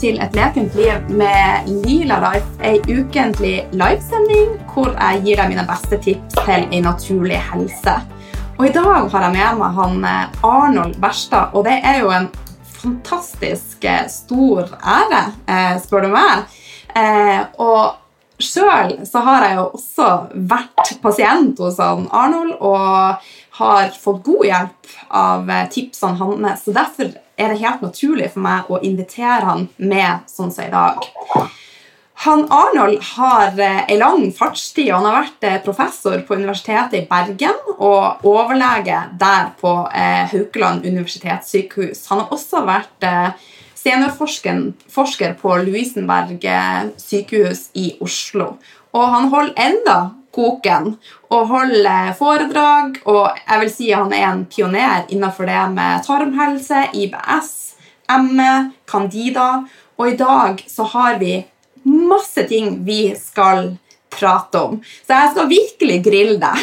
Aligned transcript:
til 0.00 0.18
Et 0.20 0.34
lekent 0.36 0.74
liv 0.78 1.10
med 1.16 1.68
Lila 1.84 2.18
Life, 2.22 2.48
ei 2.64 2.80
ukentlig 2.84 3.66
livesending 3.72 4.56
hvor 4.72 4.92
jeg 4.94 5.22
gir 5.24 5.40
deg 5.40 5.52
mine 5.52 5.64
beste 5.68 5.98
tips 6.04 6.38
til 6.44 6.66
ei 6.70 6.82
naturlig 6.84 7.40
helse. 7.50 7.94
Og 8.58 8.66
I 8.68 8.72
dag 8.74 9.06
har 9.12 9.24
jeg 9.24 9.34
med 9.36 9.60
meg 9.62 9.78
han 9.78 10.04
eh, 10.04 10.42
Arnold 10.44 10.98
Berstad, 11.00 11.54
og 11.56 11.64
det 11.64 11.78
er 11.80 12.02
jo 12.02 12.10
en 12.12 12.28
fantastisk 12.80 13.86
eh, 13.88 14.04
stor 14.12 14.68
ære, 14.80 15.22
eh, 15.48 15.74
spør 15.80 16.04
du 16.04 16.12
meg. 16.12 16.44
Og 17.60 17.96
sjøl 18.42 18.96
så 19.06 19.22
har 19.24 19.46
jeg 19.46 19.58
jo 19.60 19.66
også 19.78 20.08
vært 20.50 20.96
pasient 21.00 21.60
hos 21.62 21.78
han 21.80 22.08
Arnold 22.12 22.56
og 22.58 23.28
har 23.58 23.90
fått 23.96 24.22
god 24.24 24.46
hjelp 24.46 24.92
av 25.08 25.50
tipsene 25.74 26.20
hans. 26.20 26.64
Så 26.64 26.74
derfor 26.76 27.10
er 27.40 27.48
det 27.50 27.62
helt 27.62 27.82
naturlig 27.82 28.30
for 28.34 28.44
meg 28.44 28.68
å 28.70 28.82
invitere 28.84 29.48
han 29.48 29.66
med 29.76 30.28
sånn 30.30 30.52
som 30.54 30.66
i 30.66 30.72
dag. 30.72 31.08
Han 32.20 32.42
Arnold 32.52 32.98
har 33.02 33.60
eh, 33.60 33.92
en 33.92 33.98
lang 33.98 34.26
fartstid. 34.36 34.90
og 34.90 34.98
Han 34.98 35.06
har 35.08 35.22
vært 35.22 35.46
eh, 35.48 35.60
professor 35.64 36.20
på 36.28 36.36
Universitetet 36.36 36.98
i 36.98 37.06
Bergen 37.08 37.56
og 37.78 38.26
overlege 38.28 38.98
der 39.20 39.54
på 39.60 39.72
eh, 39.88 40.26
Haukeland 40.28 40.84
universitetssykehus. 40.84 42.04
Han 42.10 42.20
har 42.20 42.34
også 42.36 42.60
vært 42.68 43.08
seniorforsker 43.80 45.32
på 45.40 45.56
Louisenberg 45.64 46.44
sykehus 47.00 47.70
i 47.80 47.94
Oslo. 48.04 48.50
Og 48.92 49.06
han 49.14 49.32
holder 49.32 49.56
enda 49.70 49.98
koken 50.34 50.94
og 51.30 51.50
holder 51.50 52.12
foredrag. 52.18 53.00
Og 53.10 53.38
jeg 53.46 53.62
vil 53.62 53.72
si 53.74 53.90
han 53.92 54.12
er 54.14 54.26
en 54.30 54.46
pioner 54.50 55.06
innenfor 55.08 55.48
det 55.50 55.62
med 55.74 56.04
tarmhelse, 56.06 56.86
IBS, 56.94 57.52
ME, 58.26 58.52
Candida. 58.90 59.50
Og 59.98 60.12
i 60.12 60.16
dag 60.18 60.64
så 60.68 60.86
har 60.94 61.20
vi 61.20 61.38
masse 61.84 62.44
ting 62.48 62.80
vi 62.84 63.14
skal 63.18 63.74
prate 64.10 64.58
om. 64.58 64.80
Så 65.06 65.14
jeg 65.14 65.34
skal 65.34 65.50
virkelig 65.50 66.00
grille 66.04 66.38
deg. 66.40 66.58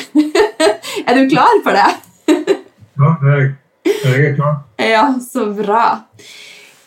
er 1.07 1.17
du 1.17 1.29
klar 1.31 1.63
for 1.63 1.77
det? 1.77 1.89
ja, 2.97 3.13
jeg, 3.23 3.47
jeg 3.85 4.25
er 4.31 4.35
klar. 4.35 4.61
Ja, 4.87 5.07
så 5.21 5.47
bra. 5.57 5.85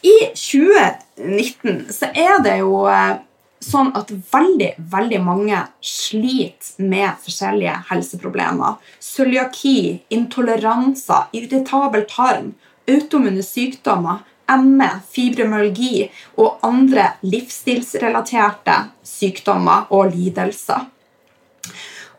I 0.06 0.31
2019 0.33 1.91
så 1.92 2.08
er 2.14 2.39
det 2.45 2.61
jo 2.62 2.84
eh, 2.89 3.19
sånn 3.61 3.92
at 3.98 4.11
veldig, 4.33 4.70
veldig 4.92 5.20
mange 5.25 5.61
sliter 5.84 6.80
med 6.91 7.19
forskjellige 7.25 7.77
helseproblemer. 7.91 8.78
Cøliaki, 9.05 10.00
intoleranser, 10.12 11.28
irritabel 11.36 12.06
tarm, 12.08 12.55
autoimmune 12.89 13.44
sykdommer, 13.44 14.25
ME, 14.50 14.89
fibromyalgi 15.12 16.08
og 16.42 16.64
andre 16.67 17.12
livsstilsrelaterte 17.22 18.80
sykdommer 19.06 19.92
og 19.95 20.17
lidelser. 20.17 20.89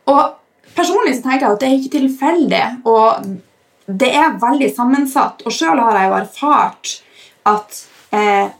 Og 0.07 0.37
Personlig 0.75 1.17
så 1.17 1.25
tenker 1.25 1.45
jeg 1.45 1.55
at 1.55 1.61
det 1.61 1.67
er 1.67 1.77
ikke 1.77 1.97
tilfeldig, 1.97 2.63
og 2.87 3.25
det 4.01 4.11
er 4.15 4.37
veldig 4.39 4.69
sammensatt. 4.75 5.43
Og 5.45 5.55
sjøl 5.55 5.81
har 5.83 5.97
jeg 5.99 6.09
jo 6.09 6.17
erfart 6.21 6.93
at 7.51 7.79
eh, 8.15 8.53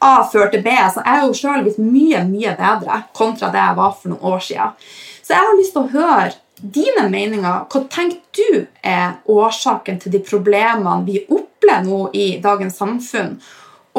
A 0.00 0.24
fører 0.32 0.50
til 0.54 0.62
B, 0.64 0.72
så 0.72 1.02
jeg 1.04 1.16
er 1.18 1.26
jo 1.26 1.36
sjøl 1.36 1.64
blitt 1.64 1.80
mye 1.82 2.22
mye 2.28 2.54
bedre 2.56 3.02
kontra 3.16 3.50
det 3.52 3.60
jeg 3.60 3.76
var 3.76 3.96
for 3.98 4.12
noen 4.12 4.28
år 4.32 4.44
siden. 4.46 4.76
Så 5.20 5.34
jeg 5.34 5.46
har 5.46 5.58
lyst 5.58 5.76
til 5.76 5.82
å 5.82 5.92
høre 5.92 6.30
dine 6.60 7.06
meninger. 7.12 7.64
Hva 7.70 7.82
tenker 7.92 8.18
du 8.36 8.66
er 8.82 9.18
årsaken 9.28 10.00
til 10.00 10.14
de 10.14 10.20
problemene 10.24 11.04
vi 11.06 11.20
opplever 11.28 11.84
nå 11.86 12.02
i 12.16 12.26
dagens 12.42 12.80
samfunn? 12.80 13.36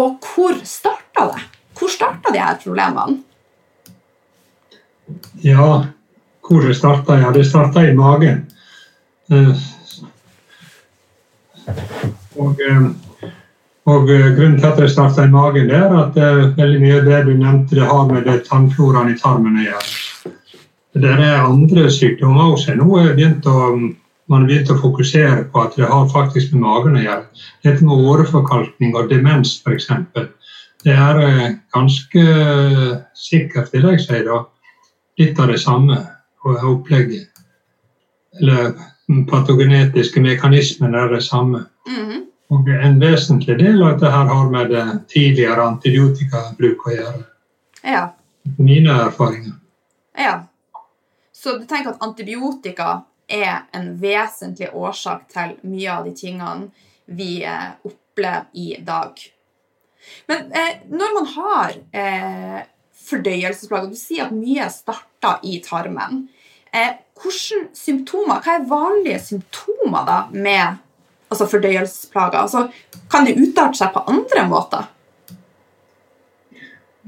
Og 0.01 0.25
hvor 0.25 0.57
starta 0.65 1.27
det? 1.33 1.43
Hvor 1.77 1.91
starta 1.91 2.33
de 2.33 2.41
her 2.41 2.57
problemene? 2.61 3.21
Ja, 5.43 5.85
hvor 6.47 6.65
det 6.65 6.75
starta? 6.77 7.19
Ja, 7.19 7.31
det 7.31 7.45
starta 7.49 7.83
i 7.85 7.93
magen. 7.95 8.45
Eh, 9.31 9.63
og 12.35 12.61
eh, 12.61 12.87
og 13.89 14.11
eh, 14.13 14.27
Grunnen 14.35 14.59
til 14.59 14.67
at 14.69 14.77
det 14.77 14.91
starta 14.93 15.25
i 15.25 15.31
magen, 15.31 15.69
det 15.69 15.77
er 15.77 15.95
at 15.97 16.17
uh, 16.19 16.51
veldig 16.57 16.81
mye 16.83 16.99
av 16.99 17.07
det 17.07 17.21
du 17.25 17.31
nevnte, 17.33 17.77
det 17.79 17.87
har 17.89 18.05
med 18.11 18.27
det 18.29 18.43
tannfloraen 18.45 19.09
i 19.09 19.17
tarmen 19.17 19.57
å 19.57 19.65
gjøre. 19.65 20.35
Det 21.01 21.15
er 21.15 21.39
andre 21.39 21.87
sykdommer 21.89 22.51
også. 22.53 22.75
Nå 22.77 22.85
å, 22.91 23.57
man 24.29 24.45
begynt 24.45 24.69
å 24.69 24.77
fokusere 24.77 25.47
på 25.51 25.63
at 25.63 25.79
det 25.79 25.89
har 25.89 26.11
faktisk 26.11 26.53
med 26.53 26.65
magen 26.67 26.99
å 26.99 27.03
gjøre. 27.07 27.43
Dette 27.65 27.87
med 27.87 28.05
åreforkalkning 28.11 28.93
og 28.99 29.09
demens 29.09 29.57
f.eks. 29.65 29.89
Det 30.85 30.93
er 30.93 31.21
uh, 31.25 31.49
ganske 31.73 32.25
sikkert, 33.17 33.73
vil 33.73 33.89
jeg 33.93 34.05
si, 34.05 34.23
da, 34.29 34.43
litt 35.17 35.41
av 35.41 35.49
det 35.49 35.61
samme 35.63 36.03
opplegget. 36.45 37.29
Eller 38.41 38.75
patogenetiske 39.29 40.21
mekanismer 40.21 40.93
er 40.97 41.15
det 41.15 41.23
samme. 41.25 41.65
Mm 41.87 42.05
-hmm. 42.05 42.21
Og 42.51 42.67
En 42.69 42.99
vesentlig 42.99 43.57
del 43.61 43.79
av 43.83 43.93
dette 43.93 44.11
har 44.11 44.49
med 44.51 44.73
det 44.73 44.85
tidligere 45.13 45.63
antibiotikabruk 45.71 46.87
å 46.87 46.95
gjøre. 46.95 47.21
Ja. 47.81 48.01
Mine 48.57 48.97
erfaringer. 49.07 49.53
Ja. 50.17 50.33
Så 51.31 51.55
du 51.57 51.63
tenker 51.65 51.93
at 51.93 52.03
antibiotika 52.03 53.05
er 53.31 53.63
en 53.71 53.93
vesentlig 54.01 54.67
årsak 54.75 55.29
til 55.31 55.55
mye 55.63 55.93
av 55.93 56.09
de 56.09 56.11
tingene 56.17 56.67
vi 57.05 57.43
eh, 57.47 57.71
opplever 57.87 58.51
i 58.53 58.75
dag. 58.83 59.23
Men 60.27 60.51
eh, 60.51 60.83
når 60.91 61.15
man 61.15 61.31
har 61.37 61.79
eh, 61.95 62.59
fordøyelsesplager 63.11 63.91
Du 63.91 63.97
sier 63.99 64.27
at 64.27 64.35
mye 64.35 64.67
starter 64.73 65.41
i 65.47 65.59
tarmen. 65.63 66.25
Eh, 66.71 66.93
hvilke 67.21 67.67
symptomer, 67.77 68.41
Hva 68.43 68.57
er 68.57 68.69
vanlige 68.69 69.19
symptomer 69.23 70.07
da 70.07 70.19
med 70.33 70.79
altså 71.31 71.47
fordøyelsesplager? 71.51 72.39
Altså, 72.43 72.67
kan 73.11 73.27
det 73.27 73.37
utarte 73.39 73.79
seg 73.79 73.93
på 73.95 74.03
andre 74.11 74.45
måter? 74.51 74.87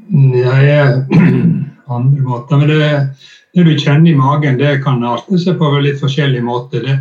Nei, 0.09 0.65
andre 1.97 2.23
måter 2.25 2.59
Men 2.59 2.71
det, 2.71 2.91
det, 3.53 3.63
du 3.63 3.73
kjenner 3.77 4.11
i 4.11 4.17
magen, 4.17 4.59
det 4.59 4.79
kan 4.83 5.03
arte 5.07 5.39
seg 5.39 5.59
på 5.59 5.71
litt 5.83 6.01
forskjellige 6.01 6.45
måter. 6.45 6.85
Det, 6.87 6.99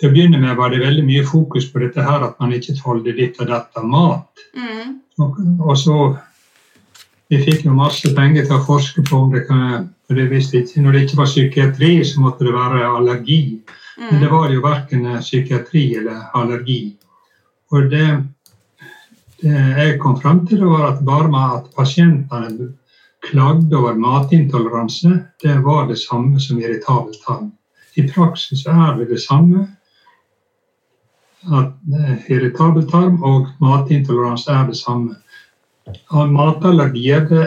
til 0.00 0.08
å 0.08 0.14
begynne 0.14 0.40
med 0.40 0.56
var 0.56 0.72
det 0.72 0.82
veldig 0.84 1.04
mye 1.04 1.26
fokus 1.28 1.68
på 1.72 1.82
dette 1.82 2.04
her 2.04 2.24
at 2.24 2.38
man 2.40 2.54
ikke 2.56 2.78
tålte 2.78 3.16
litt 3.16 3.40
av 3.42 3.50
dette 3.50 3.84
mat. 3.84 4.44
Mm. 4.56 4.98
Og, 5.20 5.40
og, 5.60 5.76
så 5.78 5.96
Vi 7.30 7.38
fikk 7.44 7.62
jo 7.62 7.72
masse 7.76 8.10
penger 8.16 8.42
til 8.42 8.56
å 8.56 8.64
forske 8.66 9.04
på 9.06 9.18
om 9.22 9.28
det 9.30 9.44
kan 9.46 9.84
for 10.10 10.18
det 10.18 10.26
visste 10.26 10.58
ikke, 10.58 10.80
Når 10.82 10.92
det 10.92 11.00
ikke 11.04 11.16
var 11.20 11.28
psykiatri, 11.30 11.90
så 12.02 12.20
måtte 12.20 12.42
det 12.42 12.50
være 12.50 12.82
allergi. 12.82 13.60
Men 14.00 14.20
det 14.20 14.28
var 14.32 14.48
jo 14.48 14.62
verken 14.64 15.04
psykiatri 15.20 15.82
eller 16.00 16.22
allergi. 16.34 16.96
Og 17.70 17.90
det, 17.92 18.06
det 19.42 19.56
jeg 19.76 19.98
kom 20.00 20.16
fram 20.20 20.46
til, 20.48 20.64
var 20.64 20.86
at 20.88 21.02
bare 21.04 21.28
med 21.28 21.56
at 21.58 21.66
pasientene 21.76 22.70
klagde 23.28 23.76
over 23.76 23.98
matintoleranse, 24.00 25.18
det 25.42 25.58
var 25.64 25.88
det 25.88 25.98
samme 26.00 26.40
som 26.40 26.58
irritabel 26.58 27.14
tarm. 27.26 27.52
I 27.94 28.06
praksis 28.08 28.64
er 28.66 28.96
det 28.98 29.10
det 29.10 29.20
samme. 29.20 29.66
At 31.52 31.76
eh, 32.00 32.30
irritabel 32.32 32.88
tarm 32.90 33.22
og 33.22 33.52
matintoleranse 33.60 34.52
er 34.52 34.66
det 34.72 34.76
samme. 34.80 35.18
Matallergier 36.10 37.28
det, 37.28 37.46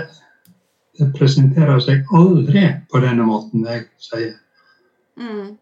det 0.99 1.09
presenterer 1.17 1.81
seg 1.81 2.05
aldri 2.13 2.67
på 2.91 3.01
denne 3.01 3.25
måten 3.25 3.65
jeg 3.65 3.87
sier. 3.97 4.37
Mm. 5.17 5.57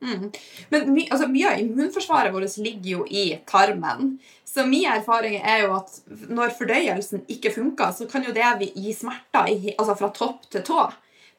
Mm. 0.00 0.30
Men 0.68 0.92
my, 0.94 1.06
altså, 1.10 1.28
mye 1.28 1.50
av 1.50 1.60
immunforsvaret 1.60 2.34
vårt 2.34 2.56
ligger 2.56 2.90
jo 2.90 3.06
i 3.06 3.24
tarmen. 3.46 4.18
Så 4.48 4.64
min 4.66 4.88
erfaring 4.90 5.36
er 5.36 5.66
jo 5.66 5.76
at 5.76 5.92
når 6.28 6.56
fordøyelsen 6.58 7.26
ikke 7.30 7.52
funker, 7.54 7.92
så 7.94 8.08
kan 8.10 8.24
jo 8.26 8.34
det 8.34 8.72
gi 8.74 8.94
smerter 8.96 9.52
i, 9.52 9.74
altså 9.76 9.94
fra 9.98 10.10
topp 10.16 10.48
til 10.50 10.64
tå. 10.66 10.88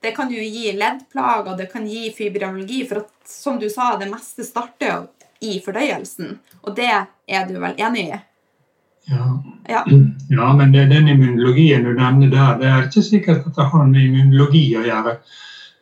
Det 0.01 0.15
kan 0.15 0.31
jo 0.33 0.41
gi 0.41 0.71
leddplager, 0.73 1.57
det 1.57 1.67
kan 1.73 1.85
gi 1.87 2.09
fibromyalgi. 2.15 2.85
For 2.89 3.03
at, 3.03 3.11
som 3.27 3.59
du 3.59 3.67
sa, 3.69 3.95
det 3.99 4.09
meste 4.09 4.45
starter 4.47 4.93
jo 4.93 5.01
i 5.41 5.57
fordøyelsen. 5.65 6.37
Og 6.61 6.75
det 6.77 6.89
er 6.91 7.47
du 7.49 7.57
vel 7.61 7.77
enig 7.81 8.07
i? 8.07 8.21
Ja. 9.11 9.27
ja. 9.67 9.83
ja 10.29 10.53
men 10.57 10.71
det, 10.73 10.87
den 10.93 11.09
immunologien 11.11 11.83
du 11.85 11.93
nevner 11.97 12.31
der, 12.31 12.57
det 12.61 12.69
er 12.69 12.87
ikke 12.87 13.05
sikkert 13.05 13.47
at 13.49 13.57
det 13.57 13.69
har 13.73 13.87
med 13.89 14.07
immunologi 14.07 14.63
å 14.77 14.85
gjøre. 14.85 15.17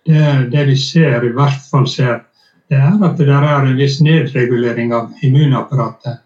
Det, 0.07 0.25
det 0.51 0.65
vi 0.71 0.75
ser, 0.79 1.23
i 1.27 1.33
hvert 1.35 1.61
fall 1.69 1.87
ser 1.91 2.23
det 2.69 2.77
er 2.77 3.05
at 3.05 3.17
det 3.17 3.29
er 3.33 3.65
en 3.65 3.77
viss 3.77 3.97
nedregulering 4.05 4.93
av 4.93 5.23
immunapparatet 5.25 6.19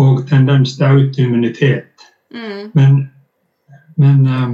og 0.00 0.26
tendens 0.28 0.76
til 0.76 0.86
autoimmunitet. 0.86 2.04
Mm. 2.34 2.70
Men, 2.74 2.98
men, 3.96 4.26
eh, 4.26 4.50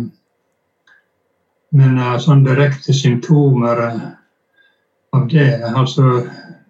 men 1.81 1.99
eh, 1.99 2.17
sånn 2.23 2.45
direkte 2.47 2.95
symptomer 2.95 3.83
eh, 3.89 4.03
av 5.17 5.29
det 5.33 5.51
altså 5.75 6.27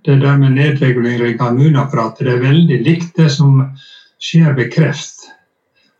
Det 0.06 0.20
der 0.22 0.36
med 0.38 0.52
nedregulering 0.54 1.40
av 1.42 1.56
immunapparatet 1.56 2.28
det 2.28 2.34
er 2.36 2.42
veldig 2.44 2.76
likt 2.86 3.16
det 3.18 3.26
som 3.34 3.56
skjer 4.22 4.52
ved 4.54 4.68
kreft. 4.70 5.24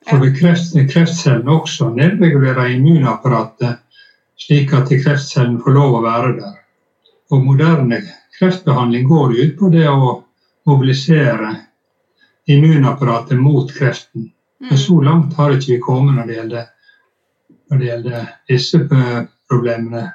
For 0.07 0.23
ved 0.23 0.37
kreft, 0.39 0.77
kreftcellene 0.93 1.51
også 1.51 1.89
nedregulerer 1.91 2.71
immunapparatet 2.77 3.81
slik 4.39 4.71
at 4.79 4.93
kreftcellene 4.93 5.59
får 5.65 5.75
lov 5.75 5.97
å 5.99 6.05
være 6.05 6.31
der. 6.37 6.55
Og 7.35 7.43
moderne 7.49 7.99
kreftbehandling 8.39 9.09
går 9.09 9.37
ut 9.41 9.59
på 9.59 9.69
det 9.73 9.89
å 9.89 10.23
mobilisere 10.67 11.57
immunapparatet 12.49 13.39
mot 13.39 13.71
kreften. 13.73 14.33
Men 14.61 14.71
Mm. 14.71 14.79
så 14.79 15.01
langt 15.05 15.35
har 15.35 15.51
ikke 15.51 15.73
vi 15.73 15.79
kommet 15.81 16.15
når 16.15 16.27
det 16.27 16.37
gjelder, 16.37 16.65
når 17.71 17.79
det 17.79 17.87
gjelder 17.87 18.29
disse 18.49 18.79
problemene. 19.51 20.13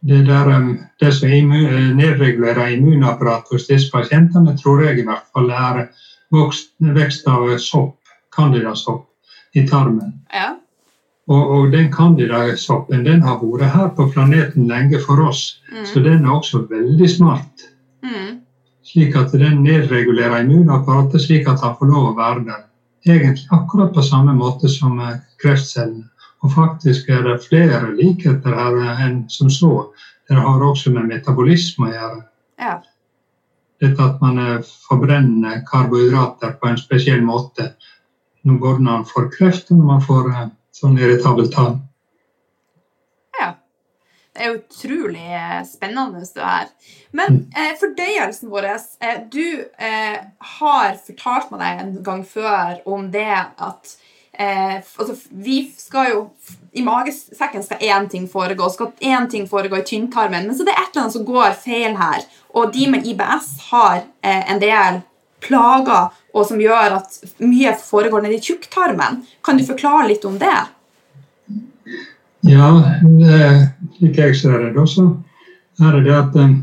Det, 0.00 0.22
der, 0.26 0.50
eh, 0.50 0.74
det 1.00 1.12
som 1.14 1.28
immu- 1.28 1.68
eh, 1.68 1.94
nedregulerer 1.96 2.76
immunapparatet 2.76 3.48
hos 3.52 3.66
disse 3.66 3.90
pasientene, 3.90 4.56
tror 4.58 4.82
jeg 4.84 4.98
i 4.98 5.02
hvert 5.02 5.26
fall 5.32 5.50
er 5.50 5.88
vokst, 6.32 6.74
vekst 6.80 7.26
av 7.28 7.56
sopp, 7.58 7.96
candidasopp, 8.36 9.06
i 9.54 9.66
tarmen. 9.66 10.12
Ja. 10.32 10.56
Og, 11.28 11.50
og 11.56 11.72
den 11.72 11.86
candidasoppen 11.92 13.04
den 13.06 13.22
har 13.24 13.38
vært 13.40 13.72
her 13.72 13.92
på 13.96 14.10
planeten 14.12 14.66
lenge 14.68 15.00
for 15.00 15.22
oss, 15.24 15.60
så 15.84 16.00
Mm. 16.00 16.04
den 16.04 16.24
er 16.24 16.30
også 16.30 16.66
veldig 16.70 17.10
smart. 17.10 17.68
Mm. 18.04 18.40
Slik 18.84 19.16
at 19.16 19.32
den 19.32 19.62
nedregulerer 19.64 20.42
immunapparatet, 20.44 21.22
slik 21.22 21.48
at 21.48 21.60
han 21.64 21.76
får 21.78 21.86
lov 21.88 22.10
å 22.10 22.16
være 22.18 22.44
der. 22.44 22.64
Egentlig 23.06 23.48
akkurat 23.52 23.94
på 23.94 24.02
samme 24.02 24.34
måte 24.36 24.68
som 24.68 25.00
eh, 25.00 25.16
kreftcellene. 25.40 26.04
Og 26.44 26.52
faktisk 26.52 27.08
er 27.08 27.22
det 27.24 27.40
flere 27.48 27.94
likheter 27.96 28.52
her 28.52 28.76
eh, 28.76 29.04
enn 29.06 29.24
som 29.32 29.48
så. 29.50 29.92
Det 30.28 30.36
har 30.36 30.60
også 30.64 30.92
med 30.92 31.08
metabolisme 31.08 31.88
å 31.88 31.92
gjøre. 31.94 32.20
Ja. 32.60 32.74
Dette 33.80 34.02
at 34.02 34.20
man 34.20 34.38
eh, 34.38 34.60
forbrenner 34.88 35.64
karbohydrater 35.68 36.56
på 36.60 36.68
en 36.68 36.80
spesiell 36.80 37.24
måte. 37.24 37.72
Både 38.44 38.84
når 38.84 38.90
man 38.90 39.08
får 39.08 39.30
kreft 39.38 39.72
og 39.72 39.80
når 39.80 39.90
man 39.94 40.04
får 40.04 40.30
sånn 40.74 40.98
irritabel 40.98 41.50
tarm. 41.52 41.82
ja. 43.40 43.52
Det 44.34 44.42
er 44.42 44.56
utrolig 44.56 45.28
eh, 45.30 45.60
spennende 45.68 46.24
det 46.34 46.42
her. 46.42 46.70
Men 47.14 47.44
eh, 47.54 47.76
fordøyelsen 47.78 48.50
vår 48.50 48.66
eh, 48.66 49.20
Du 49.30 49.44
eh, 49.78 50.16
har 50.58 50.96
fortalt 51.06 51.52
meg 51.52 51.62
deg 51.62 51.84
en 51.84 51.92
gang 52.08 52.24
før 52.26 52.80
om 52.90 53.06
det 53.14 53.28
at 53.30 53.94
eh, 54.32 54.80
altså, 54.82 55.14
vi 55.30 55.60
skal 55.78 56.10
jo 56.10 56.20
I 56.74 56.82
magesekken 56.82 57.62
skal 57.62 57.86
én 57.86 58.10
ting 58.10 58.26
foregå, 58.26 58.66
skal 58.74 58.90
én 58.98 59.30
ting 59.30 59.46
foregå 59.46 59.78
i 59.78 59.86
tynntarmen, 59.86 60.48
men 60.48 60.58
så 60.58 60.66
det 60.66 60.74
er 60.74 60.82
et 60.82 60.90
eller 60.90 61.04
annet 61.04 61.14
som 61.14 61.28
går 61.28 61.54
feil 61.62 61.94
her. 62.00 62.26
Og 62.58 62.74
de 62.74 62.88
med 62.90 63.06
IBS 63.06 63.52
har 63.70 64.02
eh, 64.02 64.42
en 64.50 64.58
del 64.58 65.04
plager 65.44 66.10
og 66.34 66.46
som 66.48 66.60
gjør 66.60 66.98
at 66.98 67.18
mye 67.44 67.74
foregår 67.78 68.24
nedi 68.24 68.40
tjukktarmen. 68.42 69.22
Kan 69.44 69.60
du 69.60 69.66
forklare 69.66 70.08
litt 70.10 70.24
om 70.26 70.38
det? 70.40 70.56
Ja, 72.44 72.70
slik 73.96 74.18
jeg 74.20 74.36
ser 74.36 74.66
det, 74.66 74.86
så 74.90 75.06
er 75.80 76.00
det 76.04 76.14
at 76.14 76.36
eh, 76.36 76.56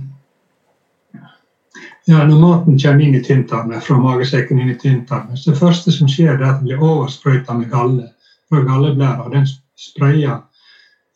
ja, 2.06 2.24
Når 2.28 2.38
maten 2.42 2.80
kommer 2.82 3.06
inn 3.06 3.16
i 3.16 3.24
tynntarmen, 3.24 3.82
fra 3.82 3.98
magesekken 4.02 4.60
inn 4.60 4.74
i 4.74 4.78
tynntarmen, 4.78 5.38
så 5.38 5.52
det 5.52 5.60
første 5.62 5.94
som 5.96 6.10
skjer, 6.10 6.36
er 6.36 6.44
at 6.44 6.60
den 6.60 6.70
blir 6.70 6.84
oversprøyta 6.84 7.56
med 7.58 7.70
galle 7.72 8.10
fra 8.50 8.64
galleblæra. 8.68 9.30
Den 9.32 9.48
sprayer 9.80 10.42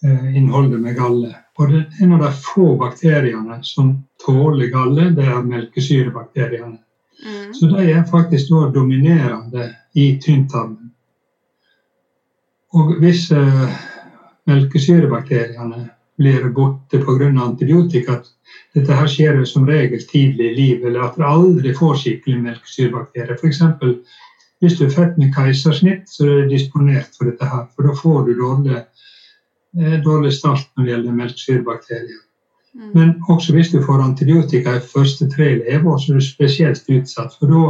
eh, 0.06 0.38
innholdet 0.38 0.80
med 0.82 0.96
galle. 0.98 1.34
Og 1.58 1.72
det, 1.72 1.84
En 2.02 2.14
av 2.14 2.24
de 2.24 2.32
få 2.32 2.76
bakteriene 2.80 3.60
som 3.64 3.92
tåler 4.26 4.72
galle, 4.72 5.10
det 5.18 5.28
er 5.28 5.46
melkesyrebakteriene. 5.46 6.80
Mm. 7.24 7.54
Så 7.54 7.70
de 7.72 7.92
er 7.92 8.06
faktisk 8.10 8.52
da 8.52 8.70
dominerende 8.76 9.70
i 9.96 10.16
tynntarmen. 10.22 10.92
Og 12.76 12.98
hvis 13.00 13.30
eh, 13.32 13.76
melkesyrebakteriene 14.50 15.86
blir 16.18 16.50
borte 16.56 17.00
pga. 17.04 17.30
antibiotika 17.44 18.20
Dette 18.76 18.96
her 18.96 19.08
skjer 19.08 19.42
som 19.48 19.68
regel 19.68 20.04
tidlig 20.08 20.52
i 20.52 20.56
livet, 20.56 20.90
eller 20.90 21.08
at 21.08 21.16
du 21.18 21.24
aldri 21.28 21.74
får 21.76 21.96
skikkelig 22.02 22.42
melkesyrebakterier. 22.44 23.40
F.eks. 23.40 23.62
hvis 24.60 24.78
du 24.80 24.86
er 24.86 24.94
født 24.96 25.18
med 25.20 25.32
keisersnitt, 25.36 26.10
så 26.12 26.28
er 26.28 26.44
du 26.44 26.54
disponert 26.54 27.16
for 27.18 27.32
dette 27.32 27.48
her. 27.48 27.66
For 27.76 27.88
da 27.88 27.96
får 27.96 28.28
du 28.28 28.34
dårlig, 28.40 28.84
eh, 29.80 29.98
dårlig 30.04 30.34
start 30.36 30.68
når 30.76 30.84
det 30.84 30.94
gjelder 30.94 31.20
melkesyrebakterier. 31.22 32.25
Mm. 32.76 32.92
Men 32.94 33.14
også 33.32 33.56
hvis 33.56 33.72
du 33.72 33.80
får 33.84 34.04
antibiotika 34.04 34.76
i 34.76 34.84
første 34.94 35.30
tre 35.32 35.54
leveår, 35.62 35.98
så 35.98 36.12
er 36.12 36.20
du 36.20 36.26
spesielt 36.26 36.90
utsatt. 36.92 37.38
For 37.40 37.52
da, 37.52 37.64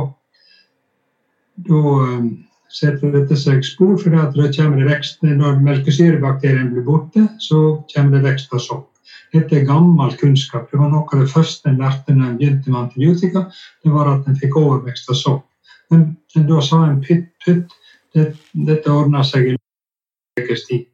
da 1.69 1.81
um, 2.15 2.31
setter 2.73 3.13
dette 3.13 3.37
seg 3.37 3.61
spor, 3.67 3.95
for 4.01 4.15
da 4.15 4.25
kommer 4.33 4.81
det 4.81 4.89
vekst, 4.89 5.21
når 5.23 5.61
melkesyrebakterien 5.67 6.73
blir 6.73 6.87
borte, 6.87 7.27
så 7.39 7.61
kommer 7.93 8.17
det 8.17 8.25
vekst 8.31 8.53
av 8.53 8.63
sopp. 8.65 8.89
Dette 9.35 9.59
er 9.59 9.67
gammel 9.67 10.15
kunnskap. 10.17 10.71
Det 10.71 10.79
var 10.79 10.89
Noe 10.89 11.05
av 11.13 11.21
det 11.21 11.31
første 11.31 11.69
en 11.69 11.81
lærte 11.81 12.15
når 12.15 12.31
en 12.31 12.39
begynte 12.39 12.71
med 12.71 12.81
antibiotika, 12.87 13.45
det 13.83 13.93
var 13.93 14.09
at 14.11 14.27
en 14.29 14.39
fikk 14.39 14.57
overvekst 14.59 15.11
av 15.11 15.19
sopp. 15.19 15.45
Men, 15.93 16.15
men 16.35 16.49
da 16.49 16.61
sa 16.65 16.81
en 16.87 17.01
pytt, 17.05 17.29
pytt, 17.45 17.73
det, 18.15 18.31
dette 18.67 18.91
ordner 18.91 19.25
seg 19.27 19.51
i 19.51 19.55
ukes 20.41 20.65
tid. 20.69 20.87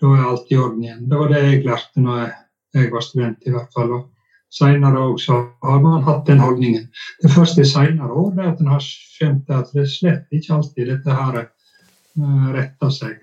Da 0.00 0.12
er 0.16 0.26
alt 0.28 0.52
i 0.52 0.58
orden 0.60 0.84
igjen. 0.84 1.06
Det 1.08 1.20
var 1.20 1.32
det 1.32 1.42
jeg 1.46 1.64
lærte 1.64 2.04
når 2.04 2.22
jeg 2.24 2.32
jeg 2.74 2.90
var 2.92 3.04
student, 3.04 3.38
i 3.46 3.54
hvert 3.54 3.72
fall. 3.74 3.92
Og 3.92 4.08
senere 4.54 4.98
også 5.12 5.38
har 5.62 5.80
man 5.82 6.04
hatt 6.06 6.26
den 6.26 6.42
holdningen. 6.42 6.88
Det 7.22 7.30
første 7.30 7.64
senere 7.64 8.10
år 8.10 8.38
er 8.38 8.52
at 8.52 8.60
en 8.60 8.72
har 8.74 8.84
skjønt 8.84 9.50
at 9.54 9.72
det 9.74 9.88
slett 9.90 10.26
ikke 10.34 10.54
alltid 10.58 10.92
dette 10.92 11.16
her 11.22 11.40
uh, 11.44 12.46
retter 12.54 12.94
seg. 12.94 13.16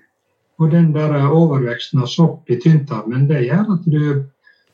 Og 0.58 0.72
den 0.72 0.90
der 0.94 1.14
overveksten 1.28 2.02
av 2.02 2.10
sopp 2.10 2.50
i 2.50 2.58
tynntarmen, 2.58 3.28
det 3.30 3.44
gjør 3.46 3.74
at 3.76 3.86
du 3.86 4.02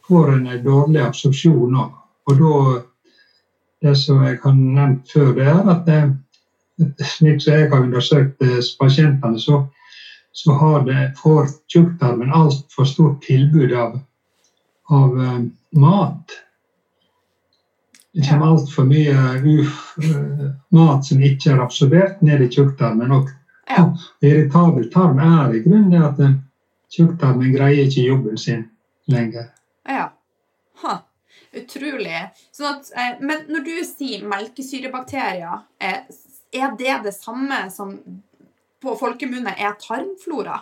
får 0.09 0.33
en 0.33 0.49
dårlig 0.65 1.03
absorpsjon 1.05 1.79
òg. 1.85 1.95
Og 2.31 2.41
da 2.41 2.83
Det 3.85 3.93
som 4.01 4.23
jeg 4.25 4.39
har 4.41 4.53
nevnt 4.57 5.11
før, 5.13 5.35
det 5.37 5.45
er 5.45 5.67
at 5.69 5.89
slik 7.05 7.43
som 7.43 7.53
jeg 7.53 7.71
har 7.71 7.83
undersøkt 7.83 8.41
eh, 8.41 8.63
pasientene, 8.81 9.39
så, 9.39 9.59
så 10.33 10.53
har 10.53 10.87
det, 10.87 11.13
får 11.21 11.51
tjukktarmen 11.69 12.33
altfor 12.33 12.89
stort 12.89 13.21
tilbud 13.27 13.75
av 13.77 13.99
av 14.93 15.19
uh, 15.19 15.39
mat. 15.81 16.35
Det 18.15 18.27
kommer 18.29 18.53
altfor 18.55 18.87
mye 18.87 19.17
uf, 19.43 19.79
uh, 20.05 20.51
mat 20.75 21.07
som 21.07 21.23
ikke 21.23 21.55
er 21.55 21.63
absorbert 21.65 22.21
ned 22.23 22.45
i 22.45 22.51
tjukktarmen. 22.51 23.13
Og 23.13 23.33
Ja. 23.69 23.87
irritabel 24.21 24.91
tarm 24.93 25.19
er 25.19 25.55
i 25.57 25.63
grunnen 25.65 26.05
at 26.05 26.21
tjukktarmen 26.93 27.55
greier 27.55 27.89
ikke 27.89 28.07
jobben 28.07 28.39
sin 28.39 28.69
lenger. 29.11 29.51
Ja. 29.89 30.13
Ha. 30.83 31.01
Utrolig. 31.55 32.21
Sånn 32.53 32.71
at, 32.73 32.91
eh, 32.99 33.17
men 33.21 33.47
når 33.49 33.65
du 33.67 33.75
sier 33.87 34.25
melkesyrebakterier, 34.27 35.63
eh, 35.79 36.03
er 36.53 36.77
det 36.79 37.03
det 37.05 37.15
samme 37.15 37.71
som 37.71 37.95
på 38.83 38.95
folkemunne 38.99 39.55
er 39.59 39.77
tarmflora? 39.81 40.61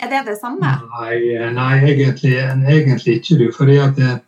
Er 0.00 0.10
det 0.10 0.22
det 0.26 0.36
samme? 0.40 0.72
Nei, 0.98 1.18
nei 1.54 1.72
egentlig, 1.92 2.36
egentlig 2.38 3.16
ikke. 3.20 3.38
du, 3.38 3.46
fordi 3.54 3.78
at 3.78 3.96
det, 3.96 4.18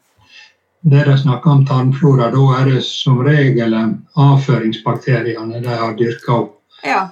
det 0.81 1.05
de 1.09 1.19
snakker 1.19 1.51
om 1.51 1.65
tarmflora, 1.67 2.31
da 2.35 2.45
er 2.61 2.71
det 2.75 2.83
som 2.87 3.23
regel 3.27 3.75
eh, 3.75 3.93
avføringsbakteriene 4.15 5.63
de 5.65 5.79
har 5.83 5.97
dyrka 5.99 6.37
opp. 6.41 6.59
Ja. 6.85 7.09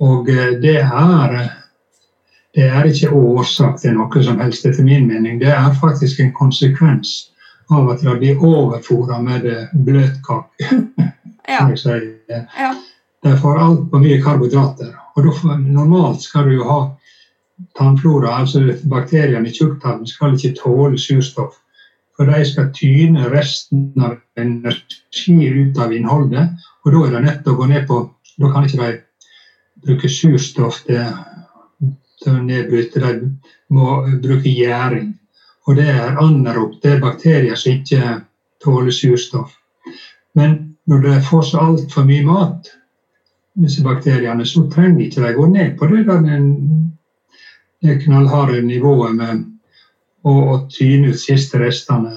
Og 0.00 0.30
eh, 0.30 0.54
det 0.62 0.78
er 0.80 1.36
det 2.54 2.66
er 2.66 2.86
ikke 2.88 3.12
årsak 3.14 3.76
til 3.78 3.94
noe 3.94 4.22
som 4.26 4.40
helst, 4.42 4.64
etter 4.66 4.82
min 4.86 5.06
mening. 5.06 5.38
Det 5.38 5.52
er 5.54 5.76
faktisk 5.80 6.20
en 6.20 6.32
konsekvens 6.34 7.30
av 7.70 7.92
at 7.92 8.02
de 8.02 8.14
blir 8.18 8.42
overfôra 8.42 9.20
med 9.22 9.46
eh, 9.46 9.66
bløtkake. 9.72 10.70
Ja. 11.50 11.66
ja. 12.58 12.68
De 13.22 13.30
får 13.36 13.56
altfor 13.58 13.98
mye 13.98 14.20
karbohydrater. 14.22 14.92
Og 15.18 15.24
da 15.26 15.56
normalt 15.58 16.22
skal 16.22 16.46
du 16.46 16.52
jo 16.60 16.66
ha 16.68 16.76
tannflora, 17.78 18.36
altså 18.40 18.62
bakteriene 18.90 19.48
i 19.48 19.54
tjukktarmen, 19.54 20.06
skal 20.06 20.36
ikke 20.36 20.56
tåle 20.58 20.98
surstoff. 20.98 21.58
For 22.16 22.28
de 22.28 22.44
skal 22.44 22.72
tyne 22.76 23.28
resten 23.32 23.92
av 24.04 24.18
energi 24.36 25.36
ut 25.48 25.78
av 25.80 25.92
innholdet, 25.96 26.56
og 26.84 26.92
da 26.92 27.04
er 27.06 27.14
det 27.14 27.22
nødt 27.24 27.38
til 27.44 27.54
å 27.54 27.60
gå 27.60 27.68
ned 27.70 27.86
på 27.88 28.00
Da 28.40 28.48
kan 28.48 28.64
ikke 28.64 28.78
de 28.80 28.92
bruke 29.84 30.08
surstoff 30.08 30.78
til, 30.86 31.08
til 32.22 32.30
å 32.32 32.38
nedbryte, 32.40 33.00
de 33.02 33.26
må 33.76 33.98
bruke 34.22 34.48
gjæring. 34.48 35.10
Og 35.68 35.76
det 35.76 35.88
er 35.92 36.16
anerop, 36.22 36.78
det 36.80 36.94
er 36.94 37.02
bakterier 37.02 37.58
som 37.58 37.74
ikke 37.74 38.14
tåler 38.64 38.94
surstoff. 38.96 39.52
Men 40.32 40.56
når 40.88 41.04
de 41.04 41.18
får 41.26 41.42
så 41.50 41.66
altfor 41.66 42.08
mye 42.08 42.24
mat, 42.24 42.70
disse 43.60 43.84
bakteriene, 43.84 44.46
så 44.46 44.64
trenger 44.72 45.04
ikke 45.04 45.26
de 45.26 45.34
gå 45.36 45.46
ned 45.52 45.76
på 45.78 45.90
det 45.90 46.06
der 46.08 46.24
det 47.80 48.00
knallharde 48.04 48.60
nivået 48.62 49.14
med 49.16 49.44
å, 50.22 50.32
å 50.32 50.56
tyne 50.72 51.12
ut 51.12 51.20
siste 51.20 51.60
restene 51.60 52.16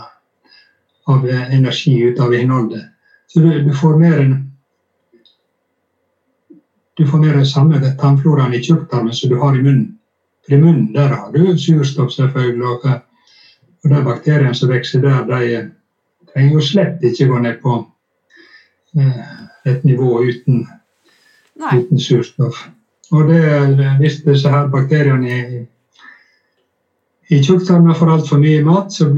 av 1.08 1.27
energi 1.27 1.96
ut 2.03 2.20
av 2.20 2.34
innholdet. 2.36 2.89
Så 3.27 3.39
du, 3.39 3.50
du 3.63 3.74
får 3.74 4.00
mer 4.00 4.20
enn 4.24 4.36
du 6.93 7.08
får 7.08 7.20
mer 7.20 7.34
den 7.34 7.46
samme 7.46 7.79
tannfloraen 7.98 8.53
i 8.53 8.62
tjukktarmen 8.63 9.13
som 9.13 9.29
du 9.29 9.39
har 9.41 9.55
i 9.58 9.62
munnen. 9.62 9.96
For 10.46 10.53
i 10.53 10.60
munnen 10.62 10.91
der 10.93 11.10
har 11.15 11.32
du 11.34 11.58
surstoff, 11.58 12.12
selvfølgelig. 12.13 12.67
Og, 12.67 12.86
og 13.84 13.89
de 13.89 14.01
bakteriene 14.05 14.53
som 14.55 14.70
vokser 14.70 15.01
der, 15.01 15.24
de 15.25 15.63
trenger 16.34 16.53
jo 16.53 16.62
slett 16.62 17.03
ikke 17.10 17.29
gå 17.32 17.39
ned 17.41 17.58
på 17.63 17.79
eh, 19.00 19.34
et 19.65 19.84
nivå 19.88 20.22
uten, 20.22 20.67
uten 21.63 22.00
surstoff. 22.00 22.67
Og 23.13 23.29
det, 23.29 23.41
hvis 24.00 24.22
disse 24.25 24.50
her 24.50 24.70
bakteriene 24.74 25.34
i, 25.34 25.62
i 27.29 27.41
tjukktarmen 27.43 27.96
får 27.98 28.13
altfor 28.15 28.41
mye 28.41 28.63
mat, 28.65 28.93
så 28.93 29.10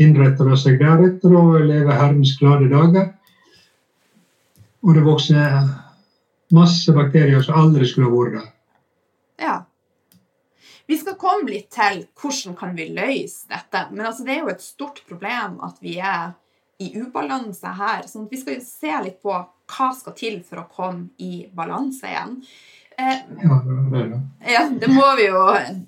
innretter 0.00 0.48
de 0.48 0.56
seg 0.60 0.80
deretter 0.80 1.36
og 1.36 1.58
lever 1.68 1.92
Herrens 1.92 2.36
glade 2.40 2.70
dager. 2.72 3.10
Og 4.86 4.94
det 4.96 5.04
vokser 5.04 5.68
masse 6.56 6.92
bakterier 6.94 7.42
som 7.44 7.58
aldri 7.60 7.88
skulle 7.88 8.12
vært 8.12 8.38
der. 8.38 8.50
Ja. 9.42 9.56
Vi 10.86 10.96
skal 11.00 11.18
komme 11.18 11.50
litt 11.50 11.72
til 11.74 12.04
hvordan 12.14 12.54
kan 12.58 12.76
vi 12.76 12.88
løse 12.94 13.50
dette. 13.50 13.88
Men 13.90 14.06
altså, 14.06 14.24
det 14.24 14.36
er 14.36 14.44
jo 14.44 14.52
et 14.54 14.64
stort 14.64 15.02
problem 15.08 15.58
at 15.66 15.80
vi 15.82 15.98
er 15.98 16.36
i 16.78 16.92
ubalanse 17.00 17.72
her. 17.80 18.06
Så 18.06 18.22
vi 18.30 18.38
skal 18.40 18.62
se 18.62 18.94
litt 19.04 19.18
på 19.24 19.34
hva 19.34 19.90
skal 19.98 20.14
til 20.16 20.38
for 20.46 20.62
å 20.62 20.68
komme 20.70 21.08
i 21.18 21.48
balanse 21.52 22.06
igjen. 22.06 22.38
Eh, 22.98 23.16
ja, 24.52 24.70
det, 24.80 24.88
må 24.88 25.16
vi 25.16 25.26
jo. 25.26 25.40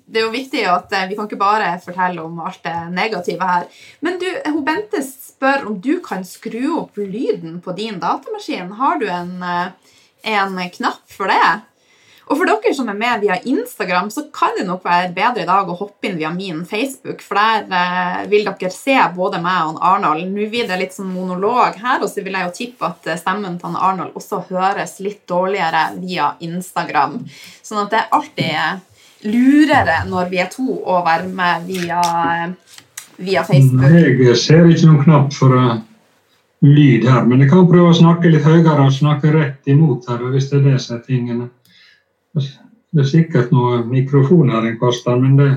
Det 0.05 0.21
er 0.21 0.27
jo 0.27 0.33
viktig 0.33 0.61
at 0.69 0.93
eh, 0.93 1.07
vi 1.09 1.17
kan 1.17 1.29
ikke 1.29 1.39
bare 1.41 1.71
fortelle 1.81 2.21
om 2.21 2.41
alt 2.45 2.61
det 2.65 2.75
negative 2.93 3.47
her. 3.49 3.65
Men 4.05 4.19
du, 4.21 4.27
hun 4.45 4.61
Bente 4.67 5.01
spør 5.05 5.65
om 5.71 5.79
du 5.81 5.95
kan 6.05 6.25
skru 6.27 6.75
opp 6.83 6.99
lyden 7.01 7.57
på 7.65 7.73
din 7.77 7.97
datamaskin. 8.01 8.75
Har 8.77 9.01
du 9.01 9.07
en, 9.09 9.33
eh, 9.41 9.95
en 10.35 10.61
knapp 10.77 11.01
for 11.09 11.33
det? 11.33 11.49
Og 12.29 12.37
for 12.37 12.45
dere 12.45 12.71
som 12.77 12.89
er 12.91 12.97
med 12.97 13.23
via 13.23 13.39
Instagram, 13.49 14.11
så 14.13 14.27
kan 14.33 14.53
det 14.57 14.67
nok 14.67 14.83
være 14.85 15.09
bedre 15.15 15.41
i 15.41 15.49
dag 15.49 15.69
å 15.69 15.77
hoppe 15.79 16.09
inn 16.09 16.19
via 16.19 16.29
min 16.29 16.61
Facebook, 16.69 17.23
for 17.25 17.39
der 17.39 17.65
eh, 17.73 18.19
vil 18.29 18.45
dere 18.45 18.69
se 18.73 18.97
både 19.15 19.39
meg 19.41 19.71
og 19.71 19.79
Arnold. 19.81 20.27
Nå 20.29 20.45
blir 20.51 20.67
det 20.69 20.77
litt 20.77 20.93
sånn 20.93 21.09
monolog 21.09 21.79
her, 21.81 21.97
og 22.03 22.11
så 22.11 22.21
vil 22.21 22.37
jeg 22.37 22.45
jo 22.45 22.53
tippe 22.59 22.91
at 22.91 23.09
eh, 23.09 23.17
stemmen 23.17 23.57
til 23.57 23.73
Arnold 23.73 24.13
også 24.19 24.43
høres 24.51 24.99
litt 25.01 25.23
dårligere 25.29 25.87
via 25.97 26.35
Instagram. 26.45 27.17
Sånn 27.65 27.81
at 27.87 27.95
det 27.95 28.03
er 28.03 28.15
alltid 28.19 28.85
lurere 29.25 29.99
når 30.07 30.29
vi 30.29 30.39
er 30.45 30.53
to 30.53 30.79
å 30.85 31.01
være 31.05 31.27
med 31.33 31.65
via, 31.65 32.01
eh, 32.45 32.49
via 33.17 33.43
Facebook. 33.43 33.89
Jeg 33.89 34.37
ser 34.37 34.69
ikke 34.69 34.91
noen 34.91 35.05
knapp 35.07 35.33
for 35.33 35.57
uh, 35.57 35.79
lyd 36.61 37.09
her, 37.09 37.25
men 37.25 37.41
jeg 37.41 37.49
kan 37.51 37.67
prøve 37.67 37.89
å 37.89 37.97
snakke 37.97 38.31
litt 38.31 38.45
høyere 38.45 38.85
og 38.85 38.93
snakke 38.93 39.33
rett 39.33 39.71
imot 39.71 40.07
her, 40.11 40.29
hvis 40.29 40.51
det 40.51 40.61
er 40.61 40.67
det 40.69 40.81
som 40.83 40.99
er 40.99 41.07
tingene. 41.07 41.49
Det 42.89 43.03
er 43.03 43.09
sikkert 43.09 43.51
noen 43.53 43.87
mikrofoner 43.89 44.65
en 44.65 44.79
koster, 44.81 45.17
men 45.19 45.37
det 45.37 45.49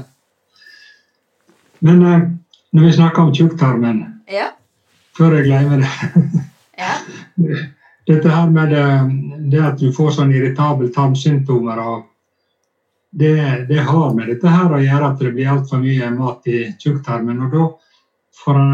Men 1.83 2.03
eh, 2.07 2.29
når 2.73 2.85
vi 2.85 2.93
snakker 2.93 3.23
om 3.23 3.35
tjukktarmen 3.35 4.03
ja. 4.31 4.53
Før 5.17 5.39
jeg 5.39 5.49
glemmer 5.49 5.83
det 5.83 5.91
ja. 6.79 6.95
Dette 8.07 8.29
her 8.29 8.51
med 8.51 8.71
det, 8.75 8.87
det, 9.51 9.61
at 9.63 9.79
du 9.79 9.93
får 9.95 10.17
sånn 10.17 10.33
irritabel 10.35 10.89
tarmsymptomer 10.95 11.79
og 11.83 12.09
det, 13.13 13.67
det, 13.69 13.79
har 13.87 14.15
med 14.17 14.31
dette 14.33 14.51
her 14.51 14.73
å 14.73 14.81
gjøre 14.83 15.11
at 15.13 15.21
det 15.21 15.31
blir 15.37 15.51
altfor 15.53 15.83
mye 15.83 16.09
mat 16.11 16.49
i 16.51 16.65
tjukktarmen. 16.81 17.45
Og 17.45 17.53
da, 17.53 17.67
han, 18.47 18.73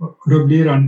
da 0.00 0.38
blir 0.46 0.70
han 0.70 0.86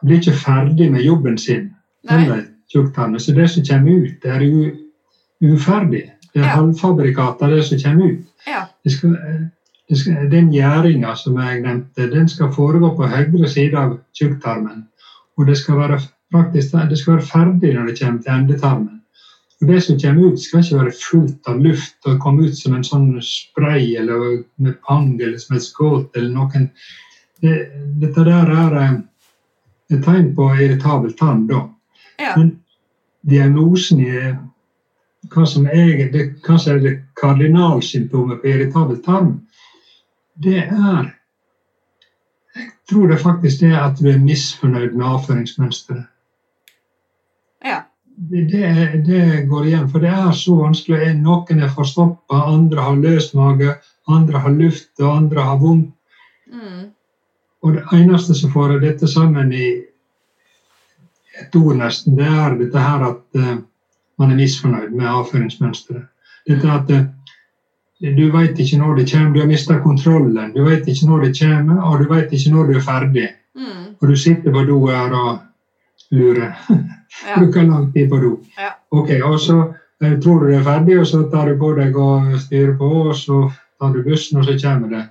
blir 0.00 0.20
ikke 0.20 0.38
ferdig 0.40 0.88
med 0.92 1.04
jobben 1.04 1.36
sin. 1.38 1.68
Nei 2.08 2.24
tjukktarmen. 2.72 3.20
Så 3.20 3.32
det 3.32 3.48
som 3.50 3.64
kommer 3.66 3.90
ut, 4.04 4.22
det 4.22 4.30
er 4.30 4.44
jo 4.46 5.54
uferdig. 5.54 6.04
Det 6.32 6.42
er 6.42 6.46
ja. 6.46 6.56
halvfabrikater, 6.58 7.50
det 7.50 7.64
som 7.66 7.80
kommer 7.82 8.12
ut. 8.12 8.28
Ja. 8.46 8.62
Det 8.84 8.92
skal, 8.94 9.16
det 9.88 9.98
skal, 9.98 10.30
den 10.30 10.52
gjæringa 10.54 11.16
som 11.18 11.40
jeg 11.40 11.60
nevnte, 11.64 12.10
den 12.12 12.28
skal 12.28 12.52
foregå 12.54 12.94
på 12.96 13.10
høyre 13.10 13.48
side 13.50 13.78
av 13.78 13.98
tjukktarmen. 14.14 14.86
Og 15.38 15.46
det 15.46 15.58
skal 15.58 15.80
være 15.80 16.00
praktisk, 16.32 16.76
det 16.90 16.98
skal 16.98 17.16
være 17.16 17.26
ferdig 17.26 17.74
når 17.74 17.90
det 17.90 17.98
kommer 18.00 18.22
til 18.22 18.32
endetarmen. 18.32 18.96
Og 19.60 19.68
Det 19.68 19.82
som 19.82 19.98
kommer 20.00 20.32
ut, 20.32 20.40
skal 20.40 20.62
ikke 20.64 20.78
være 20.78 20.92
fullt 21.10 21.48
av 21.48 21.58
luft 21.60 22.06
og 22.08 22.20
komme 22.20 22.46
ut 22.48 22.56
som 22.56 22.74
en 22.76 22.86
sånn 22.86 23.10
spray 23.24 23.90
eller 24.00 24.44
med 24.56 24.78
pang 24.86 25.10
eller 25.18 25.36
som 25.38 25.56
et 25.56 25.66
skudd 25.66 26.16
eller 26.16 26.30
noen. 26.32 26.70
Det, 27.44 27.56
dette 28.00 28.24
der 28.24 28.54
er 28.62 28.78
eh, 28.80 28.94
et 29.92 30.00
tegn 30.04 30.30
på 30.36 30.48
irritabel 30.54 31.12
tann, 31.18 31.44
da. 31.50 31.66
Ja. 32.20 32.34
Men 32.36 32.54
diagnosen 33.26 34.00
er 34.04 34.38
hva 35.28 35.44
som 35.46 35.66
er 35.68 36.08
det, 36.12 36.26
kanskje 36.44 36.74
er 36.74 36.84
det 36.84 36.94
kardinalsymptomet 37.20 38.40
på 38.40 38.48
irritabel 38.48 39.00
tarm, 39.04 39.40
det 40.42 40.64
er 40.64 41.16
Jeg 42.56 42.96
tror 42.96 43.06
det 43.06 43.20
faktisk 43.20 43.62
er 43.62 43.76
at 43.78 44.00
du 44.00 44.08
er 44.10 44.18
misfornøyd 44.18 44.96
med 44.98 45.06
avføringsmønsteret. 45.06 46.06
Ja. 47.64 47.76
Det, 48.16 48.48
det, 48.50 49.04
det, 49.06 49.48
går 49.48 49.68
igjen, 49.68 49.86
for 49.88 50.02
det 50.02 50.10
er 50.10 50.32
så 50.34 50.56
vanskelig. 50.58 51.12
Noen 51.22 51.62
er 51.62 51.70
forstoppa, 51.70 52.40
andre 52.50 52.82
har 52.82 52.98
løs 52.98 53.30
mage, 53.38 53.76
andre 54.08 54.42
har 54.42 54.50
luft, 54.50 54.90
og 54.98 55.16
andre 55.16 55.44
har 55.46 55.60
vondt. 55.62 55.94
Mm. 56.50 56.90
Og 57.62 57.76
det 57.76 57.84
eneste 57.94 58.34
som 58.34 58.50
får 58.50 58.80
dette 58.82 59.06
sammen 59.08 59.52
i 59.54 59.68
et 61.40 61.56
ord 61.56 61.76
nesten, 61.76 62.16
det 62.18 62.26
er 62.26 62.56
dette 62.58 62.84
her 62.84 63.04
at 63.06 63.40
uh, 63.40 63.56
man 64.20 64.32
er 64.32 64.40
misfornøyd 64.40 64.92
med 64.96 65.08
avføringsmønsteret. 65.08 66.06
Dette 66.48 66.72
at 66.72 66.92
uh, 66.94 67.06
du 68.00 68.30
vet 68.32 68.58
ikke 68.58 68.78
når 68.80 68.94
det 68.96 69.10
kommer, 69.12 69.34
du 69.34 69.40
har 69.40 69.50
mista 69.50 69.78
kontrollen. 69.82 70.54
Du 70.54 70.64
vet 70.64 70.88
ikke 70.88 71.06
når 71.06 71.26
det 71.26 71.34
kommer, 71.40 71.82
og 71.82 71.98
du 72.00 72.08
vet 72.14 72.32
ikke 72.32 72.54
når 72.54 72.70
du 72.70 72.76
er 72.78 72.86
ferdig. 72.86 73.28
Mm. 73.56 73.86
Og 74.00 74.08
du 74.08 74.16
sitter 74.16 74.52
på 74.52 74.64
do 74.68 74.80
her 74.86 75.16
og 75.24 75.38
lurer. 76.10 76.56
Ja. 77.26 77.34
Bruker 77.40 77.62
lang 77.66 77.88
tid 77.92 78.06
på 78.08 78.16
do. 78.22 78.28
Ja. 78.58 78.68
Ok, 78.94 79.08
og 79.24 79.40
så 79.42 79.56
uh, 80.04 80.20
tror 80.22 80.38
du 80.38 80.46
det 80.46 80.60
er 80.60 80.62
ferdig, 80.62 81.00
og 81.00 81.06
så 81.06 81.24
tar 81.32 81.48
du 81.50 81.56
på 81.58 81.72
deg 81.74 81.96
og 81.98 82.36
styrer 82.40 82.76
på, 82.78 82.90
og 83.10 83.16
så 83.18 83.40
tar 83.80 83.90
du 83.92 84.04
bussen, 84.06 84.38
og 84.38 84.44
så 84.46 84.54
kommer 84.62 84.88
det. 84.88 85.02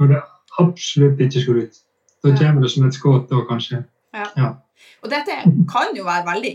Når 0.00 0.10
det 0.10 0.18
absolutt 0.58 1.20
ikke 1.20 1.40
skulle 1.40 1.62
ut. 1.62 1.78
Da 2.24 2.34
kommer 2.36 2.62
det 2.62 2.70
som 2.70 2.86
et 2.86 2.94
skudd 2.94 3.30
da, 3.30 3.44
kanskje. 3.48 3.84
Ja. 4.14 4.26
ja. 4.36 4.50
Og 5.02 5.10
dette 5.10 5.34
kan 5.70 5.96
jo 5.96 6.04
være 6.06 6.22
veldig 6.28 6.50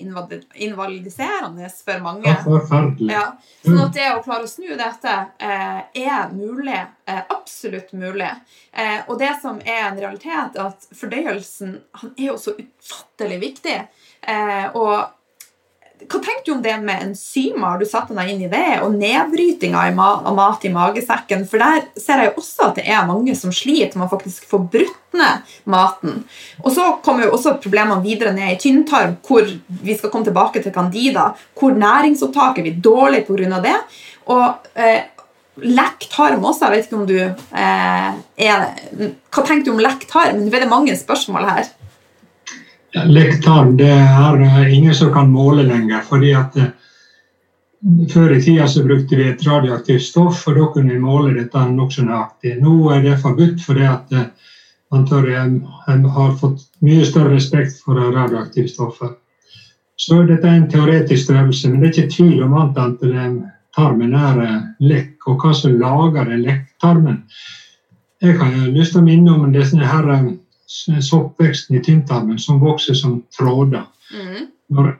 invalidiserende 0.68 1.68
for 1.84 2.04
mange. 2.04 2.30
Ja, 2.30 2.38
forferdelig. 2.46 3.10
Ja. 3.12 3.25
Sånn 3.66 3.82
at 3.84 3.98
det 3.98 4.06
å 4.13 4.22
klare 4.24 4.48
å 4.48 4.51
snu 4.51 4.70
dette 4.80 5.16
eh, 5.44 5.82
er 6.00 6.32
mulig. 6.32 6.80
Eh, 7.08 7.20
absolutt 7.36 7.92
mulig. 8.00 8.30
Eh, 8.72 9.01
og 9.10 9.20
det 9.20 9.34
som 9.42 9.60
er 9.66 9.89
en 9.89 10.00
realitet, 10.00 10.56
er 10.56 10.70
at 10.70 10.88
fordøyelsen 10.96 11.75
han 12.00 12.16
er 12.16 12.30
jo 12.30 12.38
så 12.39 12.56
utfattelig 12.56 13.42
viktig. 13.44 13.77
Eh, 14.32 14.66
og 14.80 15.16
hva 15.98 16.20
tenker 16.22 16.46
du 16.46 16.51
om 16.54 16.62
det 16.62 16.75
med 16.86 17.01
enzymer? 17.08 17.80
Du 17.80 17.86
satt 17.89 18.12
deg 18.13 18.30
inn 18.30 18.44
i 18.46 18.50
det? 18.51 18.80
Og 18.86 18.94
nedbrytinga 18.94 19.88
av 19.98 20.36
mat 20.38 20.66
i 20.68 20.72
magesekken? 20.72 21.44
For 21.50 21.63
der 21.63 21.88
ser 21.98 22.22
jeg 22.22 22.30
jo 22.30 22.44
også 22.44 22.68
at 22.70 22.77
det 22.77 22.86
er 22.86 23.08
mange 23.10 23.34
som 23.36 23.54
sliter 23.56 23.98
med 23.98 24.06
å 24.06 24.12
faktisk 24.13 24.46
få 24.48 24.62
brutt 24.62 25.18
ned 25.18 25.56
maten. 25.66 26.22
Og 26.62 26.70
så 26.75 26.86
kommer 27.04 27.25
jo 27.25 27.34
også 27.36 27.58
problemene 27.63 28.06
videre 28.06 28.36
ned 28.36 28.54
i 28.54 28.60
tynntarm, 28.62 29.18
hvor 29.25 29.50
vi 29.68 29.98
skal 29.98 30.13
komme 30.13 30.30
tilbake 30.30 30.62
til 30.62 30.75
candida, 30.75 31.32
hvor 31.58 31.74
næringsopptaket 31.74 32.68
blir 32.68 32.82
dårlig 32.92 33.25
pga. 33.25 33.62
det. 33.66 33.77
Og 34.30 34.70
eh, 34.77 35.01
lekk 35.66 36.08
tarm 36.13 36.46
også. 36.46 36.68
Jeg 36.68 36.75
vet 36.75 36.88
ikke 36.88 37.01
om 37.01 37.08
du 37.10 37.18
eh, 37.25 38.12
er 38.38 38.68
Hva 39.34 39.44
tenker 39.44 39.66
du 39.66 39.74
om 39.74 39.82
lekk 39.82 40.06
tarm? 40.12 40.44
Nå 40.44 40.54
er 40.54 40.68
det 40.68 40.72
mange 40.72 40.96
spørsmål 40.98 41.50
her. 41.50 41.74
Lektarm 43.06 43.77
det 43.77 43.89
er 43.89 44.68
ingen 44.68 44.96
som 44.96 45.13
kan 45.13 45.32
måle 45.32 45.63
lenger. 45.63 46.01
fordi 46.01 46.34
at 46.34 46.58
eh, 46.58 46.74
Før 48.13 48.32
i 48.34 48.42
tida 48.42 48.68
så 48.68 48.84
brukte 48.84 49.16
vi 49.16 49.27
et 49.30 49.44
radioaktivt 49.46 50.01
stoff, 50.01 50.48
og 50.48 50.56
da 50.56 50.66
kunne 50.74 50.94
vi 50.94 51.00
måle 51.00 51.36
dette 51.36 51.62
nokså 51.70 52.08
nøyaktig. 52.08 52.56
Nå 52.62 52.89
er 52.92 53.04
det 53.04 53.20
forbudt 53.22 53.62
fordi 53.62 53.86
at 53.86 54.12
eh, 54.12 54.25
man 54.92 55.06
tør, 55.08 55.27
eh, 55.30 56.10
har 56.16 56.34
fått 56.42 56.66
mye 56.82 57.06
større 57.06 57.36
respekt 57.36 57.77
for 57.86 58.01
radioaktive 58.01 58.68
stoffer. 58.68 59.13
Så 59.98 60.24
dette 60.24 60.48
er 60.48 60.58
en 60.58 60.70
teoretisk 60.70 61.24
størrelse, 61.24 61.70
men 61.70 61.82
det 61.82 61.88
er 61.89 61.94
ikke 61.94 62.16
tvil 62.16 62.44
om 62.44 62.58
at 62.62 62.75
tarmen 63.75 64.13
er 64.13 64.42
lekk, 64.80 65.16
og 65.27 65.42
hva 65.42 65.54
som 65.54 65.80
lager 65.80 66.30
den 66.30 66.44
lekktarmen. 66.46 67.24
Jeg 68.22 68.38
har 68.38 68.54
lyst 68.74 68.94
til 68.94 69.01
å 69.01 69.06
minne 69.06 69.34
om 69.34 69.54
disse 69.54 69.77
her 69.77 70.06
soppveksten 70.67 71.77
i 71.77 71.83
tinntarmen 71.83 72.39
som 72.39 72.59
vokser 72.59 72.93
som 72.93 73.21
tråder. 73.38 73.86
Mm. 74.13 74.47
Når 74.67 74.95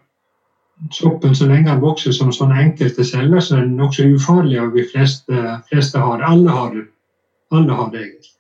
soppen 0.92 1.36
så 1.36 1.48
lenge 1.48 1.72
den 1.72 1.82
vokser 1.82 2.16
som 2.16 2.32
sånne 2.32 2.62
enkelte 2.64 3.06
celler, 3.06 3.42
så 3.44 3.58
er 3.58 3.66
den 3.66 3.78
nokså 3.80 4.08
ufarlig, 4.16 4.60
og 4.62 4.76
de 4.78 4.86
fleste, 4.92 5.46
fleste, 5.70 6.00
har 6.00 6.20
det. 6.20 6.28
Alle 6.28 6.58
har 6.60 6.74
det. 6.76 6.86
Alle 7.52 7.80
har 7.80 7.92
det 7.92 8.04
egentlig. 8.04 8.34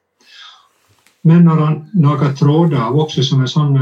Men 1.28 1.44
når 1.44 1.64
han 1.66 1.80
lager 2.00 2.36
tråder 2.40 2.94
vokser 2.96 3.26
som 3.26 3.42
en 3.44 3.52
sånn 3.52 3.80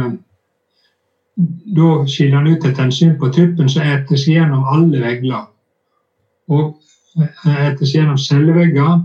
da 1.35 1.89
skiller 2.07 2.37
han 2.37 2.47
ut 2.47 2.65
et 2.65 2.79
enzym 2.79 3.17
på 3.19 3.29
tuppen 3.35 3.69
som 3.69 3.83
etes 3.83 4.23
gjennom 4.27 4.63
alle 4.71 5.01
vegger. 5.03 5.49
Og 6.47 6.77
etes 7.67 7.91
gjennom 7.95 8.17
cellevegger, 8.17 9.01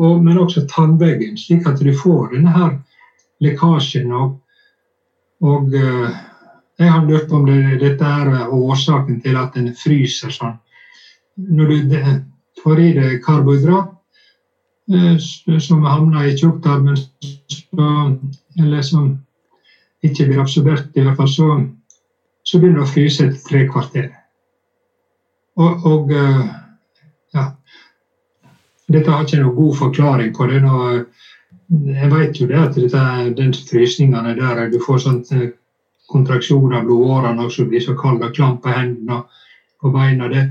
og, 0.00 0.24
men 0.24 0.40
også 0.40 0.64
tannveggen, 0.70 1.36
slik 1.38 1.68
at 1.68 1.82
du 1.84 1.92
får 1.96 2.32
denne 2.32 2.54
her 2.54 2.72
lekkasjen. 3.42 4.12
Og, 4.12 4.36
og 5.44 5.74
uh, 5.74 6.14
jeg 6.78 6.90
har 6.90 7.06
lurt 7.06 7.28
på 7.30 7.40
om 7.40 7.48
det, 7.48 7.80
dette 7.82 8.04
er 8.04 8.52
årsaken 8.52 9.20
til 9.24 9.38
at 9.40 9.56
den 9.58 9.72
fryser 9.78 10.34
sånn. 10.34 10.56
Når 11.34 11.70
du 11.70 11.94
får 12.62 12.80
i 12.80 12.90
deg 12.98 13.20
karbohydrat 13.24 13.92
uh, 14.94 15.16
som 15.58 15.86
havner 15.86 16.30
i 16.30 16.36
tjukktarmen, 16.38 16.98
eller 18.60 18.82
som 18.86 19.14
ikke 20.04 20.28
blir 20.28 20.42
absorbert, 20.42 20.90
i 20.94 21.02
hvert 21.04 21.16
fall, 21.16 21.30
så, 21.30 21.48
så 22.44 22.60
begynner 22.60 22.82
det 22.82 22.86
å 22.88 22.92
fryse 22.92 23.24
etter 23.24 23.48
tre 23.48 23.64
kvarter. 23.70 24.12
Og, 25.58 25.86
og 25.86 26.12
uh, 26.12 26.44
ja. 27.34 27.50
Dette 28.90 29.10
har 29.10 29.24
ikke 29.24 29.40
noen 29.40 29.56
god 29.56 29.76
forklaring 29.78 30.34
på 30.36 30.46
det. 30.50 30.60
Når, 30.64 31.04
jeg 31.68 32.10
vet 32.12 32.40
jo 32.40 32.48
det 32.48 32.58
at 32.60 33.36
den 33.36 33.54
frysningene 33.54 34.34
der 34.38 34.66
du 34.72 34.78
får 34.82 35.04
sånn 35.04 35.22
eh, 35.32 35.52
kontraksjon 36.12 36.74
av 36.76 36.84
blodårene 36.84 37.46
og 37.46 37.52
så 37.52 37.64
blir 37.68 37.80
så 37.80 37.94
kald 37.96 38.22
og 38.24 38.34
klam 38.36 38.58
på 38.60 38.72
hendene 38.72 39.22
og 39.84 39.94
beina. 39.94 40.28
Det, 40.28 40.44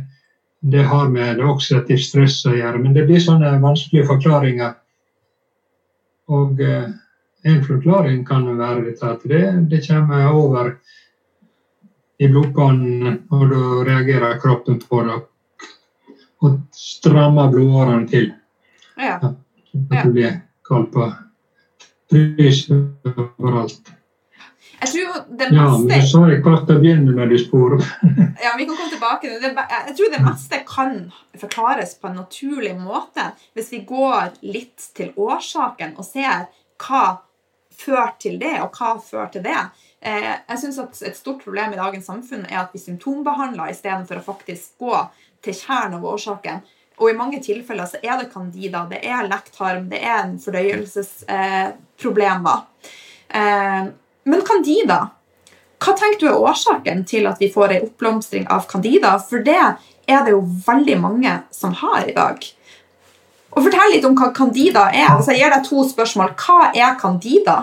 det 0.73 0.85
har 0.89 1.11
med 1.13 1.37
det 1.37 1.45
oksidativt 1.45 2.07
stress 2.07 2.39
å 2.49 2.55
gjøre. 2.55 2.81
Men 2.81 2.95
det 2.97 3.05
blir 3.09 3.21
sånne 3.21 3.53
vanskelige 3.61 4.09
forklaringer. 4.09 4.73
Og 6.33 6.61
eh, 6.63 6.89
en 7.43 7.61
forklaring 7.67 8.23
kan 8.25 8.47
være 8.57 8.87
dette 8.87 9.13
at 9.13 9.27
det, 9.29 9.43
det 9.69 9.83
kommer 9.85 10.31
over 10.31 10.73
i 12.21 12.29
blodbanen, 12.29 13.23
og 13.33 13.49
da 13.51 13.61
reagerer 13.89 14.39
kroppen 14.39 14.79
på 14.79 15.01
det 15.03 15.21
og 16.43 16.57
strammer 16.75 17.51
blodårene 17.51 18.07
til. 18.07 18.31
Ja. 18.99 19.15
At 19.91 20.11
på 20.67 21.09
frys 22.11 22.63
overalt. 22.69 23.93
Jeg 24.83 24.89
tror 24.91 25.19
det 25.37 25.47
Ja, 25.53 25.67
men 25.77 25.87
du 25.87 26.07
sa 26.07 26.21
jeg 26.27 26.41
klart 26.43 26.71
å 26.71 26.79
begynne 26.81 27.13
med 27.15 27.29
de 27.31 27.39
sporene. 27.39 27.85
Ja, 28.43 28.55
vi 28.57 28.65
kan 28.67 28.75
komme 28.75 28.91
tilbake 28.91 29.29
til 29.29 29.39
det. 29.39 29.53
Jeg 29.87 29.95
tror 29.95 30.09
det 30.11 30.23
meste 30.25 30.57
kan 30.67 30.95
forklares 31.39 31.93
på 31.95 32.09
en 32.09 32.17
naturlig 32.19 32.73
måte 32.75 33.29
hvis 33.55 33.69
vi 33.71 33.83
går 33.87 34.33
litt 34.43 34.89
til 34.97 35.13
årsaken 35.15 35.93
og 35.95 36.03
ser 36.07 36.49
hva 36.83 37.03
fører 37.73 38.11
til 38.19 38.35
det, 38.41 38.57
og 38.61 38.75
hva 38.75 38.97
fører 39.01 39.31
til 39.33 39.45
det. 39.45 39.61
Eh, 40.01 40.33
Jeg 40.49 40.59
synes 40.59 40.79
at 40.79 41.01
Et 41.01 41.17
stort 41.17 41.43
problem 41.43 41.73
i 41.73 41.79
dagens 41.79 42.05
samfunn 42.05 42.45
er 42.49 42.59
at 42.65 42.73
vi 42.73 42.79
symptombehandler 42.79 43.71
istedenfor 43.71 44.19
å 44.19 44.25
faktisk 44.25 44.77
gå 44.77 44.99
til 45.41 45.53
kjernen 45.53 45.97
av 45.97 46.05
årsaken. 46.05 46.61
Og 47.01 47.09
i 47.09 47.17
mange 47.17 47.39
tilfeller 47.43 47.85
så 47.89 47.97
er 48.03 48.17
det 48.19 48.33
candida, 48.33 48.79
det 48.89 48.99
er 49.01 49.29
lekktarm, 49.29 49.89
det 49.89 49.99
er 50.05 50.17
en 50.21 50.39
fordøyelsesproblemer. 50.41 52.57
Eh, 53.33 53.83
men 54.29 54.41
candida, 54.47 54.99
hva 55.83 55.91
tenker 55.99 56.19
du 56.21 56.27
er 56.29 56.43
årsaken 56.47 56.99
til 57.09 57.23
at 57.27 57.37
vi 57.41 57.51
får 57.51 57.69
en 57.73 57.85
oppblomstring 57.89 58.45
av 58.53 58.61
candida? 58.69 59.11
For 59.19 59.37
det 59.43 59.59
er 59.59 60.19
det 60.23 60.31
jo 60.35 60.41
veldig 60.67 60.97
mange 61.01 61.33
som 61.51 61.71
har 61.81 62.01
i 62.07 62.15
dag. 62.15 62.37
Og 63.53 63.65
Fortell 63.65 63.91
litt 63.93 64.05
om 64.07 64.15
hva 64.17 64.31
candida 64.33 64.87
er. 64.91 65.09
Altså, 65.13 65.33
jeg 65.33 65.43
gir 65.43 65.53
deg 65.53 65.65
to 65.67 65.83
spørsmål. 65.89 66.29
Hva 66.39 66.71
er 66.71 66.99
candida? 67.01 67.57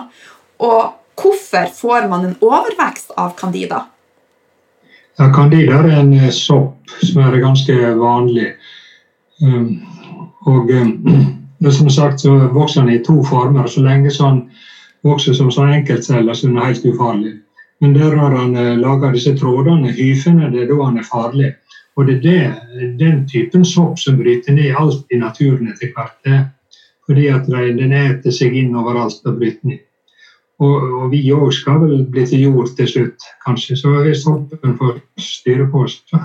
Og 0.61 0.81
hvorfor 1.19 1.65
får 1.75 2.07
man 2.11 2.25
en 2.27 2.37
overvekst 2.39 3.09
av 3.19 3.29
candida? 3.39 3.79
Ja, 5.19 5.27
Candida 5.35 5.81
er 5.81 5.89
en 5.99 6.13
eh, 6.15 6.29
sopp 6.33 6.93
som 7.03 7.19
er 7.25 7.41
ganske 7.43 7.73
vanlig. 7.99 8.53
Um, 9.41 9.81
og 10.49 10.69
um, 10.71 11.71
som 11.71 11.89
sagt 11.89 12.21
så 12.21 12.35
vokser 12.53 12.85
den 12.85 12.95
i 12.95 13.03
to 13.05 13.23
former. 13.23 13.67
Så 13.67 13.81
lenge 13.85 14.11
så 14.11 14.29
den 14.29 14.43
vokser 15.05 15.33
som 15.37 15.51
sånn 15.53 15.73
enkeltceller, 15.73 16.33
så 16.33 16.47
er 16.47 16.53
den 16.53 16.63
helt 16.65 16.85
ufarlig. 16.85 17.33
Men 17.81 17.93
der 17.97 18.15
har 18.17 18.35
han 18.37 18.53
laga 18.77 19.09
disse 19.13 19.33
trådene, 19.37 19.89
hyfene, 19.97 20.51
det 20.53 20.63
er 20.63 20.67
da 20.69 20.83
han 20.85 20.99
er 21.01 21.07
farlig. 21.07 21.53
Og 21.97 22.07
det 22.07 22.13
er 22.13 22.21
det, 22.21 22.89
den 22.99 23.23
typen 23.27 23.65
sopp 23.65 23.99
som 23.99 24.17
bryter 24.19 24.55
ned 24.55 24.75
alt 24.77 25.09
i 25.11 25.19
naturen 25.19 25.71
etter 25.71 25.91
hvert. 25.95 26.17
Er 26.25 26.43
Fordi 27.05 27.27
at 27.27 27.49
den 27.49 27.93
eter 27.93 28.31
seg 28.31 28.55
inn 28.55 28.75
overalt 28.77 29.25
og 29.25 29.39
bryter 29.39 29.67
ned. 29.67 29.81
Og, 30.61 30.75
og 31.01 31.05
vi 31.11 31.23
òg 31.33 31.49
skal 31.57 31.81
vel 31.81 32.03
bli 32.05 32.23
til 32.29 32.45
jord 32.45 32.69
til 32.77 32.87
slutt, 32.87 33.25
kanskje. 33.45 33.75
Så 33.75 33.95
hvis 34.05 34.21
soppen 34.23 34.77
får 34.77 35.01
styre 35.17 35.65
på 35.71 35.83
oss, 35.87 35.97
så, 36.09 36.21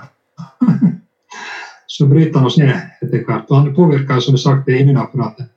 så 1.97 2.07
bryter 2.07 2.39
han 2.39 2.47
oss 2.47 2.59
ned 2.61 2.75
etter 3.03 3.23
hvert. 3.25 3.47
Og 3.49 3.57
han 3.57 3.75
påvirker 3.75 4.21
som 4.21 4.37
sagt 4.41 4.69
immunapparatet. 4.69 5.49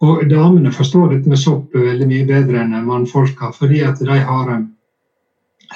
Og 0.00 0.22
damene 0.30 0.70
forstår 0.72 1.10
dette 1.10 1.28
med 1.28 1.40
sopp 1.40 1.74
veldig 1.76 2.06
mye 2.08 2.26
bedre 2.28 2.62
enn 2.62 2.76
mannfolka, 2.86 3.50
fordi 3.56 3.82
at 3.84 3.98
de 4.00 4.20
har 4.28 4.52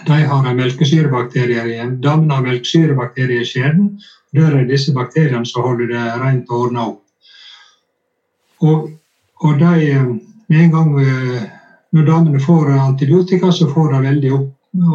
de 0.07 0.21
har 0.27 0.55
melkesyrebakterier 0.55 1.69
i 1.71 1.75
Damene 2.03 2.35
har 2.35 2.47
melkesyrebakterier 2.47 3.43
i 3.43 3.47
skjeden. 3.47 3.91
Der 4.35 4.57
er 4.59 4.65
disse 4.67 4.95
bakteriene 4.95 5.47
som 5.47 5.63
holder 5.63 5.93
det 5.93 6.07
rent 6.23 6.51
og 6.51 6.65
ordna 6.67 6.87
opp. 6.89 7.03
Og, 8.65 8.89
og 9.45 9.61
de, 9.61 9.91
eh, 9.91 10.09
med 10.49 10.65
en 10.65 10.73
gang 10.73 10.91
eh, 11.03 11.45
når 11.95 12.07
damene 12.09 12.41
får 12.41 12.73
antibiotika, 12.79 13.53
så 13.53 13.69
får 13.71 13.93
de 13.93 14.03
veldig 14.09 14.33
opp, 14.35 14.51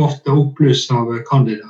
ofte 0.07 0.35
oppbluss 0.35 0.89
av 0.91 1.13
candida 1.29 1.69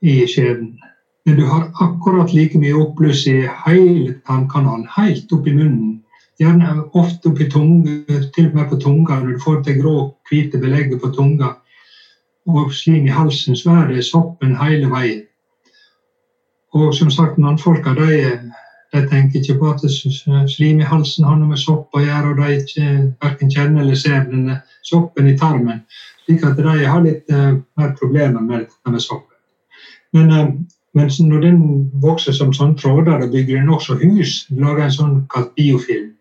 i 0.00 0.22
skjeden. 0.26 0.78
Men 1.24 1.36
du 1.38 1.44
har 1.46 1.68
akkurat 1.80 2.32
like 2.34 2.58
mye 2.58 2.74
oppbluss 2.74 3.26
i 3.30 3.36
hele 3.66 4.14
tannkanalen, 4.26 4.88
helt 4.96 5.32
opp 5.32 5.46
i 5.46 5.54
munnen. 5.54 5.98
Gjerne 6.40 6.82
ofte 6.98 7.30
opp 7.30 7.40
i 7.40 7.50
tunga, 7.50 8.22
til 8.34 8.48
og 8.48 8.56
med 8.56 8.70
på 8.70 8.78
tunga, 8.82 9.20
når 9.20 9.36
du 9.36 9.42
får 9.44 9.60
det 9.66 9.76
grå, 9.78 9.96
hvite 10.30 10.58
belegget 10.58 11.02
på 11.02 11.12
tunga 11.14 11.54
og 12.50 12.72
slim 12.74 13.06
i 13.06 13.14
halsen, 13.14 13.56
så 13.56 13.70
er 13.70 13.92
det 13.92 14.04
soppen 14.04 14.56
hele 14.58 14.88
veien. 14.90 15.22
Og 16.74 16.94
som 16.96 17.10
sagt, 17.10 17.38
mannfolka 17.38 17.92
de, 17.94 18.16
de 18.92 19.02
tenker 19.08 19.40
ikke 19.40 19.58
på 19.60 19.70
at 19.74 19.84
slim 20.50 20.80
i 20.80 20.88
halsen 20.88 21.26
har 21.28 21.36
noe 21.36 21.52
med 21.52 21.60
sopp 21.60 21.92
å 21.94 22.02
gjøre, 22.02 22.32
og 22.32 22.40
de 22.40 22.56
ikke 22.58 22.86
hverken 23.22 23.52
kjenner 23.52 23.84
eller 23.84 24.00
ser 24.00 24.24
denne 24.30 24.58
soppen 24.88 25.28
i 25.28 25.36
tarmen. 25.38 25.84
Slik 26.24 26.46
at 26.48 26.58
de 26.58 26.86
har 26.86 27.04
litt 27.04 27.30
uh, 27.30 27.60
mer 27.78 27.92
problemer 28.00 28.40
med 28.40 28.64
dette 28.64 28.94
med 28.94 29.04
soppen. 29.04 29.28
Men, 30.12 30.32
eh, 30.32 30.48
men 30.94 31.08
når 31.28 31.40
den 31.40 31.60
vokser 32.02 32.34
som 32.36 32.52
sånn 32.52 32.74
da 32.76 33.26
bygger 33.26 33.60
den 33.60 33.70
også 33.72 33.96
hus, 34.02 34.46
lager 34.50 34.84
en 34.84 34.96
sånn 34.96 35.14
kalt 35.32 35.54
biofilm. 35.56 36.12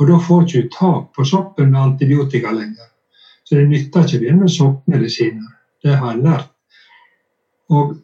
Og 0.00 0.08
da 0.08 0.18
får 0.18 0.40
du 0.42 0.58
ikke 0.58 0.76
tak 0.78 1.12
på 1.14 1.24
soppen 1.24 1.70
med 1.70 1.80
antibiotika 1.80 2.50
lenger. 2.50 2.88
Så 3.44 3.56
det 3.56 3.68
nytter 3.68 4.06
ikke 4.06 4.18
begynne 4.22 4.40
med 4.40 4.50
soppmedisiner. 4.50 5.50
Det 5.84 5.96
har 6.00 6.14
jeg 6.14 6.24
lært. 6.24 6.50
Og, 7.68 7.96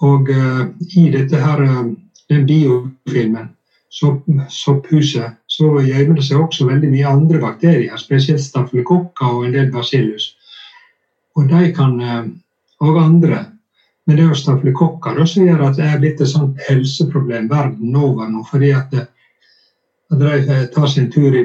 og 0.00 0.30
uh, 0.32 0.64
i 0.96 1.10
dette 1.12 1.40
her, 1.40 1.62
uh, 1.62 1.92
den 2.32 2.46
biofilmen, 2.48 3.52
sopp, 3.92 4.24
sopphuset, 4.48 5.36
så 5.46 5.70
gjemmer 5.84 6.16
det 6.16 6.24
seg 6.26 6.40
også 6.40 6.66
veldig 6.68 6.90
mye 6.92 7.12
andre 7.12 7.40
bakterier, 7.44 8.00
spesielt 8.00 8.42
stafylokokker 8.42 9.28
og 9.28 9.46
en 9.46 9.54
del 9.54 9.70
basillus. 9.72 10.32
Og 11.36 11.52
de 11.52 11.68
kan, 11.76 12.00
uh, 12.00 12.24
og 12.80 13.02
andre. 13.02 13.44
Men 14.06 14.16
det 14.16 14.22
er 14.22 14.30
jo 14.30 14.38
stafylokokker 14.38 15.18
som 15.26 15.48
gjør 15.48 15.66
at 15.66 15.76
det 15.78 15.86
er 15.86 16.00
blitt 16.02 16.20
et 16.22 16.30
sånt 16.30 16.60
helseproblem 16.68 17.48
verden 17.50 17.96
over 17.98 18.28
nå. 18.30 18.44
fordi 18.50 18.70
at, 18.76 18.92
det, 18.94 19.06
at 20.12 20.20
de 20.22 20.32
eh, 20.38 20.66
tar 20.74 20.86
sin 20.92 21.10
tur 21.10 21.34
i 21.34 21.44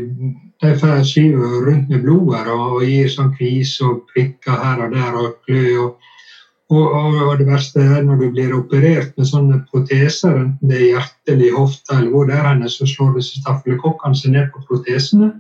de 0.62 0.78
får 0.78 1.04
skiver 1.04 1.66
rundt 1.66 1.90
med 1.90 2.04
blodet 2.06 2.46
og, 2.54 2.84
gir 2.86 3.08
sånn 3.10 3.34
kvis 3.34 3.80
og 3.82 4.04
prikker 4.12 4.60
her 4.62 4.84
og 4.86 4.92
der 4.94 5.16
og 5.18 5.40
klø. 5.48 5.64
Og, 5.82 6.12
og, 6.72 6.84
og, 6.86 7.16
og 7.24 7.32
det 7.40 7.48
verste 7.50 7.82
er 7.82 8.04
når 8.06 8.20
du 8.22 8.28
blir 8.36 8.54
operert 8.54 9.16
med 9.18 9.28
sånne 9.28 9.64
proteser, 9.72 10.38
enten 10.38 10.70
det 10.70 10.78
er 10.78 10.92
hjerte 10.92 11.34
eller 11.34 11.58
hofte 11.58 11.98
eller 11.98 12.14
hvor 12.14 12.30
det 12.30 12.38
er 12.38 12.50
henne, 12.52 12.70
så 12.70 12.86
slår 12.86 13.18
disse 13.18 13.42
stafylokokkene 13.42 14.22
seg 14.22 14.36
ned 14.36 14.52
på 14.54 14.62
protesene. 14.70 15.32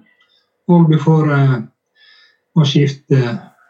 Og 0.72 0.90
du 0.90 0.98
får 1.06 1.30
eh, 1.38 1.56
må 2.58 2.66
skifte 2.68 3.22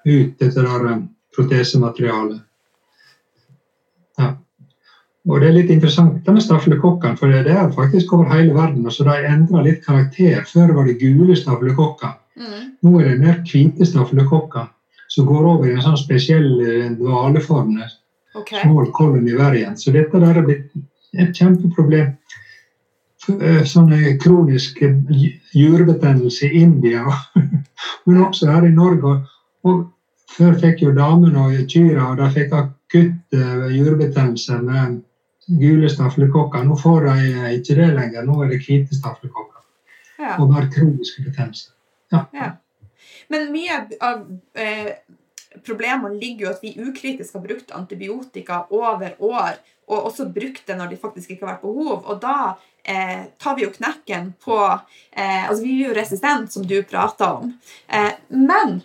ut 0.07 0.39
dette 0.39 0.55
der 0.55 0.87
eh, 0.93 1.03
protesematerialet. 1.35 2.39
Og 5.29 5.41
det 5.41 5.49
er 5.49 5.55
litt 5.55 5.69
interessant 5.69 6.27
med 6.27 6.41
stafylokokkene, 6.41 7.17
for 7.19 7.29
det 7.29 7.53
er 7.53 7.73
faktisk 7.75 8.13
over 8.15 8.29
hele 8.31 8.55
verden. 8.55 8.85
og 8.85 8.93
så 8.93 9.05
De 9.05 9.17
endrer 9.29 9.67
litt 9.67 9.85
karakter. 9.85 10.43
Før 10.49 10.73
var 10.77 10.87
det 10.89 10.99
gule 10.99 11.35
stafylokokker. 11.37 12.15
Mm. 12.41 12.61
Nå 12.81 12.99
er 12.99 13.09
det 13.09 13.19
mer 13.21 13.41
hvite 13.45 13.85
stafylokokker 13.85 14.69
som 15.11 15.27
går 15.27 15.45
over 15.45 15.67
i 15.67 15.75
en 15.75 15.83
sånn 15.83 15.99
spesiell 15.99 16.47
eh, 16.63 16.89
dvaleform. 16.97 17.75
Okay. 18.39 18.63
Small 18.63 18.89
colony 18.95 19.35
variant. 19.37 19.79
Så 19.79 19.91
dette 19.93 20.19
der 20.23 20.39
er 20.39 20.47
blitt 20.47 20.71
et 21.13 21.35
kjempeproblem. 21.35 22.15
Eh, 23.29 23.63
Sånn 23.69 23.91
eh, 23.93 24.15
kronisk 24.21 24.81
eh, 24.81 24.95
jurebetennelse 25.53 26.47
i 26.47 26.63
India, 26.63 27.03
men 28.07 28.23
også 28.25 28.49
her 28.49 28.65
i 28.65 28.75
Norge. 28.75 29.19
Og 29.67 29.89
Før 30.31 30.53
fikk 30.55 30.79
jo 30.85 30.93
damene 30.95 31.41
og 31.43 31.65
kyrne 31.67 32.05
og 32.05 32.13
de 32.15 32.27
fikk 32.31 32.53
akutt 32.55 33.33
jurebetennelse 33.75 34.61
med 34.63 35.01
gule 35.59 35.89
staflekokker. 35.89 36.63
Nå 36.67 36.77
får 36.79 37.07
de 37.07 37.55
ikke 37.57 37.77
det 37.79 37.89
lenger. 37.95 38.25
Nå 38.27 38.41
er 38.43 38.53
det 38.53 38.61
hvite 38.65 38.97
staflekokker. 38.97 39.63
Ja. 40.21 40.35
Og 40.37 40.51
bare 40.51 40.69
kroniske 40.71 41.25
betennelser. 41.25 41.73
Ja. 42.13 42.25
Ja. 42.35 42.51
Men 43.31 43.49
mye 43.53 43.79
av 44.03 44.25
eh, 44.59 44.91
problemene 45.65 46.19
ligger 46.19 46.45
jo 46.45 46.51
at 46.51 46.63
vi 46.63 46.73
ukritisk 46.79 47.37
har 47.37 47.45
brukt 47.45 47.71
antibiotika 47.75 48.65
over 48.69 49.15
år, 49.19 49.55
og 49.91 50.07
også 50.11 50.29
brukt 50.31 50.67
det 50.67 50.77
når 50.79 50.93
det 50.93 51.01
faktisk 51.01 51.33
ikke 51.33 51.45
har 51.45 51.55
vært 51.55 51.65
behov. 51.65 52.05
Og 52.05 52.21
da 52.23 52.35
eh, 52.83 53.27
tar 53.41 53.57
vi 53.57 53.65
jo 53.65 53.73
knekken 53.73 54.33
på 54.43 54.57
eh, 54.61 55.49
Altså, 55.49 55.63
vi 55.63 55.75
blir 55.75 55.89
jo 55.89 55.97
resistent, 55.97 56.53
som 56.53 56.67
du 56.67 56.77
prata 56.87 57.33
om. 57.39 57.51
Eh, 57.87 58.13
men 58.29 58.79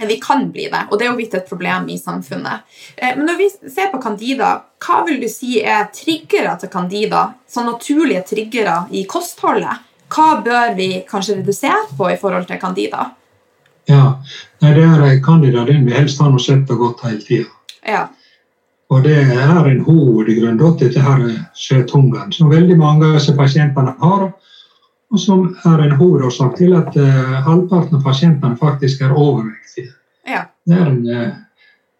vi 0.00 0.16
kan 0.20 0.46
bli 0.52 0.68
det, 0.72 0.86
og 0.90 0.98
det 0.98 1.06
er 1.06 1.10
jo 1.10 1.16
blitt 1.18 1.34
et 1.36 1.48
problem 1.48 1.88
i 1.92 1.98
samfunnet. 2.00 2.64
Eh, 2.96 3.12
men 3.16 3.26
når 3.28 3.40
vi 3.40 3.48
ser 3.70 3.90
på 3.92 4.00
candida, 4.02 4.54
hva 4.82 5.02
vil 5.06 5.20
du 5.20 5.28
si 5.30 5.60
er 5.60 5.90
triggere 5.94 6.54
til 6.60 6.72
candida? 6.72 7.26
Sånn 7.48 7.68
naturlige 7.68 8.24
triggere 8.32 8.86
i 8.90 9.04
kostholdet? 9.08 9.84
Hva 10.12 10.40
bør 10.44 10.74
vi 10.76 10.88
kanskje 11.08 11.38
redusere 11.40 11.84
på 11.96 12.08
i 12.10 12.16
forhold 12.20 12.48
til 12.48 12.60
candida? 12.60 13.10
Ja, 13.90 14.16
Nei, 14.62 14.72
det 14.76 14.82
er 14.86 15.20
candida 15.24 15.64
den 15.66 15.86
vi 15.88 15.94
helst 15.96 16.20
har 16.22 16.30
noe 16.30 16.42
sett 16.42 16.70
og 16.70 16.84
godt 16.84 17.00
hele 17.08 17.22
tida. 17.26 17.48
Ja. 17.82 18.06
Og 18.92 19.02
det 19.02 19.16
er 19.24 19.58
en 19.58 19.80
hovedgrunn 19.86 20.60
til 20.60 20.76
dette 20.78 21.02
her 21.02 21.24
skjøthungeren, 21.58 22.32
som 22.32 22.52
veldig 22.52 22.76
mange 22.78 23.08
av 23.08 23.16
disse 23.16 23.34
pasientene 23.36 23.96
har. 23.98 24.28
Og 25.12 25.20
som 25.20 25.44
er 25.68 25.84
en 25.84 25.96
hovedårsak 25.98 26.56
til 26.56 26.72
at 26.76 26.94
uh, 26.96 27.32
halvparten 27.44 27.98
av 27.98 28.04
pasientene 28.06 28.56
faktisk 28.56 29.02
er 29.04 29.12
overvektige. 29.12 29.92
Ja. 30.28 30.46
Det 30.64 30.78
er 30.78 30.88
en, 30.88 31.02
uh, 31.04 31.34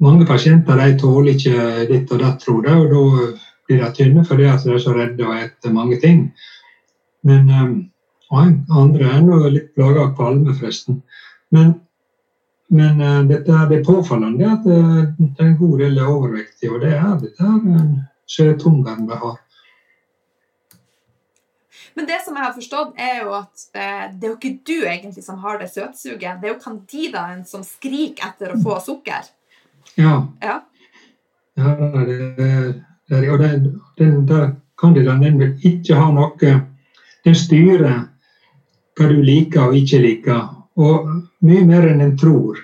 mange 0.00 0.26
pasienter 0.26 0.80
de 0.80 0.96
tåler 1.00 1.36
ikke 1.36 1.86
ditt 1.90 2.12
og 2.12 2.22
datt, 2.24 2.40
tror 2.40 2.64
jeg, 2.66 2.78
og 2.80 2.88
da 2.94 3.26
blir 3.68 3.82
de 3.84 3.90
tynne 3.98 4.24
fordi 4.26 4.48
at 4.48 4.64
de 4.64 4.72
er 4.72 4.82
så 4.82 4.96
redde 4.96 5.28
og 5.28 5.36
spiser 5.36 5.76
mange 5.76 6.00
ting. 6.00 6.24
Men 7.28 7.52
um, 7.52 7.76
andre 8.32 9.12
er 9.12 9.20
nå 9.22 9.42
litt 9.52 9.74
plaga 9.76 10.06
av 10.06 10.16
kvalme, 10.16 10.56
forresten. 10.56 11.02
Men, 11.52 11.74
men 12.72 13.02
dette 13.28 13.52
er 13.52 13.68
det 13.68 13.84
påfallende 13.84 14.48
at 14.48 14.64
det 14.64 14.78
er 15.36 15.50
en 15.50 15.58
god 15.60 15.78
del 15.84 16.00
er 16.00 16.08
overvektige, 16.08 16.72
og 16.72 16.80
det 16.80 16.96
er 16.96 17.12
dette 17.20 17.44
er 17.44 17.60
en 17.76 17.92
skjøthungeren 18.32 19.04
vi 19.10 19.20
har. 19.20 19.41
Men 21.94 22.08
det 22.08 22.18
som 22.24 22.36
jeg 22.36 22.44
har 22.44 22.54
forstått, 22.56 22.94
er 22.96 23.22
jo 23.22 23.34
at 23.36 23.64
eh, 23.76 24.04
det 24.16 24.26
er 24.26 24.30
jo 24.30 24.38
ikke 24.38 24.54
du 24.64 24.76
egentlig 24.80 25.24
som 25.24 25.40
har 25.44 25.60
det 25.60 25.68
søtsuget. 25.72 26.40
Det 26.40 26.48
er 26.48 26.54
jo 26.54 26.60
candidaen 26.62 27.44
som 27.48 27.64
skriker 27.66 28.30
etter 28.30 28.54
å 28.54 28.60
få 28.62 28.78
sukker. 28.84 29.28
Ja. 29.98 30.14
Ja. 30.40 30.58
ja 31.58 31.74
det, 32.08 32.18
det, 32.38 33.22
og 33.28 33.42
den, 33.42 33.68
den 34.00 34.22
der 34.28 34.54
candidaen 34.80 35.24
den 35.24 35.40
vil 35.40 35.72
ikke 35.72 35.98
ha 35.98 36.08
noe 36.14 36.54
Den 37.22 37.36
styrer 37.38 38.00
hva 38.98 39.08
du 39.08 39.20
liker 39.22 39.68
og 39.68 39.76
ikke 39.78 40.00
liker, 40.02 40.40
og 40.76 41.06
mye 41.46 41.62
mer 41.68 41.86
enn 41.86 42.02
en 42.02 42.16
tror. 42.18 42.58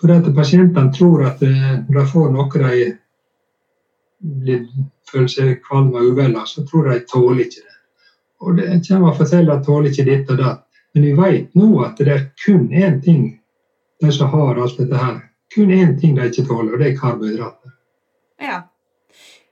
For 0.00 0.12
at 0.12 0.26
pasientene 0.34 0.92
tror 0.92 1.22
at 1.28 1.40
når 1.40 1.94
de 1.94 2.04
får 2.10 2.32
noe 2.34 2.62
de 2.64 2.88
blir, 4.42 4.66
føler 5.10 5.30
seg 5.30 5.62
kvalm 5.64 5.94
og 5.94 6.10
uvel 6.10 6.34
av, 6.36 6.48
så 6.50 6.64
tror 6.66 6.90
de 6.90 6.98
tåler 7.08 7.46
ikke 7.46 7.62
det. 7.62 7.75
Og 8.40 8.56
det 8.58 8.82
kommer 8.88 9.12
og 9.12 9.18
forteller 9.20 9.56
at 9.56 9.66
tåler 9.66 9.90
ikke 9.90 10.06
ditt 10.08 10.30
og 10.32 10.40
datt. 10.42 10.62
Men 10.94 11.04
vi 11.04 11.12
vet 11.16 11.56
nå 11.56 11.70
at 11.84 11.98
det 12.00 12.12
er 12.12 12.22
kun 12.44 12.68
én 12.72 13.00
ting 13.04 13.26
de 14.00 14.12
som 14.12 14.28
har 14.32 14.60
alt 14.60 14.78
dette 14.80 14.96
her, 15.00 15.20
kun 15.54 15.72
én 15.72 15.94
ting 16.00 16.16
de 16.16 16.28
ikke 16.28 16.44
tåler, 16.48 16.74
og 16.74 16.80
det 16.80 16.90
er 16.90 16.98
karbohydrater. 17.00 17.74
Ja. 18.40 18.62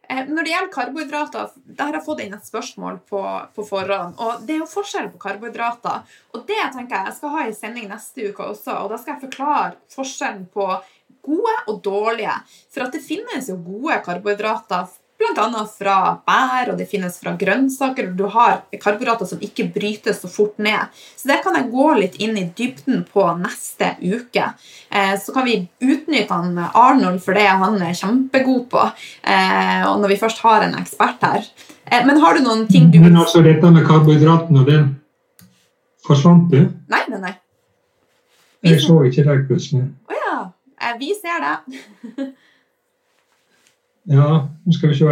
Eh, 0.09 0.27
Når 0.29 0.43
det 0.43 0.51
gjelder 0.51 0.73
karbohydrater, 0.73 1.53
der 1.65 1.85
har 1.85 1.99
jeg 1.99 2.07
fått 2.07 2.21
inn 2.25 2.35
et 2.37 2.49
spørsmål 2.49 2.99
på, 3.09 3.23
på 3.55 3.67
forhånd. 3.69 4.19
Og 4.21 4.45
det 4.45 4.57
er 4.57 4.63
jo 4.63 4.71
forskjell 4.73 5.09
på 5.13 5.21
karbohydrater. 5.23 6.03
Og 6.35 6.45
det 6.49 6.61
tenker 6.75 6.97
jeg 6.97 7.11
jeg 7.11 7.17
skal 7.19 7.35
ha 7.37 7.47
i 7.47 7.55
sending 7.57 7.89
neste 7.89 8.29
uke 8.29 8.51
også. 8.53 8.77
Og 8.83 8.93
da 8.93 9.01
skal 9.01 9.17
jeg 9.17 9.25
forklare 9.29 9.73
forskjellen 9.95 10.45
på 10.53 10.69
gode 11.25 11.57
og 11.69 11.81
dårlige. 11.85 12.37
For 12.73 12.85
at 12.85 12.93
det 12.93 13.05
finnes 13.05 13.49
jo 13.49 13.57
gode 13.65 14.01
karbohydrater 14.05 14.93
bl.a. 15.25 15.65
fra 15.79 15.97
bær, 16.27 16.73
og 16.73 16.79
det 16.79 16.87
finnes 16.91 17.17
fra 17.21 17.35
grønnsaker. 17.41 18.11
og 18.11 18.19
Du 18.19 18.25
har 18.33 18.63
karbohydrater 18.73 19.29
som 19.29 19.43
ikke 19.45 19.69
brytes 19.75 20.21
så 20.23 20.31
fort 20.31 20.59
ned. 20.63 20.93
Så 21.17 21.31
det 21.31 21.41
kan 21.45 21.57
jeg 21.59 21.71
gå 21.73 21.89
litt 21.99 22.19
inn 22.23 22.39
i 22.39 22.47
dybden 22.57 23.05
på 23.11 23.27
neste 23.41 23.95
uke. 24.03 24.51
Eh, 24.91 25.15
så 25.21 25.35
kan 25.35 25.49
vi 25.49 25.61
utnytte 25.83 26.35
han 26.35 26.59
Arnold 26.71 27.23
for 27.25 27.37
det 27.37 27.47
han 27.49 27.81
er 27.83 27.97
kjempegod 27.99 28.67
på. 28.73 28.85
Eh, 29.23 29.87
og 29.89 30.03
når 30.03 30.15
vi 30.15 30.21
først 30.21 30.45
har 30.45 30.67
en 30.67 30.77
ekspert 30.81 31.25
her. 31.25 31.49
Eh, 31.87 32.05
men 32.07 32.21
har 32.23 32.37
du 32.37 32.45
noen 32.45 32.67
ting 32.69 32.91
du 32.93 33.01
Men 33.01 33.17
altså 33.21 33.43
dette 33.45 33.71
med 33.71 33.87
karbohydratene, 33.89 34.65
den 34.69 34.93
forsvant 36.05 36.51
du? 36.53 36.61
Nei, 36.93 37.05
nei, 37.09 37.21
nei. 37.21 37.35
Jeg 38.65 38.81
så 38.81 39.03
ikke 39.05 39.27
deg 39.27 39.45
plutselig. 39.49 39.87
Å 40.09 40.17
ja. 40.17 40.37
Eh, 40.81 40.97
vi 41.01 41.13
ser 41.17 41.45
det. 41.45 41.55
Ja, 44.05 44.49
nå 44.65 44.73
skal 44.73 44.89
vi 44.89 44.95
se. 44.95 45.05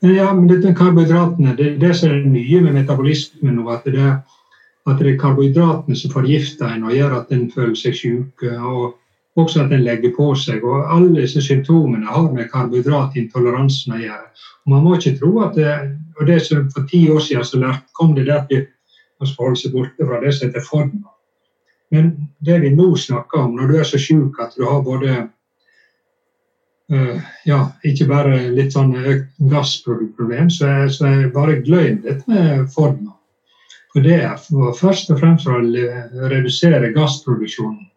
Men 0.00 0.14
Ja, 0.14 0.34
men 0.34 0.48
dette 0.48 0.66
med 0.66 0.76
karbohydratene, 0.78 1.54
det 1.56 1.66
er 1.66 1.76
det 1.78 1.96
som 1.96 2.10
er 2.10 2.22
det 2.22 2.32
nye 2.32 2.60
med 2.60 2.74
metabolismen 2.74 3.54
nå. 3.54 3.68
At 3.70 3.84
det 3.84 4.22
at 4.88 4.98
det 4.98 5.12
er 5.12 5.18
karbohydratene 5.20 5.96
som 5.96 6.10
forgifter 6.10 6.72
en 6.72 6.84
og 6.88 6.94
gjør 6.96 7.20
at 7.20 7.32
en 7.32 7.50
føler 7.52 7.74
seg 7.76 7.94
syk. 7.94 8.42
Og 8.42 8.96
også 9.36 9.64
at 9.64 9.72
en 9.72 9.84
legger 9.84 10.10
på 10.16 10.34
seg. 10.34 10.64
Og 10.64 10.88
alle 10.94 11.20
disse 11.20 11.42
symptomene 11.42 12.06
har 12.06 12.32
med 12.32 12.50
karbohydratintoleransen 12.50 13.94
å 13.94 14.00
gjøre. 14.00 14.26
Og 14.64 14.74
man 14.74 14.84
må 14.84 14.96
ikke 14.96 15.18
tro 15.20 15.30
at 15.44 15.54
det, 15.54 15.76
og 16.18 16.26
det 16.26 16.40
som 16.46 16.70
For 16.74 16.88
ti 16.90 17.08
år 17.10 17.20
siden 17.20 17.44
så 17.44 17.58
lærte, 17.58 17.86
kom 17.94 18.14
det 18.14 18.26
der 18.26 18.46
til 18.50 18.66
å 19.20 19.28
holde 19.38 19.60
seg 19.60 19.72
borte 19.76 20.06
fra 20.06 20.20
det 20.24 20.34
som 20.34 20.48
heter 20.48 20.66
FODMA. 20.66 21.12
Men 21.90 22.10
det 22.40 22.60
vi 22.62 22.74
nå 22.74 22.96
snakker 22.96 23.44
om, 23.44 23.54
når 23.56 23.68
du 23.68 23.78
er 23.78 23.84
så 23.84 23.98
syk 23.98 24.40
at 24.40 24.56
du 24.56 24.64
har 24.64 24.82
både 24.82 25.10
Eh, 25.10 25.26
ja, 27.46 27.60
ikke 27.86 28.08
bare 28.10 28.38
litt 28.50 28.74
sånn 28.74 28.92
økt 28.98 29.28
gassproblem, 29.52 30.50
så 30.50 30.88
så 30.90 31.06
jeg 31.06 31.32
bare 31.34 31.60
glem 31.62 32.00
dette 32.02 32.26
med 32.26 32.66
forma. 32.74 33.14
For 33.92 34.06
det 34.06 34.20
er 34.22 34.36
for, 34.38 34.72
først 34.78 35.10
og 35.10 35.18
fremst 35.20 35.46
for 35.46 35.58
å 35.58 36.28
redusere 36.30 36.92
gassproduksjonen. 36.94 37.88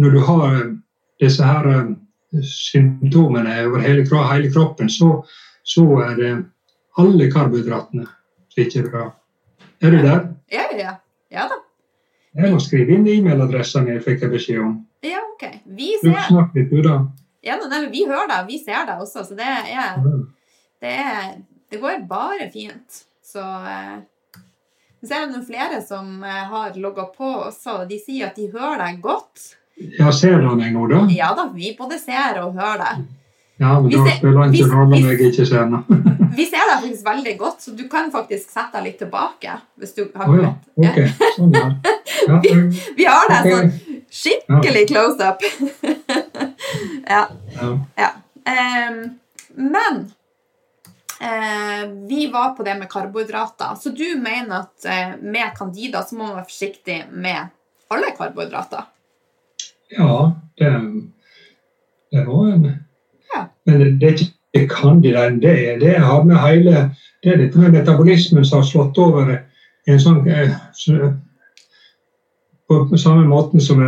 Når 0.00 0.16
du 0.16 0.20
har 0.26 0.44
eh, 0.56 0.72
disse 1.20 1.44
her 1.44 1.68
eh, 1.68 1.90
symptomene 2.48 3.58
over 3.66 3.84
hele, 3.84 4.04
hele 4.32 4.52
kroppen, 4.52 4.90
så, 4.92 5.22
så 5.64 5.84
er 6.04 6.14
det 6.20 6.32
alle 7.00 7.28
karbohydratene 7.32 8.06
som 8.52 8.64
ikke 8.64 8.82
er 8.82 8.88
bra. 8.92 9.08
Er 9.82 9.92
du 9.96 10.00
der? 10.04 10.22
Ja, 10.52 10.68
ja, 10.76 10.94
ja. 11.32 11.48
Da. 11.48 11.60
Jeg 12.36 12.52
må 12.52 12.60
skrive 12.64 12.96
inn 12.96 13.08
e-mailadressen 13.08 13.88
jeg 13.90 14.04
fikk 14.04 14.24
jeg 14.24 14.32
beskjed 14.32 14.60
om. 14.64 14.76
Ja, 15.04 15.20
ok. 15.32 15.48
Vi 15.64 15.94
Du 16.00 16.08
snakker 16.08 16.28
snakk 16.28 16.56
litt, 16.56 16.72
du, 16.72 16.84
da. 16.84 17.00
Ja, 17.42 17.58
nei, 17.68 17.82
Vi 17.90 18.04
hører 18.06 18.28
deg, 18.30 18.46
vi 18.48 18.58
ser 18.62 18.86
deg 18.88 19.02
også, 19.02 19.24
så 19.26 19.38
det 19.38 19.48
er 19.48 19.98
det, 20.82 20.92
er, 20.92 21.34
det 21.70 21.80
går 21.82 22.04
bare 22.10 22.48
fint. 22.52 23.04
Så 23.22 23.42
eh, 23.42 24.00
så 25.02 25.16
er 25.16 25.24
det 25.24 25.32
noen 25.34 25.46
flere 25.46 25.80
som 25.82 26.22
eh, 26.22 26.44
har 26.46 26.76
logga 26.78 27.08
på 27.10 27.26
også, 27.48 27.80
og 27.82 27.88
de 27.90 27.98
sier 27.98 28.28
at 28.28 28.38
de 28.38 28.46
hører 28.52 28.78
deg 28.84 29.00
godt. 29.02 29.48
Ja, 29.98 30.12
ser 30.14 30.38
du 30.38 30.52
meg 30.54 30.76
nå, 30.76 30.86
da? 30.90 31.00
Ja 31.10 31.32
da, 31.34 31.48
vi 31.50 31.72
både 31.78 31.98
ser 31.98 32.38
og 32.44 32.54
hører 32.54 32.84
deg. 32.84 33.00
Ja, 33.62 33.72
men 33.80 33.88
Vi 33.90 33.96
da 33.98 34.14
spiller 34.16 34.44
det 34.44 34.50
vi- 34.52 34.60
ikke 34.62 34.76
rolle 34.76 34.96
vi- 34.96 35.02
om 35.02 35.10
jeg 35.10 35.32
ikke 35.32 35.46
ser 35.46 35.66
noe. 35.70 36.00
Vi 36.32 36.46
ser 36.48 36.62
deg 36.64 36.78
faktisk 36.80 37.04
veldig 37.04 37.32
godt, 37.38 37.58
så 37.60 37.72
du 37.76 37.82
kan 37.92 38.06
faktisk 38.10 38.48
sette 38.48 38.78
deg 38.78 38.84
litt 38.86 38.98
tilbake. 39.02 39.56
hvis 39.76 39.92
du 39.92 40.06
har 40.16 40.30
oh, 40.30 40.38
ja. 40.40 40.54
Ok, 40.80 41.26
sånn 41.36 41.52
ja. 41.52 41.64
ja. 42.30 42.38
Vi 42.96 43.04
har 43.04 43.28
deg 43.28 43.40
okay. 43.42 43.52
sånn 43.52 43.74
skikkelig 44.08 44.86
close 44.88 45.28
up. 45.28 45.44
Ja. 47.14 47.26
Ja. 47.96 48.10
Ehm, 48.52 49.02
men 49.54 49.98
uh, 51.22 51.82
vi 52.08 52.26
var 52.32 52.54
på 52.56 52.62
det 52.66 52.78
med 52.78 52.90
karbohydrater. 52.90 53.74
Så 53.80 53.90
du 53.90 54.06
mener 54.18 54.64
at 54.64 54.86
uh, 54.86 55.22
med 55.22 55.56
candida 55.58 56.02
så 56.02 56.16
må 56.16 56.26
man 56.26 56.40
være 56.40 56.50
forsiktig 56.50 57.04
med 57.10 57.52
alle 57.92 58.14
karbohydrater? 58.16 58.88
ja, 59.96 60.36
det, 60.56 60.82
det 62.10 62.24
var 62.26 62.46
en 62.46 62.64
Ja. 63.34 63.46
Men 63.64 63.80
det, 63.80 63.90
det 64.00 64.08
er 64.08 64.12
ikke 64.12 64.74
candida. 64.74 65.30
Det, 65.30 65.80
det 65.80 65.98
har 65.98 66.24
med 66.24 66.36
hele 66.36 66.90
Det 67.22 67.32
er 67.32 67.36
dette 67.36 67.58
med 67.58 67.70
metabolismen 67.72 68.44
som 68.44 68.58
har 68.58 68.66
slått 68.66 68.98
over 68.98 69.28
en 69.86 70.00
sånn 70.00 70.24
eh, 70.26 70.50
på, 72.68 72.98
samme 72.98 73.28
måten 73.30 73.62
som 73.62 73.78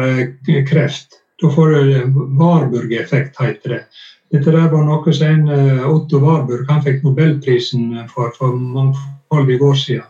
kreft. 0.69 1.19
Da 1.45 1.51
får 1.51 1.69
du 1.69 2.13
Warburg-effekt, 2.39 3.41
heter 3.41 3.69
det. 3.69 3.85
Dette 4.33 4.51
der 4.51 4.71
var 4.73 4.85
noe 4.87 5.13
som 5.13 5.49
eh, 5.53 5.83
Otto 5.85 6.17
Warburg 6.23 6.71
han 6.73 6.81
fikk 6.83 7.03
nobelprisen 7.05 7.91
for 8.09 8.31
for 8.39 8.55
mangfoldige 8.57 9.67
år 9.67 9.75
siden. 9.77 10.07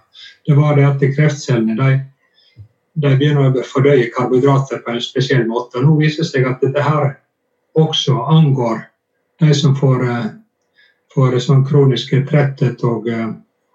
Det 0.46 0.54
var 0.54 0.76
det 0.76 0.84
at 0.86 1.02
kreftcellene 1.16 1.74
de, 1.80 1.96
de 3.02 3.10
begynner 3.18 3.48
å 3.50 3.64
fordøye 3.66 4.12
karbohydrater 4.14 4.84
på 4.84 4.92
en 4.92 5.02
spesiell 5.02 5.42
måte. 5.48 5.82
Nå 5.82 5.96
viser 5.98 6.22
det 6.22 6.28
seg 6.28 6.46
at 6.46 6.62
dette 6.62 6.84
her 6.86 7.16
også 7.82 8.14
angår 8.36 8.84
de 9.42 9.50
som 9.58 9.74
får, 9.74 10.04
eh, 10.12 10.28
får 11.16 11.34
sånn 11.48 11.66
kronisk 11.66 12.14
tretthet 12.30 12.84
og, 12.86 13.08
eh, 13.10 13.26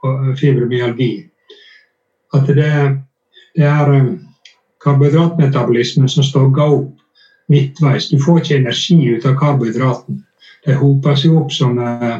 og 0.07 0.31
fibromyalgi. 0.39 1.11
At 2.39 2.47
det, 2.47 2.71
det 3.59 3.67
er 3.67 3.93
karbohydratmetabolismen 4.79 6.07
som 6.07 6.23
stogger 6.23 6.79
opp 6.79 6.95
midtveis. 7.49 8.09
Du 8.09 8.19
får 8.21 8.41
ikke 8.41 8.57
energi 8.61 8.99
ut 9.15 9.25
av 9.25 9.37
karbohydraten. 9.39 10.23
De 10.65 10.75
hoper 10.77 11.15
seg 11.19 11.35
opp 11.39 11.53
som 11.55 11.77
uh, 11.79 12.19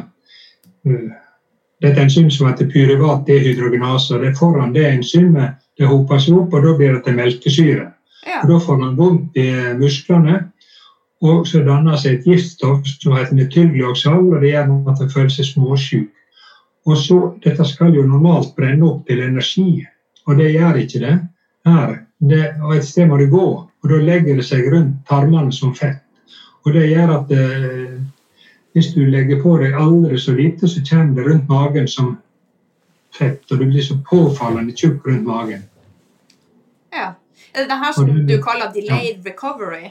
det 1.80 1.88
er 1.88 1.94
et 1.94 2.02
enzym 2.02 2.28
som 2.32 2.48
heter 2.48 2.68
pyruvat 2.68 3.26
dehydrogenase. 3.26 4.14
og 4.14 4.24
det 4.24 4.36
Foran 4.38 4.72
det 4.72 4.86
enzymet 4.88 5.56
det 5.78 5.88
hoper 5.88 6.18
seg 6.20 6.36
opp, 6.36 6.54
og 6.54 6.64
da 6.64 6.76
blir 6.76 6.92
det 6.94 7.04
til 7.04 7.16
melkesyre. 7.16 7.86
Ja. 8.26 8.42
Og 8.42 8.48
Da 8.48 8.58
får 8.58 8.76
man 8.76 8.96
vondt 8.96 9.36
i 9.36 9.48
musklene, 9.78 10.50
og 11.22 11.46
så 11.48 11.62
danner 11.64 11.96
seg 11.96 12.18
et 12.18 12.26
giftstoff 12.28 12.84
som 12.84 13.16
heter 13.16 13.36
metylglyoksal, 13.36 14.28
og 14.34 14.40
det 14.40 14.52
gjør 14.52 14.62
at 14.62 14.68
man 14.68 15.12
føler 15.14 15.32
seg 15.32 15.48
småsjuk. 15.48 16.10
Og 16.86 16.96
så, 16.96 17.18
Dette 17.44 17.64
skal 17.64 17.94
jo 17.94 18.06
normalt 18.08 18.54
brenne 18.56 18.84
opp 18.84 19.06
til 19.06 19.20
energi, 19.24 19.86
og 20.26 20.36
det 20.36 20.52
gjør 20.52 20.76
ikke 20.84 21.00
det 21.00 21.18
her. 21.64 21.98
Det, 22.20 22.44
og 22.62 22.76
Et 22.76 22.84
sted 22.84 23.08
må 23.08 23.16
det 23.16 23.30
gå, 23.30 23.69
og 23.82 23.90
da 23.90 23.98
legger 24.04 24.36
det 24.36 24.44
seg 24.44 24.68
rundt 24.72 25.04
tarmene 25.08 25.52
som 25.52 25.74
fett. 25.74 26.02
Og 26.66 26.74
Det 26.74 26.88
gjør 26.90 27.14
at 27.14 27.30
eh, 27.32 28.00
hvis 28.72 28.92
du 28.94 29.04
legger 29.08 29.40
på 29.42 29.56
deg 29.58 29.74
aldri 29.74 30.18
så 30.18 30.34
lite, 30.36 30.68
så 30.68 30.82
kommer 30.90 31.14
det 31.14 31.30
rundt 31.30 31.48
magen 31.48 31.88
som 31.88 32.18
fett, 33.18 33.42
og 33.50 33.58
du 33.58 33.64
blir 33.66 33.82
så 33.82 33.96
påfallende 34.10 34.76
tjukk 34.76 35.06
rundt 35.06 35.26
magen. 35.26 35.64
ja. 36.92 37.14
Er 37.54 37.64
det 37.64 37.68
det 37.68 37.78
her 37.82 37.92
som 37.92 38.26
du 38.26 38.36
kaller 38.42 38.70
delayed 38.74 39.26
recovery? 39.26 39.90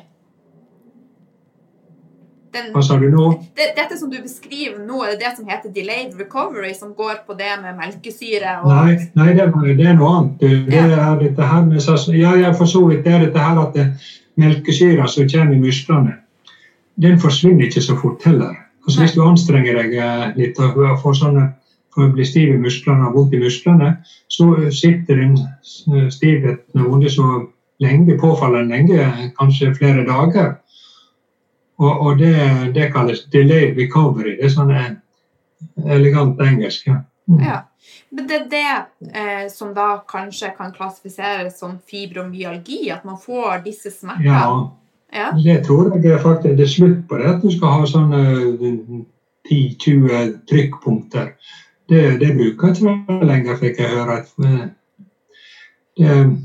Den, 2.53 2.71
Hva 2.73 2.81
sa 2.81 2.95
du 2.97 3.05
nå? 3.13 3.25
det, 3.57 3.67
dette 3.77 3.97
som 3.99 4.09
du 4.09 4.15
beskriver 4.23 4.79
nå, 4.81 5.03
er 5.05 5.11
det 5.13 5.19
det 5.21 5.33
som 5.37 5.49
heter 5.49 5.69
delayed 5.73 6.15
recovery, 6.17 6.71
som 6.73 6.95
går 6.97 7.19
på 7.27 7.35
det 7.37 7.51
med 7.61 7.77
melkesyre 7.77 8.55
og 8.63 8.71
Nei, 8.71 8.95
nei 9.19 9.27
det, 9.37 9.45
det 9.77 9.85
er 9.85 9.99
noe 9.99 10.13
annet. 10.15 10.39
Det 10.41 10.49
Det 10.71 10.79
er 10.85 11.19
dette 11.21 11.51
her 11.51 11.67
med, 11.67 11.83
ja, 12.17 12.33
ja, 12.41 12.55
for 12.57 12.65
så 12.65 12.81
vidt 12.87 13.05
det 13.05 13.13
er 13.13 13.27
dette 13.27 13.43
her 13.43 13.61
at 13.61 13.77
det, 13.77 13.85
melkesyra 14.39 15.07
som 15.07 15.27
kommer 15.29 15.55
i 15.55 15.59
musklene, 15.59 16.15
den 16.95 17.19
forsvinner 17.19 17.67
ikke 17.67 17.83
så 17.83 17.95
fort 17.99 18.23
heller. 18.25 18.55
Altså, 18.85 19.01
hvis 19.01 19.15
du 19.15 19.23
anstrenger 19.23 19.77
deg 19.81 19.95
eh, 19.99 20.25
litt 20.39 20.59
og 20.63 20.79
får 21.03 21.17
sånne, 21.21 21.45
for 21.93 22.05
å 22.05 22.13
bli 22.13 22.25
stiv 22.27 22.53
i 22.53 22.61
musklene 22.61 23.07
og 23.09 23.15
vondt 23.17 23.35
i 23.35 23.41
musklene, 23.41 23.95
så 24.31 24.47
sitter 24.73 25.19
den 25.19 25.37
stivheten 26.13 26.83
og 26.83 26.91
vondet 26.93 27.15
så 27.15 27.27
lenge, 27.81 28.17
påfallende 28.21 28.75
lenge, 28.75 29.31
kanskje 29.39 29.73
flere 29.77 30.05
dager. 30.07 30.53
Og, 31.79 32.01
og 32.05 32.19
det, 32.19 32.35
det 32.75 32.89
kalles 32.93 33.23
delayed 33.31 33.77
recovery. 33.79 34.35
Det 34.37 34.49
er 34.49 34.53
sånn 34.53 34.71
eh, 34.75 34.89
elegant 35.95 36.41
engelsk. 36.43 36.87
Ja. 36.91 37.01
Mm. 37.29 37.43
Ja. 37.45 37.59
Men 38.11 38.25
det 38.27 38.35
er 38.39 38.47
det 38.51 39.13
eh, 39.13 39.45
som 39.53 39.71
da 39.75 40.01
kanskje 40.09 40.49
kan 40.57 40.73
klassifiseres 40.75 41.59
som 41.61 41.77
fibromyalgi, 41.87 42.89
at 42.91 43.05
man 43.07 43.19
får 43.21 43.63
disse 43.65 43.93
smertene. 43.95 44.27
ja. 44.33 44.75
Ja. 45.09 45.31
Det 45.43 45.63
tror 45.65 45.95
jeg 45.97 46.11
er 46.13 46.19
faktisk 46.21 46.57
det 46.57 46.61
er 46.67 46.69
slutt 46.69 47.07
på 47.09 47.17
det, 47.17 47.25
at 47.25 47.41
du 47.41 47.49
skal 47.49 47.71
ha 47.79 47.85
sånne 47.89 48.19
eh, 48.61 48.99
10-20 49.49 50.35
trykkpunkter. 50.51 51.31
Det, 51.89 52.03
det 52.21 52.35
bruker 52.37 52.75
ikke 52.75 52.91
jeg 53.07 53.25
lenger, 53.25 53.57
fikk 53.57 53.79
jeg 53.81 53.89
høre. 53.95 54.19
Eh, 54.45 54.67
Det, 55.99 56.37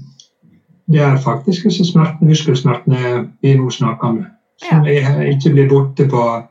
det 0.91 1.01
er 1.01 1.21
faktisk 1.23 1.65
disse 1.69 1.85
smertene, 1.87 2.27
muskelsmertene 2.29 3.29
vi 3.43 3.53
nå 3.55 3.69
snakker 3.71 4.09
om, 4.09 4.25
som 4.57 4.87
er- 4.87 5.25
ikke 5.33 5.53
blir 5.53 5.69
borte 5.69 6.09
på 6.09 6.49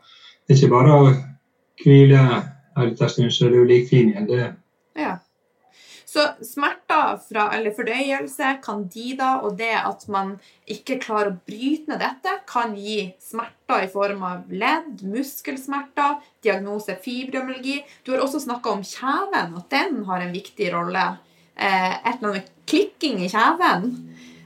Det 0.48 0.58
er 0.58 0.60
ikke 0.60 0.76
bare 0.76 0.92
å 0.92 1.14
hvile 1.84 2.20
en 2.76 2.90
liten 2.90 3.10
stund, 3.10 3.32
så 3.32 3.46
er 3.46 3.52
du 3.52 3.64
like 3.66 3.88
fin 3.88 4.12
igjen. 4.12 4.28
Det, 4.28 4.56
Ja. 4.96 5.18
Så 6.14 6.22
smerter 6.46 7.18
fra, 7.18 7.48
eller 7.56 7.74
fordøyelse, 7.74 8.60
candida 8.62 9.40
og 9.42 9.58
det 9.58 9.74
at 9.74 10.04
man 10.14 10.36
ikke 10.70 11.00
klarer 11.02 11.32
å 11.32 11.40
bryte 11.48 11.90
ned 11.90 12.04
dette, 12.04 12.36
kan 12.46 12.76
gi 12.78 13.16
smerter 13.20 13.88
i 13.88 13.88
form 13.90 14.22
av 14.28 14.52
ledd, 14.52 15.02
muskelsmerter, 15.02 16.20
diagnose 16.46 17.00
fibromyalgi. 17.02 17.80
Du 18.06 18.12
har 18.12 18.22
også 18.22 18.44
snakka 18.46 18.76
om 18.76 18.84
kjeven, 18.86 19.58
at 19.58 19.70
den 19.74 20.04
har 20.06 20.22
en 20.22 20.36
viktig 20.36 20.70
rolle. 20.76 21.18
Eh, 21.58 21.94
et 21.96 22.20
eller 22.20 22.30
annet 22.30 22.52
klikking 22.68 23.24
i 23.24 23.32
kjeven. 23.34 23.90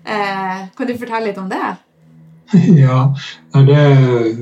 Eh, 0.06 0.70
kan 0.78 0.88
du 0.88 0.96
fortelle 0.96 1.26
litt 1.26 1.38
om 1.38 1.50
det? 1.50 1.78
Ja, 2.84 3.14
det, 3.54 3.80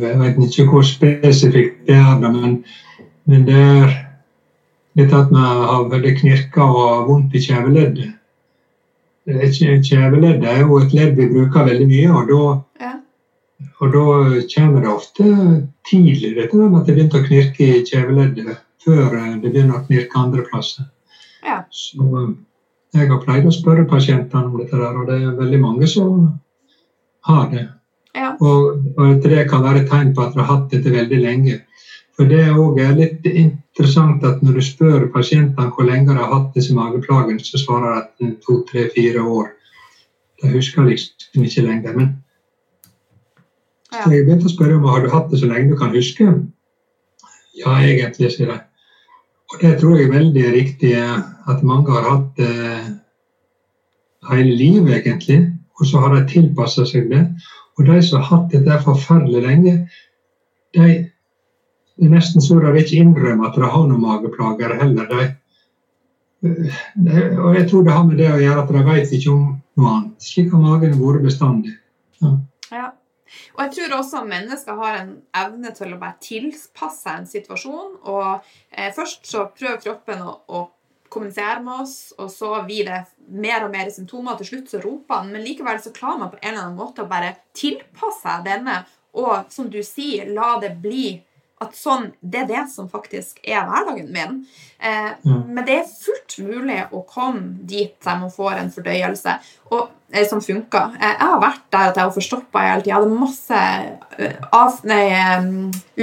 jeg 0.02 0.18
vet 0.20 0.42
ikke 0.46 0.68
hvor 0.70 0.86
spesifikt 0.86 1.88
det 1.88 1.96
er, 1.98 2.20
men, 2.22 2.60
men 3.26 3.48
det 3.48 3.56
er 3.62 3.96
litt 4.96 5.14
at 5.16 5.32
vi 5.34 5.42
har 5.42 5.90
veldig 5.92 6.14
knirka 6.20 6.68
og 6.70 7.10
vondt 7.10 7.36
i 7.36 7.42
kjeveleddet. 7.44 8.14
Det 9.26 9.50
Kjeveleddet 9.58 10.46
er 10.46 10.60
jo 10.62 10.78
et 10.78 10.94
ledd 10.94 11.16
vi 11.18 11.32
bruker 11.32 11.66
veldig 11.66 11.88
mye, 11.90 12.12
og 12.14 12.30
da, 12.30 12.86
Ja. 12.86 12.92
og 13.82 13.96
da 13.96 14.04
kommer 14.54 14.84
det 14.84 14.92
ofte 14.92 15.24
tidlig 15.90 16.36
dette 16.36 16.56
med 16.56 16.78
at 16.80 16.86
det 16.86 16.96
begynte 16.96 17.22
å 17.24 17.26
knirke 17.26 17.66
i 17.66 17.84
kjeveleddet 17.90 18.60
før 18.86 19.16
eh, 19.18 19.32
det 19.42 19.50
begynner 19.50 19.80
å 19.80 19.86
knirke 19.88 20.20
andre 20.22 20.46
plasser. 20.46 20.86
Ja. 21.42 21.64
Så 21.74 22.06
eh, 22.06 22.36
jeg 22.94 23.10
har 23.10 23.24
pleid 23.24 23.50
å 23.50 23.56
spørre 23.56 23.88
pasientene 23.90 24.46
om 24.46 24.60
dette, 24.62 24.78
der, 24.78 24.94
og 24.94 25.10
det 25.10 25.18
er 25.18 25.40
veldig 25.40 25.62
mange 25.64 25.90
som 25.90 26.28
har 27.26 27.50
det. 27.50 27.66
Ja. 28.16 28.34
Og, 28.40 28.84
og 28.98 29.24
det 29.24 29.50
kan 29.50 29.64
være 29.64 29.84
et 29.84 29.90
tegn 29.92 30.14
på 30.16 30.24
at 30.24 30.36
du 30.36 30.42
har 30.42 30.52
hatt 30.54 30.72
dette 30.72 30.92
veldig 30.94 31.20
lenge. 31.22 31.60
For 32.16 32.30
det 32.32 32.40
er 32.46 32.56
også 32.56 32.92
litt 32.96 33.26
interessant 33.28 34.24
at 34.24 34.44
når 34.44 34.60
du 34.60 34.64
spør 34.64 35.08
pasientene 35.12 35.72
hvor 35.76 35.88
lenge 35.88 36.14
de 36.14 36.20
har 36.22 36.32
hatt 36.32 36.54
disse 36.56 36.76
mageplagene, 36.76 37.44
så 37.44 37.60
svarer 37.60 38.06
de 38.20 38.30
at 38.32 38.38
to, 38.46 38.62
tre, 38.70 38.88
fire 38.96 39.24
år. 39.24 39.50
De 40.42 40.52
husker 40.54 40.88
liksom 40.88 41.44
ikke 41.44 41.66
lenger. 41.66 41.98
Men 41.98 42.14
Ja. 43.92 44.04
så 44.04 44.12
jeg 44.12 44.26
begynte 44.26 44.48
å 44.50 44.52
spørre 44.52 44.76
om 44.76 44.88
har 44.92 45.04
du 45.04 45.10
hatt 45.12 45.30
det 45.32 45.40
så 45.40 45.48
lenge 45.48 45.72
du 45.72 45.78
kan 45.80 45.94
huske. 45.96 46.26
Ja, 47.56 47.76
egentlig, 47.80 48.32
sier 48.32 48.52
de. 48.52 48.58
Og 49.54 49.62
det 49.62 49.78
tror 49.80 49.98
jeg 49.98 50.08
er 50.08 50.16
veldig 50.18 50.46
riktig, 50.56 50.94
eh, 50.94 51.20
at 51.48 51.64
mange 51.64 51.92
har 51.92 52.10
hatt 52.10 52.32
det 52.36 53.00
hele 54.32 54.56
livet, 54.56 54.98
egentlig. 54.98 55.54
Og 55.80 55.86
så 55.86 56.00
har 56.00 56.16
de 56.16 56.26
tilpassa 56.28 56.86
seg 56.86 57.10
det. 57.12 57.24
Og 57.76 57.90
de 57.90 57.98
som 58.04 58.22
har 58.22 58.30
hatt 58.30 58.54
dette 58.54 58.80
forferdelig 58.86 59.44
lenge, 59.44 59.76
de 60.76 60.88
det 61.96 62.10
er 62.10 62.12
nesten 62.12 62.44
så 62.44 62.58
de 62.60 62.72
ikke 62.82 63.00
innrømme 63.00 63.48
at 63.48 63.56
de 63.56 63.68
har 63.72 63.86
noen 63.88 64.02
mageplager 64.04 64.74
heller. 64.82 65.08
De, 65.08 65.28
de, 66.42 67.22
og 67.40 67.56
jeg 67.56 67.70
tror 67.70 67.86
det 67.86 67.96
har 67.96 68.04
med 68.10 68.20
det 68.20 68.28
å 68.34 68.42
gjøre 68.42 68.66
at 68.66 68.74
de 68.76 68.82
vet 68.90 69.14
ikke 69.16 69.32
om 69.32 69.46
noe 69.80 69.94
annet. 69.94 70.28
Slik 70.28 70.52
har 70.52 70.64
magen 70.64 70.98
vært 71.00 71.24
bestandig. 71.24 71.78
Ja. 72.20 72.90
Og 73.56 73.62
jeg 73.64 73.72
tror 73.78 73.96
også 74.02 74.26
mennesker 74.28 74.78
har 74.80 75.00
en 75.00 75.14
evne 75.40 75.72
til 75.76 75.96
å 75.96 76.02
bare 76.02 76.20
tilpasse 76.24 77.16
en 77.16 77.30
situasjon. 77.30 77.96
Og 78.12 78.28
eh, 78.76 78.92
først 78.96 79.24
så 79.32 79.48
prøver 79.56 79.80
kroppen 79.88 80.26
å, 80.28 80.36
å 80.52 80.66
kommunisere 81.16 81.62
med 81.64 81.86
oss, 81.86 81.96
og 82.20 82.30
så 82.32 82.52
blir 82.68 82.90
det 82.90 83.02
mer 83.32 83.66
og 83.66 83.72
mer 83.74 83.90
symptomer. 83.94 84.38
Til 84.40 84.52
slutt 84.52 84.74
så 84.74 84.82
roper 84.84 85.22
han, 85.22 85.32
men 85.34 85.46
likevel 85.46 85.80
så 85.82 85.94
klarer 85.96 86.22
man 86.22 86.34
på 86.34 86.42
en 86.42 86.52
eller 86.52 86.66
annen 86.66 86.80
måte 86.80 87.06
å 87.06 87.12
bare 87.12 87.38
tilpasse 87.56 88.22
seg 88.26 88.46
denne, 88.50 88.82
og 89.16 89.48
som 89.54 89.70
du 89.72 89.80
sier, 89.86 90.28
la 90.36 90.58
det 90.60 90.76
bli 90.84 91.08
at 91.64 91.76
sånn, 91.78 92.10
det 92.20 92.42
er 92.44 92.48
det 92.50 92.64
som 92.74 92.88
faktisk 92.92 93.38
er 93.48 93.64
hverdagen 93.68 94.10
min. 94.12 94.42
Eh, 94.76 95.14
mm. 95.24 95.44
Men 95.56 95.64
det 95.64 95.78
er 95.80 95.88
fullt 95.88 96.36
mulig 96.44 96.82
å 96.92 97.06
komme 97.08 97.62
dit 97.64 97.94
der 98.04 98.18
man 98.20 98.34
får 98.34 98.60
en 98.60 98.72
fordøyelse 98.74 99.38
og, 99.72 99.94
eh, 100.12 100.26
som 100.28 100.44
funker. 100.44 100.98
Eh, 101.00 101.14
jeg 101.14 101.30
har 101.32 101.40
vært 101.40 101.64
der 101.72 101.94
at 101.94 101.96
jeg 101.96 102.04
har 102.04 102.18
forstoppa 102.18 102.66
hele 102.66 102.84
tida. 102.84 102.92
Jeg 102.92 102.98
hadde 102.98 103.22
masse 103.22 103.62
eh, 104.20 104.36
av, 104.52 104.82
nei, 104.84 105.00
eh, 105.16 105.48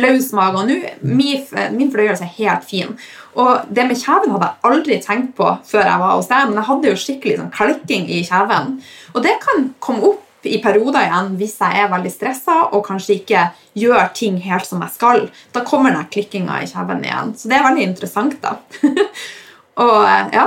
løs 0.01 0.33
mage. 0.33 0.62
Og 0.62 0.73
nå 0.73 0.79
min, 1.05 1.45
min 1.77 1.93
fordøyelse 1.93 2.25
er 2.25 2.37
helt 2.38 2.67
fin. 2.73 2.97
Og 3.37 3.69
det 3.69 3.87
med 3.91 4.01
kjeven 4.01 4.33
hadde 4.33 4.49
jeg 4.49 4.71
aldri 4.73 5.01
tenkt 5.05 5.37
på 5.37 5.53
før 5.69 5.85
jeg 5.85 6.05
var 6.07 6.17
hos 6.17 6.33
deg, 6.33 6.49
men 6.49 6.62
jeg 6.62 6.71
hadde 6.73 6.93
jo 6.95 7.05
skikkelig 7.05 7.38
sånn 7.43 7.55
klikking 7.61 8.09
i 8.09 8.25
kjeven. 8.25 8.79
Og 9.12 9.25
det 9.25 9.37
kan 9.45 9.69
komme 9.85 10.15
opp 10.15 10.21
i 10.48 10.59
perioder 10.62 11.07
igjen 11.07 11.35
hvis 11.40 11.55
jeg 11.61 11.83
er 11.83 11.90
veldig 11.92 12.12
stressa 12.12 12.57
og 12.72 12.85
kanskje 12.87 13.18
ikke 13.20 13.44
gjør 13.78 14.11
ting 14.16 14.38
helt 14.44 14.66
som 14.68 14.83
jeg 14.85 14.94
skal. 14.96 15.28
Da 15.55 15.64
kommer 15.66 15.94
den 15.94 16.09
klikkinga 16.12 16.62
i 16.62 16.68
kjeven 16.70 17.05
igjen. 17.07 17.33
Så 17.38 17.50
det 17.50 17.59
er 17.59 17.66
veldig 17.68 17.87
interessant, 17.87 18.38
da. 18.42 18.57
og 19.85 19.96
eh, 20.02 20.35
ja. 20.37 20.46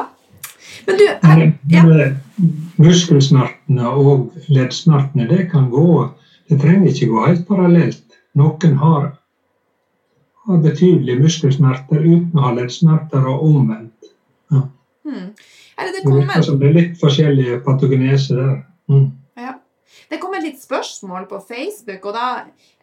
Men 0.85 0.99
du 0.99 1.03
jeg, 1.07 1.51
ja. 1.71 1.83
muskelsmertene 2.77 3.89
og 3.89 4.49
leddsmertene, 4.53 5.25
det 5.31 5.47
kan 5.53 5.71
gå 5.73 6.11
Det 6.45 6.59
trenger 6.61 6.91
ikke 6.91 7.07
gå 7.09 7.21
helt 7.25 7.47
parallelt. 7.47 8.03
Noen 8.37 8.75
har, 8.77 9.05
har 10.45 10.59
betydelige 10.61 11.23
muskelsmerter 11.23 12.03
uten 12.03 12.37
å 12.37 12.43
ha 12.43 12.51
leddsmerter, 12.53 13.25
og 13.25 13.47
omvendt. 13.47 14.11
Hmm. 15.05 15.33
Eller 15.77 15.91
det 15.91 16.03
Det 16.03 16.13
virker 16.13 16.41
som 16.41 16.59
det 16.59 16.67
er 16.67 16.77
litt 16.79 16.99
forskjellige 16.99 17.59
patogenese 17.65 18.35
der. 18.35 18.55
Mm. 18.89 19.07
Det 20.15 20.21
kommer 20.23 20.39
litt 20.39 20.61
spørsmål 20.63 21.25
på 21.27 21.41
Facebook, 21.43 22.05
og 22.07 22.13
da 22.15 22.27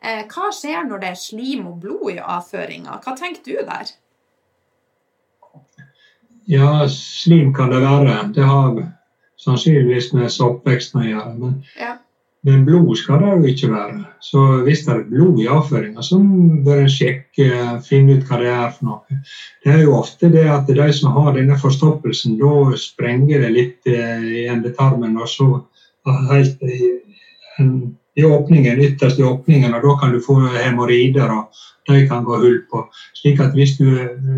eh, 0.04 0.26
Hva 0.28 0.50
skjer 0.52 0.84
når 0.84 1.00
det 1.00 1.12
er 1.14 1.16
slim 1.16 1.62
og 1.70 1.78
blod 1.80 2.10
i 2.12 2.18
avføringa? 2.20 2.98
Hva 3.00 3.14
tenker 3.16 3.40
du 3.46 3.54
der? 3.64 3.92
Ja, 6.44 6.84
slim 6.92 7.54
kan 7.56 7.72
det 7.72 7.80
være. 7.80 8.18
Det 8.36 8.44
har 8.44 8.82
sannsynligvis 9.40 10.10
med 10.12 10.28
soppveksten 10.34 11.00
å 11.00 11.06
gjøre. 11.06 11.32
Men, 11.38 11.54
Ja. 11.80 11.94
men 12.44 12.66
blod 12.68 12.92
skal 13.00 13.24
det 13.24 13.32
jo 13.32 13.54
ikke 13.54 13.72
være. 13.72 14.04
Så 14.20 14.44
hvis 14.68 14.84
det 14.84 14.92
er 14.98 15.08
blod 15.08 15.40
i 15.40 15.48
avføringa, 15.48 16.04
så 16.04 16.20
bør 16.68 16.84
en 16.84 16.94
sjekke, 16.98 17.48
finne 17.88 18.18
ut 18.18 18.28
hva 18.28 18.42
det 18.44 18.52
er 18.52 18.70
for 18.76 18.90
noe. 18.90 19.22
Det 19.64 19.72
er 19.72 19.84
jo 19.86 19.96
ofte 20.02 20.28
det 20.36 20.44
at 20.50 20.66
de 20.68 20.92
som 20.92 21.16
har 21.16 21.32
denne 21.32 21.56
forstoppelsen, 21.56 22.36
da 22.36 22.76
sprenger 22.76 23.40
det 23.46 23.52
litt 23.56 23.86
eh, 23.88 24.20
i 24.20 24.46
endetarmen, 24.52 25.16
og 25.16 25.32
så 25.32 25.62
helt 26.28 26.60
i, 28.14 28.24
åpningen, 28.24 28.80
ytterst 28.84 29.20
i 29.20 29.24
åpningen, 29.24 29.74
og 29.74 29.84
da 29.86 29.94
kan 30.00 30.12
du 30.12 30.20
få 30.20 30.38
hemoroider, 30.52 31.30
og 31.32 31.62
de 31.88 32.02
kan 32.08 32.24
gå 32.24 32.36
hull 32.42 32.58
på. 32.70 32.84
Slik 33.18 33.40
at 33.40 33.56
hvis 33.56 33.76
du 33.78 33.86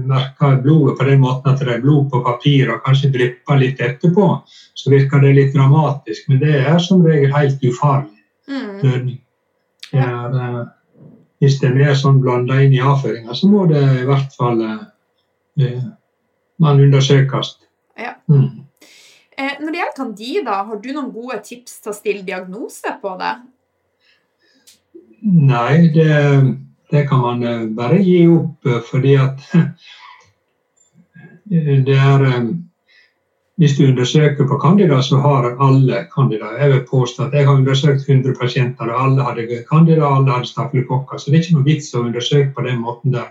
merker 0.08 0.60
blodet 0.62 0.96
på 0.98 1.08
den 1.08 1.20
måten 1.24 1.50
at 1.52 1.60
det 1.60 1.74
er 1.74 1.82
blod 1.82 2.06
på 2.12 2.22
papir 2.24 2.70
og 2.72 2.84
kanskje 2.86 3.12
drypper 3.14 3.60
litt 3.60 3.82
etterpå, 3.82 4.28
så 4.74 4.92
virker 4.92 5.24
det 5.24 5.34
litt 5.36 5.56
dramatisk, 5.56 6.28
men 6.30 6.40
det 6.44 6.60
er 6.62 6.78
som 6.82 7.04
regel 7.04 7.34
helt 7.34 7.64
ufarlig 7.66 8.14
Mm. 8.48 8.80
Det 9.92 10.00
er, 10.00 10.34
eh, 10.36 10.64
hvis 11.40 11.58
det 11.60 11.70
er 11.80 11.94
sånn 11.98 12.20
blanda 12.20 12.60
inn 12.62 12.74
i 12.76 12.82
avføringa, 12.82 13.34
så 13.34 13.48
må 13.48 13.66
det 13.70 13.82
i 14.02 14.06
hvert 14.08 14.34
fall 14.36 14.60
eh, 14.64 15.78
man 16.60 16.80
undersøkes. 16.80 17.54
Ja. 18.00 18.16
Mm. 18.28 18.64
Eh, 19.36 19.56
når 19.60 19.70
det 19.70 19.80
gjelder 19.80 19.96
candida, 19.96 20.60
har 20.68 20.80
du 20.80 20.92
noen 20.92 21.12
gode 21.14 21.40
tips 21.46 21.80
til 21.82 21.92
å 21.92 21.96
stille 21.96 22.26
diagnose 22.26 22.96
på 23.02 23.16
det? 23.20 23.34
Nei, 25.24 25.88
det, 25.94 26.56
det 26.90 27.08
kan 27.08 27.20
man 27.20 27.42
eh, 27.42 27.66
bare 27.66 28.02
gi 28.04 28.26
opp, 28.28 28.66
eh, 28.66 28.80
fordi 28.84 29.16
at 29.16 29.40
det 31.88 31.96
er 31.96 32.24
eh, 32.28 32.44
Hvis 33.56 33.76
du 33.78 33.84
undersøker 33.86 34.48
på 34.50 34.56
candida, 34.58 34.96
så 35.02 35.16
har 35.22 35.44
alle 35.62 36.00
candida. 36.10 36.48
Jeg 36.58 36.70
vil 36.72 36.80
påstå 36.90 37.24
at 37.24 37.34
jeg 37.38 37.46
har 37.46 37.54
undersøkt 37.54 38.08
100 38.08 38.34
pasienter, 38.40 38.88
og 38.90 39.02
alle 39.02 39.22
hadde 39.22 39.60
candida, 39.68 40.08
alle 40.08 40.32
hadde 40.32 40.50
stafylokokker. 40.50 41.18
Så 41.18 41.30
det 41.30 41.38
er 41.38 41.44
ikke 41.44 41.58
noe 41.60 41.68
vits 41.68 41.94
å 41.94 42.02
undersøke 42.02 42.50
på 42.56 42.64
den 42.66 42.80
måten 42.82 43.14
der. 43.14 43.30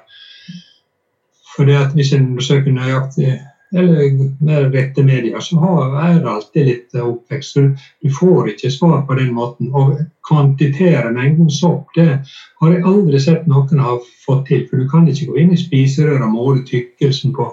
For 1.56 1.68
hvis 1.68 2.14
en 2.16 2.30
undersøker 2.30 2.72
nøyaktig 2.72 3.34
eller 3.74 4.46
mer 4.46 4.70
rette 4.70 5.04
medier, 5.04 5.40
så 5.40 5.58
er 5.98 6.20
det 6.20 6.30
alltid 6.30 6.68
litt 6.68 6.96
eh, 6.96 7.06
oppvekst. 7.08 7.58
Du 8.04 8.10
får 8.14 8.52
ikke 8.54 8.72
svar 8.72 9.02
på 9.08 9.18
den 9.18 9.32
måten. 9.34 9.72
Å 9.74 9.98
kvantitere 10.28 11.10
mengden 11.16 11.50
sopp, 11.52 11.90
det 11.98 12.20
har 12.62 12.74
jeg 12.74 12.86
aldri 12.86 13.22
sett 13.22 13.48
noen 13.50 13.82
ha 13.82 13.98
fått 14.26 14.46
til. 14.52 14.68
For 14.70 14.82
du 14.82 14.90
kan 14.92 15.10
ikke 15.10 15.32
gå 15.32 15.42
inn 15.42 15.56
i 15.56 15.60
spiserøret 15.60 16.26
og 16.28 16.36
måle 16.36 16.64
tykkelsen 16.70 17.34
på 17.34 17.50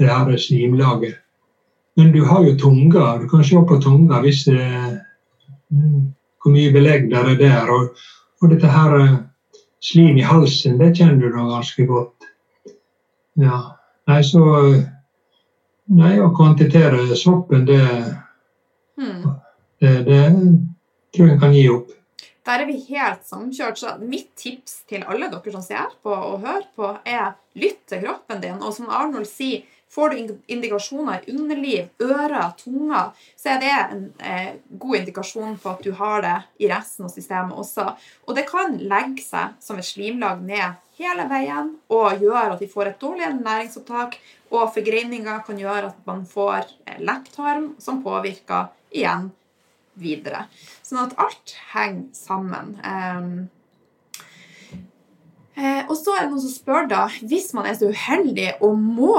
det 0.00 0.08
her 0.08 0.32
slimlaget. 0.40 1.20
Men 1.96 2.12
du 2.12 2.22
har 2.28 2.44
jo 2.44 2.56
tunga. 2.60 3.16
Du 3.20 3.28
kan 3.28 3.44
se 3.44 3.60
på 3.68 3.80
tunga 3.80 4.20
hvis 4.24 4.44
det, 4.48 4.64
mm, 5.72 6.02
hvor 6.42 6.52
mye 6.56 6.72
belegg 6.72 7.08
der 7.12 7.32
er 7.32 7.40
der. 7.40 7.72
Og, 7.72 8.04
og 8.40 8.52
dette 8.52 8.72
her 8.72 8.98
eh, 9.02 9.16
slim 9.84 10.16
i 10.16 10.24
halsen, 10.24 10.80
det 10.80 10.94
kjenner 10.96 11.20
du 11.20 11.32
da 11.32 11.48
ganske 11.54 11.88
godt. 11.88 12.28
Ja. 13.36 13.62
Nei, 14.06 14.20
så 14.22 14.42
Nei, 15.86 16.16
å 16.18 16.32
kvantitere 16.34 17.04
soppen, 17.16 17.66
det, 17.68 17.82
Hmm. 18.96 19.36
det, 19.78 19.92
det 20.06 20.22
tror 21.14 21.28
jeg 21.28 21.40
kan 21.40 21.52
gi 21.54 21.68
opp. 21.68 21.90
Der 22.46 22.62
er 22.62 22.68
vi 22.68 22.78
helt 22.88 23.24
samkjørt. 23.26 23.78
Så 23.78 23.96
mitt 24.00 24.30
tips 24.38 24.84
til 24.88 25.04
alle 25.04 25.28
dere 25.32 25.52
som 25.52 25.64
ser 25.64 25.90
på 26.02 26.12
og 26.14 26.44
hører 26.46 26.68
på, 26.78 26.92
er 27.04 27.34
lytt 27.58 27.82
til 27.90 28.04
kroppen 28.04 28.40
din. 28.40 28.60
Og 28.62 28.74
som 28.74 28.88
Arnold 28.88 29.26
sier, 29.26 29.64
får 29.90 30.10
du 30.12 30.32
indikasjoner 30.52 31.22
i 31.26 31.34
underliv, 31.34 31.88
ører, 32.02 32.50
tunga, 32.58 33.12
så 33.38 33.54
er 33.54 33.60
det 33.62 33.74
en 33.74 34.02
eh, 34.18 34.48
god 34.68 34.96
indikasjon 35.00 35.54
på 35.62 35.70
at 35.70 35.84
du 35.86 35.92
har 35.96 36.24
det 36.24 36.34
i 36.60 36.70
resten 36.70 37.06
av 37.06 37.12
systemet 37.14 37.56
også. 37.56 37.86
Og 38.26 38.34
det 38.36 38.48
kan 38.50 38.76
legge 38.78 39.22
seg 39.24 39.54
som 39.62 39.78
et 39.78 39.86
slimlag 39.86 40.42
ned 40.42 40.76
hele 40.98 41.26
veien 41.30 41.74
og 41.92 42.20
gjøre 42.20 42.56
at 42.56 42.60
vi 42.64 42.70
får 42.72 42.90
et 42.90 43.00
dårligere 43.00 43.38
næringsopptak. 43.38 44.18
Og 44.54 44.70
forgreininger 44.74 45.42
kan 45.46 45.58
gjøre 45.58 45.90
at 45.90 45.98
man 46.06 46.22
får 46.28 46.68
eh, 46.86 47.00
lekktarm, 47.02 47.72
som 47.82 48.02
påvirker 48.04 48.70
igjen 48.94 49.30
videre. 49.98 50.46
Sånn 50.84 51.02
at 51.06 51.16
alt 51.20 51.54
henger 51.72 52.08
sammen. 52.14 52.74
Ehm, 52.84 53.48
eh, 55.56 55.82
og 55.88 55.96
så 55.98 56.14
er 56.14 56.26
det 56.26 56.32
noen 56.34 56.44
som 56.44 56.52
spør, 56.52 56.88
da 56.90 57.06
Hvis 57.22 57.52
man 57.56 57.66
er 57.66 57.78
så 57.78 57.90
uheldig 57.90 58.52
og 58.60 58.76
må 58.78 59.16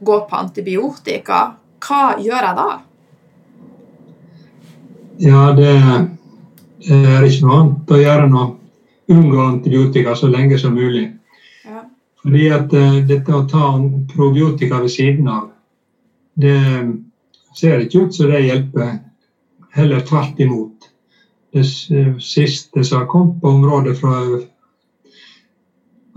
gå 0.00 0.20
på 0.30 0.38
antibiotika, 0.38 1.40
hva 1.80 2.02
gjør 2.20 2.46
jeg 2.46 2.56
da? 2.56 2.70
Ja, 5.20 5.40
det, 5.52 5.68
er 6.88 7.24
ikke 7.26 7.44
noe 7.44 7.56
annet 7.58 7.92
å 7.92 8.00
gjøre 8.00 8.26
enn 8.28 8.36
å 8.40 8.44
unngå 9.10 9.40
antibiotika 9.44 10.14
så 10.16 10.30
lenge 10.32 10.56
som 10.60 10.72
mulig. 10.76 11.10
Fordi 12.22 12.50
at 12.52 12.72
eh, 12.76 12.98
dette 13.08 13.34
å 13.34 13.46
ta 13.48 13.72
probiotika 14.12 14.80
ved 14.82 14.92
siden 14.92 15.28
av, 15.28 15.48
det 16.40 16.58
ser 17.56 17.84
ikke 17.84 18.06
ut 18.06 18.14
som 18.14 18.30
det 18.30 18.46
hjelper. 18.46 18.98
Heller 19.70 20.00
tvert 20.06 20.40
imot. 20.42 20.76
Det 21.54 21.64
siste 22.22 22.84
som 22.84 22.98
har 22.98 23.06
kommet 23.10 23.40
på 23.42 23.48
området 23.48 23.98
fra 23.98 24.14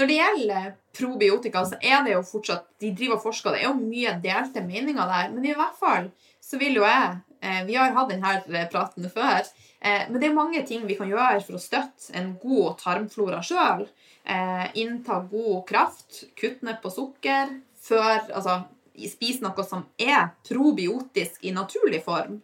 Når 0.01 0.09
det 0.09 0.16
gjelder 0.16 0.68
probiotika, 0.96 1.61
så 1.68 1.76
er 1.76 2.05
det 2.07 2.14
jo 2.14 2.22
fortsatt 2.24 2.70
De 2.80 2.92
driver 2.96 3.18
og 3.18 3.24
forsker, 3.26 3.53
det 3.53 3.61
er 3.61 3.68
jo 3.68 3.76
mye 3.76 4.14
delte 4.22 4.62
meninger 4.64 5.11
der. 5.12 5.28
Men 5.34 5.44
i 5.44 5.57
hvert 5.57 5.76
fall 5.76 6.09
så 6.40 6.57
vil 6.61 6.78
jo 6.80 6.86
jeg 6.86 7.18
eh, 7.44 7.61
Vi 7.68 7.76
har 7.76 7.92
hatt 7.92 8.09
denne 8.14 8.64
praten 8.72 9.11
før. 9.12 9.44
Eh, 9.80 10.09
men 10.09 10.16
det 10.16 10.30
er 10.30 10.38
mange 10.38 10.64
ting 10.64 10.86
vi 10.88 10.96
kan 10.96 11.11
gjøre 11.11 11.44
for 11.44 11.59
å 11.59 11.62
støtte 11.62 12.16
en 12.16 12.32
god 12.40 12.80
tarmflora 12.80 13.42
sjøl. 13.44 13.84
Eh, 14.24 14.66
innta 14.80 15.20
god 15.28 15.66
kraft, 15.68 16.24
kutt 16.40 16.64
ned 16.64 16.80
på 16.80 16.92
sukker, 16.96 17.59
før 17.80 18.30
Altså 18.32 18.62
spis 19.09 19.38
noe 19.44 19.64
som 19.64 19.84
er 20.01 20.32
probiotisk 20.48 21.44
i 21.44 21.53
naturlig 21.57 22.03
form. 22.05 22.40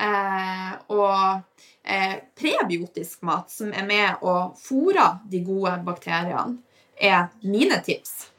Eh, 0.00 0.72
og 0.92 1.64
eh, 1.84 2.16
prebiotisk 2.36 3.24
mat 3.28 3.50
som 3.52 3.72
er 3.72 3.84
med 3.88 4.22
å 4.24 4.52
fôrer 4.56 5.20
de 5.28 5.42
gode 5.44 5.74
bakteriene, 5.84 6.60
er 7.00 7.28
mine 7.42 7.80
tips. 7.84 8.30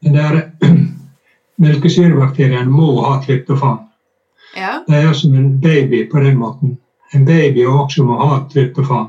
Den 0.00 0.14
der 0.18 0.50
melkesyrebakterien 1.62 2.70
må 2.70 3.00
ha 3.06 3.16
tryptofan. 3.22 3.78
Ja. 4.56 4.84
Det 4.86 4.96
er 4.96 5.12
som 5.12 5.34
en 5.34 5.60
baby 5.60 6.10
på 6.10 6.20
den 6.20 6.38
måten. 6.38 6.76
En 7.12 7.24
baby 7.24 7.66
også 7.66 8.04
må 8.04 8.18
ha 8.18 8.44
tryptofan. 8.52 9.08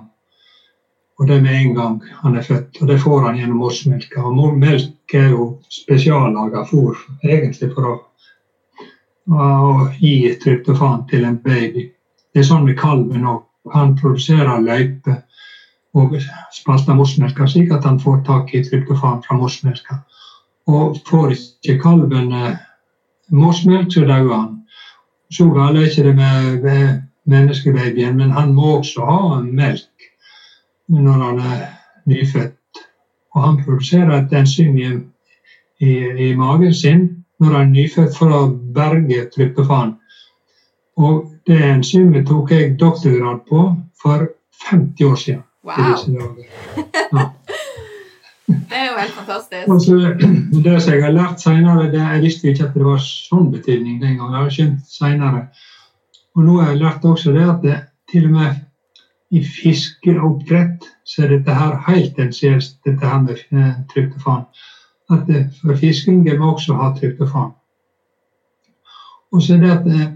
Og 1.20 1.28
det 1.28 1.42
med 1.42 1.56
en 1.56 1.76
gang 1.76 2.02
han 2.22 2.38
er 2.38 2.42
født. 2.42 2.82
Og 2.82 2.88
det 2.88 3.00
får 3.02 3.22
han 3.22 3.38
gjennom 3.38 3.62
morsmelka. 3.62 4.24
Og 4.24 4.58
melk 4.58 5.14
er 5.14 5.30
jo 5.32 5.48
spesiallaga 5.70 6.66
fôr 6.70 6.98
egentlig 7.24 7.70
for 7.76 7.90
å, 7.90 7.94
å 9.30 9.48
gi 10.00 10.34
tryptofan 10.44 11.06
til 11.12 11.26
en 11.30 11.38
baby. 11.44 11.90
Det 12.34 12.42
er 12.42 12.50
sånn 12.50 12.66
med 12.68 12.80
kalven 12.80 13.28
òg. 13.30 13.44
Han 13.74 13.94
produserer 13.96 14.60
løype 14.60 15.22
og 15.94 16.16
spalter 16.54 16.98
morsmelka 16.98 17.48
slik 17.48 17.72
at 17.72 17.86
han 17.86 18.00
får 18.02 18.24
tak 18.26 18.54
i 18.54 18.64
tryptofan 18.66 19.22
fra 19.26 19.38
morsmelka. 19.38 20.00
Og 20.68 20.98
får 21.08 21.36
ikke 21.36 21.80
kalven 21.84 22.32
eh, 22.34 22.58
morsmelk, 23.32 23.92
så 23.94 24.06
dauer 24.08 24.34
han. 24.34 24.52
Så 25.32 25.50
galt 25.54 25.78
er 25.78 25.90
ikke 25.90 26.08
det 26.08 26.16
med, 26.16 26.62
med 26.64 27.02
menneskebabyen, 27.26 28.18
men 28.18 28.32
han 28.32 28.54
må 28.54 28.78
også 28.78 29.06
ha 29.06 29.42
melk 29.42 30.10
når 30.88 31.24
han 31.28 31.40
er 31.40 31.62
nyfødt. 32.06 32.82
Og 33.34 33.44
han 33.44 33.64
produserer 33.64 34.12
et 34.18 34.34
enzym 34.34 34.78
i, 34.78 34.90
i, 35.80 35.94
i, 36.28 36.34
magen 36.36 36.74
sin 36.74 37.08
når 37.40 37.56
han 37.58 37.62
er 37.68 37.72
nyfødt 37.78 38.18
for 38.18 38.34
å 38.34 38.44
berge 38.76 39.30
tryptofan. 39.36 39.96
Og 40.98 41.24
det 41.48 41.58
enzymet 41.66 42.28
tok 42.30 42.52
jeg 42.52 42.76
doktorgrad 42.80 43.42
på 43.50 43.66
for 44.02 44.28
50 44.70 45.10
år 45.10 45.16
siden. 45.16 45.44
Wow. 45.64 45.74
Ja. 47.14 47.30
Det 48.48 48.76
er 48.76 48.86
jo 48.92 48.98
helt 49.00 49.12
fantastisk. 49.12 49.68
Altså, 49.72 49.94
det 50.64 50.82
som 50.82 50.94
jeg 50.94 51.04
har 51.04 51.12
lært 51.12 51.42
senere, 51.42 51.92
det, 51.92 52.00
Jeg 52.00 52.22
visste 52.22 52.48
ikke 52.50 52.66
at 52.68 52.74
det 52.74 52.86
var 52.86 53.00
sånn 53.00 53.52
betydning 53.52 54.02
den 54.02 54.18
gangen. 54.18 54.34
Jeg 54.36 54.44
har 54.44 54.56
skjønt 54.58 54.90
senere. 54.92 55.42
Og 56.36 56.44
nå 56.44 56.58
har 56.60 56.74
jeg 56.74 56.82
lært 56.82 57.06
også 57.08 57.32
det 57.32 57.46
at 57.50 57.62
det, 57.64 57.78
til 58.12 58.26
og 58.28 58.36
med 58.36 58.56
i 59.34 59.42
fiskeoppdrett 59.44 60.86
så 61.08 61.24
er 61.24 61.38
dette 61.38 61.56
her 61.58 61.78
helt 61.88 62.20
essensielt, 62.20 62.76
dette 62.86 63.08
her 63.08 63.22
med 63.24 63.40
eh, 63.40 63.80
tryptofan. 63.94 64.44
At 65.12 65.24
det, 65.28 65.46
for 65.62 65.80
fisking 65.80 66.26
må 66.40 66.52
også 66.54 66.76
ha 66.78 66.92
tryptofan. 66.98 67.54
Og 69.34 69.42
så 69.42 69.56
er 69.56 69.64
det 69.64 69.72
at 69.72 69.88
eh, 69.88 70.12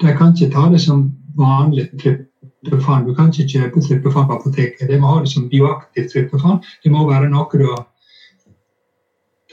de 0.00 0.14
kan 0.16 0.32
ikke 0.32 0.52
ta 0.54 0.68
det 0.72 0.80
som 0.80 1.10
vanlig 1.36 1.90
tryptofan. 1.98 2.30
Du 2.64 2.80
kan 2.80 3.28
ikke 3.28 3.48
kjøpe 3.48 3.82
tryptofan 3.84 4.28
på 4.28 4.38
apoteket. 4.38 4.88
Det 4.88 5.00
må 5.00 5.10
ha 5.12 5.20
det 5.20 5.32
som 5.32 5.48
bioaktivt 5.50 6.12
tryptofan. 6.12 6.62
Det 6.84 6.92
må 6.92 7.04
være 7.08 7.28
noe 7.32 7.60
du 7.60 7.66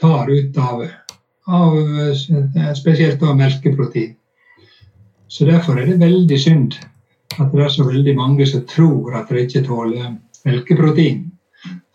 tar 0.00 0.30
ut 0.30 0.58
av, 0.58 0.86
av 1.46 1.76
eh, 1.78 2.72
spesielt 2.74 3.22
av 3.22 3.36
melkeprotein. 3.36 4.16
Så 5.28 5.44
derfor 5.48 5.78
er 5.80 5.86
det 5.88 6.00
veldig 6.00 6.38
synd 6.40 6.78
at 7.40 7.52
det 7.52 7.62
er 7.64 7.72
så 7.72 7.86
veldig 7.86 8.14
mange 8.16 8.46
som 8.48 8.64
tror 8.68 9.14
at 9.16 9.30
de 9.30 9.44
ikke 9.44 9.64
tåler 9.68 10.16
melkeprotein. 10.44 11.28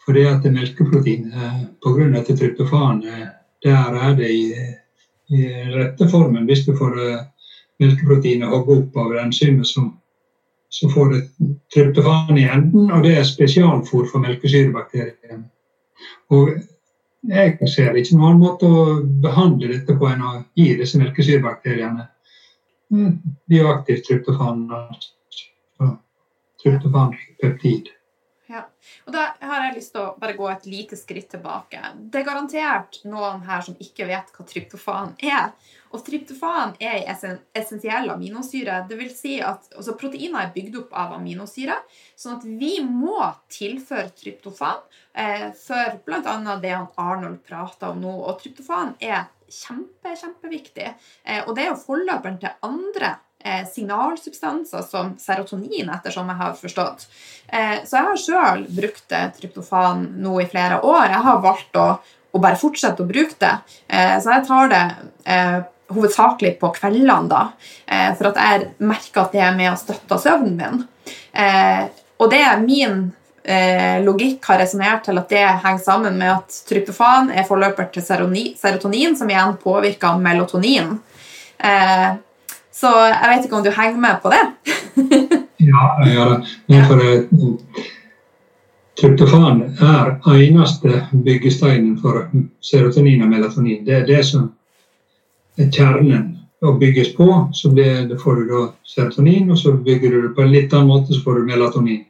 Fordi 0.06 0.24
at 0.30 0.46
melkeprotein, 0.46 1.32
eh, 1.34 1.60
pga. 1.84 2.24
tryptofan, 2.30 3.04
eh, 3.04 3.28
der 3.66 4.02
er 4.08 4.16
det 4.16 4.30
i, 4.32 4.54
i 5.34 5.44
rette 5.74 6.08
formen. 6.10 6.46
Hvis 6.46 6.66
du 6.66 6.76
får 6.78 6.96
melkeproteinet 7.82 8.50
hogd 8.50 8.72
opp 8.78 8.98
av 8.98 9.18
enzymet, 9.26 9.68
så, 9.68 9.84
så 10.70 10.90
får 10.90 11.14
du 11.14 11.22
tryptofan 11.74 12.38
i 12.38 12.44
enden, 12.44 12.92
og 12.92 13.04
det 13.04 13.16
er 13.18 13.28
spesialfôr 13.28 14.10
for 14.12 14.24
melkesyrebakterien. 14.24 15.46
Og 16.36 16.52
jeg 17.28 17.70
ser 17.72 17.96
ikke 17.96 18.16
noen 18.16 18.28
annen 18.28 18.44
måte 18.44 18.68
å 18.68 19.00
behandle 19.24 19.72
dette 19.74 19.96
på 19.98 20.10
enn 20.12 20.24
å 20.24 20.34
gi 20.60 20.74
disse 20.80 21.00
melkesyrebakteriene 21.02 22.08
bioaktivt 23.52 24.06
tryptofan. 24.08 24.68
Tryptofan 24.68 25.98
tryptofanpeptid. 26.64 27.90
Og 29.08 29.14
da 29.16 29.24
har 29.40 29.62
jeg 29.64 29.78
lyst 29.78 29.94
til 29.96 30.04
å 30.04 30.16
bare 30.20 30.36
gå 30.36 30.48
et 30.52 30.66
lite 30.68 30.98
skritt 31.00 31.30
tilbake. 31.32 31.80
Det 31.96 32.20
er 32.20 32.28
garantert 32.28 33.00
noen 33.08 33.46
her 33.48 33.62
som 33.64 33.78
ikke 33.80 34.08
vet 34.10 34.34
hva 34.36 34.46
tryptofan 34.50 35.14
er. 35.24 35.54
Og 35.96 36.04
tryptofan 36.04 36.74
er 36.84 37.06
en 37.08 37.38
essensiell 37.56 38.12
aminosyre. 38.12 38.82
Det 38.90 38.98
vil 39.00 39.14
si 39.16 39.38
at 39.40 39.70
altså 39.72 39.96
Proteiner 39.96 40.42
er 40.42 40.52
bygd 40.52 40.76
opp 40.82 40.98
av 41.00 41.16
aminosyre. 41.16 41.78
Sånn 42.20 42.36
at 42.36 42.50
vi 42.60 42.74
må 42.84 43.16
tilføre 43.54 44.12
tryptofan 44.12 44.84
eh, 45.16 45.48
for 45.56 46.02
bl.a. 46.04 46.58
det 46.60 46.76
Arnold 46.76 47.40
prater 47.48 47.96
om 47.96 48.04
nå. 48.04 48.12
Og 48.28 48.42
tryptofan 48.44 48.98
er 49.00 49.30
kjempe, 49.48 50.18
kjempeviktig. 50.20 50.92
Eh, 51.24 51.46
og 51.46 51.56
det 51.56 51.64
er 51.64 51.72
jo 51.72 51.80
forløperen 51.86 52.44
til 52.44 52.60
andre 52.68 53.16
signalsubstanser 53.70 54.82
som 54.82 55.14
serotonin, 55.22 55.90
ettersom 55.94 56.30
jeg 56.32 56.40
har 56.42 56.56
forstått. 56.58 57.08
Eh, 57.48 57.80
så 57.86 58.00
jeg 58.00 58.08
har 58.10 58.22
sjøl 58.22 58.66
brukt 58.76 59.18
tryptofan 59.38 60.04
nå 60.24 60.40
i 60.42 60.48
flere 60.52 60.82
år. 60.84 61.08
Jeg 61.14 61.26
har 61.28 61.44
valgt 61.44 61.80
å, 61.80 61.88
å 62.32 62.42
bare 62.44 62.60
fortsette 62.60 63.04
å 63.04 63.10
bruke 63.10 63.38
det. 63.40 63.54
Eh, 63.88 64.16
så 64.24 64.36
jeg 64.36 64.48
tar 64.50 64.74
det 64.74 64.84
eh, 65.30 65.60
hovedsakelig 65.94 66.58
på 66.60 66.74
kveldene, 66.76 67.30
da, 67.32 67.44
eh, 67.86 68.10
for 68.18 68.32
at 68.32 68.42
jeg 68.42 68.68
merker 68.84 69.24
at 69.24 69.38
det 69.38 69.46
er 69.46 69.56
med 69.56 69.72
og 69.72 69.80
støtter 69.80 70.22
søvnen 70.22 70.58
min. 70.60 70.84
Eh, 71.32 71.88
og 72.18 72.34
det 72.34 72.44
er 72.44 72.60
min 72.64 73.08
logikk 74.04 74.44
har 74.50 74.58
resonnert 74.60 75.06
til 75.08 75.16
at 75.22 75.30
det 75.32 75.40
henger 75.64 75.80
sammen 75.80 76.18
med 76.20 76.34
at 76.34 76.56
tryptofan 76.68 77.30
er 77.32 77.46
forløper 77.48 77.86
til 77.94 78.04
serotonin, 78.04 79.16
som 79.16 79.30
igjen 79.32 79.54
påvirker 79.62 80.18
melatonin. 80.20 80.98
Eh, 81.56 82.10
så 82.78 82.94
jeg 83.10 83.30
vet 83.32 83.46
ikke 83.46 83.58
om 83.58 83.66
du 83.66 83.72
henger 83.74 84.02
med 84.02 84.20
på 84.22 84.32
det? 84.34 84.44
ja, 85.70 85.84
jeg 86.04 86.14
gjør 86.14 86.34
det. 86.34 86.56
Men 86.70 86.86
for 86.90 87.00
Tryptofan 88.98 89.62
er 89.86 90.16
eneste 90.34 91.04
byggesteinen 91.26 91.98
for 92.02 92.26
serotonin 92.66 93.22
og 93.22 93.30
melatonin. 93.30 93.86
Det 93.86 93.94
er 93.94 94.06
det 94.06 94.24
som 94.26 94.48
er 95.58 95.70
kjernen 95.74 96.32
å 96.66 96.74
bygges 96.82 97.12
på. 97.18 97.28
Så 97.54 97.70
det, 97.78 97.92
det 98.10 98.18
får 98.22 98.42
du 98.42 98.52
da 98.52 98.62
serotonin, 98.86 99.52
og 99.54 99.58
så 99.62 99.76
bygger 99.78 100.14
du 100.14 100.22
det 100.28 100.36
på 100.38 100.46
en 100.46 100.54
litt 100.54 100.74
annen 100.74 100.90
måte, 100.90 101.14
så 101.14 101.22
får 101.26 101.42
du 101.42 101.50
melatonin. 101.52 102.06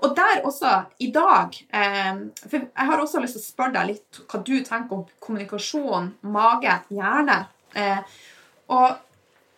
Og 0.00 0.14
der 0.16 0.40
også, 0.48 0.70
i 0.98 1.10
dag 1.12 1.56
eh, 1.74 2.20
For 2.48 2.56
jeg 2.56 2.86
har 2.90 3.00
også 3.00 3.20
lyst 3.20 3.36
til 3.36 3.42
å 3.42 3.44
spørre 3.44 3.74
deg 3.74 3.90
litt 3.90 4.20
hva 4.30 4.40
du 4.44 4.54
tenker 4.64 4.96
om 4.96 5.02
kommunikasjon, 5.20 6.14
mage, 6.24 6.76
hjerne. 6.88 7.42
Eh, 7.74 8.02
og 8.70 8.98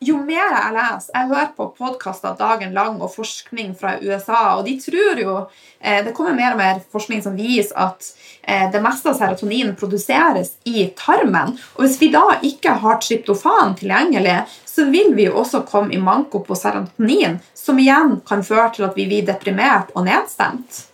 jo 0.02 0.18
mer 0.18 0.50
jeg 0.50 0.74
leser 0.74 1.14
Jeg 1.14 1.28
hører 1.30 1.50
på 1.56 1.68
podkaster 1.78 2.34
dagen 2.38 2.74
lang 2.74 2.98
og 3.02 3.12
forskning 3.14 3.72
fra 3.78 3.94
USA, 4.02 4.56
og 4.58 4.66
de 4.66 4.74
tror 4.82 5.20
jo 5.20 5.36
eh, 5.80 6.02
Det 6.04 6.14
kommer 6.16 6.34
mer 6.36 6.56
og 6.56 6.60
mer 6.60 6.80
forskning 6.92 7.22
som 7.24 7.36
viser 7.38 7.76
at 7.78 8.08
eh, 8.42 8.66
det 8.72 8.82
meste 8.82 9.12
av 9.12 9.18
serotonin 9.20 9.74
produseres 9.78 10.56
i 10.66 10.88
tarmen. 10.98 11.54
Og 11.76 11.84
hvis 11.84 11.98
vi 12.00 12.10
da 12.14 12.24
ikke 12.42 12.76
har 12.82 13.00
tryptofan 13.02 13.76
tilgjengelig, 13.78 14.40
så 14.66 14.88
vil 14.90 15.12
vi 15.16 15.28
jo 15.28 15.36
også 15.42 15.62
komme 15.68 15.94
i 15.94 16.00
manko 16.02 16.42
på 16.46 16.56
serotonin, 16.58 17.38
som 17.54 17.78
igjen 17.78 18.18
kan 18.26 18.42
føre 18.46 18.70
til 18.76 18.88
at 18.88 18.96
vi 18.98 19.06
blir 19.10 19.26
deprimert 19.28 19.92
og 19.94 20.08
nedstemt. 20.08 20.86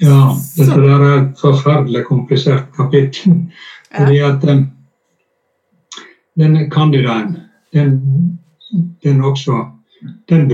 Ja, 0.00 0.32
dette 0.56 0.76
der 0.80 1.02
er 1.04 1.16
et 1.18 1.40
forferdelig 1.40 2.06
komplisert 2.08 2.70
kapittel. 2.76 3.42
Fordi 3.92 4.20
at 4.24 4.44
eh, 6.36 6.40
den 6.40 6.70
candidaen, 6.70 7.36
den, 7.72 8.38
den 9.02 9.24
også 9.24 9.66
den 10.28 10.48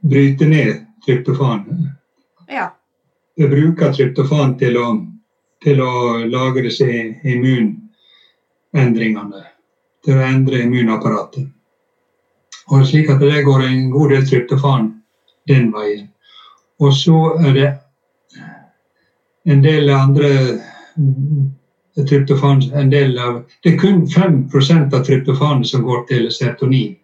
bryter 0.00 0.46
ned 0.46 0.86
tryptofan. 1.06 1.88
Ja. 2.48 2.76
Det 3.36 3.48
bruker 3.48 3.92
tryptofan 3.92 4.58
til 4.58 4.76
å, 4.76 5.06
til 5.64 5.80
å 5.80 6.16
lagre 6.28 6.70
seg 6.70 7.20
immunendringene. 7.24 9.44
Til 10.04 10.16
å 10.18 10.22
endre 10.26 10.62
immunapparatet. 10.66 11.54
Og 12.72 12.86
slik 12.88 13.10
at 13.12 13.20
det 13.20 13.42
går 13.44 13.60
en 13.66 13.90
god 13.92 14.10
del 14.14 14.24
tryptofan 14.28 14.86
den 15.48 15.72
veien. 15.72 16.08
Og 16.80 16.94
så 16.96 17.18
er 17.40 17.52
det 17.56 17.70
en 19.44 19.62
del 19.64 19.90
andre 19.92 20.30
tryptofan 22.02 22.62
en 22.74 22.90
del 22.90 23.18
av 23.18 23.42
Det 23.62 23.74
er 23.74 23.78
kun 23.78 24.06
5 24.10 24.48
av 24.92 25.04
tryptofanet 25.04 25.66
som 25.66 25.82
går 25.82 26.06
til 26.10 26.30
serotonin. 26.32 26.96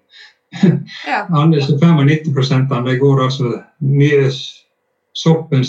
Ja. 1.06 1.26
Alle 1.30 1.60
95% 1.60 2.84
det 2.86 2.96
går 2.98 3.22
altså 3.24 3.60
mye 3.78 4.30
Soppen 5.12 5.64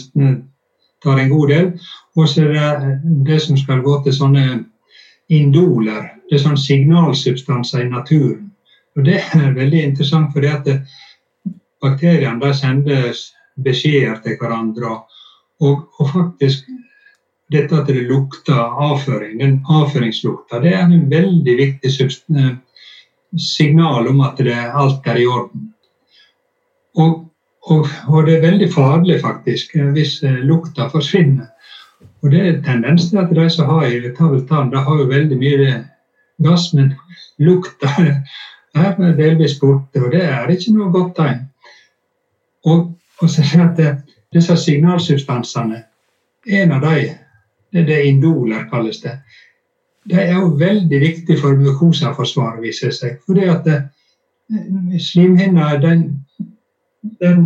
tar 1.04 1.20
en 1.20 1.30
god 1.30 1.50
del. 1.50 1.72
Og 2.16 2.30
så 2.30 2.42
er 2.42 2.80
det 2.80 3.00
det 3.26 3.40
som 3.42 3.58
skal 3.58 3.82
gå 3.82 4.04
til 4.04 4.14
sånne 4.14 4.46
indoler. 5.30 6.12
Det 6.30 6.38
er 6.38 6.44
sånne 6.44 6.62
signalsubstanser 6.62 7.86
i 7.86 7.90
naturen. 7.90 8.52
Og 8.96 9.06
Det 9.06 9.22
er 9.34 9.54
veldig 9.56 9.84
interessant, 9.84 10.34
for 10.34 10.44
bakteriene 11.82 12.54
sender 12.54 13.14
beskjeder 13.64 14.20
til 14.24 14.38
hverandre. 14.40 15.00
Og, 15.62 15.88
og 16.00 16.10
faktisk 16.10 16.68
dette 17.52 17.78
at 17.78 17.90
det 17.90 18.06
lukter 18.08 18.60
avføring, 18.60 19.40
den 19.40 19.58
avføringslukta, 19.70 20.62
det 20.64 20.76
er 20.76 20.86
en 20.86 21.10
veldig 21.12 21.58
viktig 21.58 21.92
eh, 22.08 22.54
signal 23.38 24.08
om 24.12 24.22
at 24.26 24.40
det, 24.40 24.56
alt 24.56 25.08
er 25.08 25.20
i 25.20 25.28
orden. 25.28 25.68
Og 27.00 27.20
og, 27.62 27.88
og, 28.08 28.26
det 28.26 28.38
er 28.38 28.42
veldig 28.42 28.68
farlig, 28.74 29.20
faktisk, 29.22 29.76
hvis 29.94 30.24
eh, 30.24 30.40
lukta 30.50 30.88
forsvinner. 30.90 31.52
Og 32.22 32.32
det 32.32 32.42
er 32.42 32.62
tendens 32.66 33.10
til 33.10 33.18
at 33.22 33.30
de 33.36 33.50
som 33.50 33.70
har 33.70 33.86
irritabel 33.86 34.48
tann, 34.48 34.72
de 34.72 34.82
har 34.82 34.98
jo 34.98 35.10
veldig 35.10 35.38
mye 35.38 35.76
gass, 36.42 36.72
men 36.74 36.94
lukta 37.38 37.92
er 38.82 39.14
delvis 39.18 39.60
borte, 39.60 40.02
og 40.02 40.12
det 40.12 40.24
er 40.26 40.50
ikke 40.50 40.74
noe 40.74 40.90
godt 40.94 41.16
tegn. 41.20 41.46
Og, 42.66 42.92
og 43.22 43.30
så 43.30 43.46
er 43.46 43.74
det 43.78 43.88
at 43.88 44.18
disse 44.34 44.58
signalsubstansene, 44.58 45.84
en 46.48 46.72
av 46.74 46.82
dem, 46.82 47.18
det 47.72 47.82
er 47.82 47.86
det 47.88 48.06
indoler, 48.06 48.68
kalles 48.70 49.00
det. 49.02 49.18
Det 50.04 50.22
er 50.24 50.34
jo 50.34 50.56
veldig 50.60 51.00
viktig 51.00 51.38
for 51.40 51.58
mukosaforsvaret, 51.60 52.62
viser 52.64 52.94
seg. 52.96 53.20
Fordi 53.28 53.46
at 53.52 53.68
eh, 53.70 53.84
slimhinna 55.00 55.76
den, 55.82 56.08
den, 57.22 57.46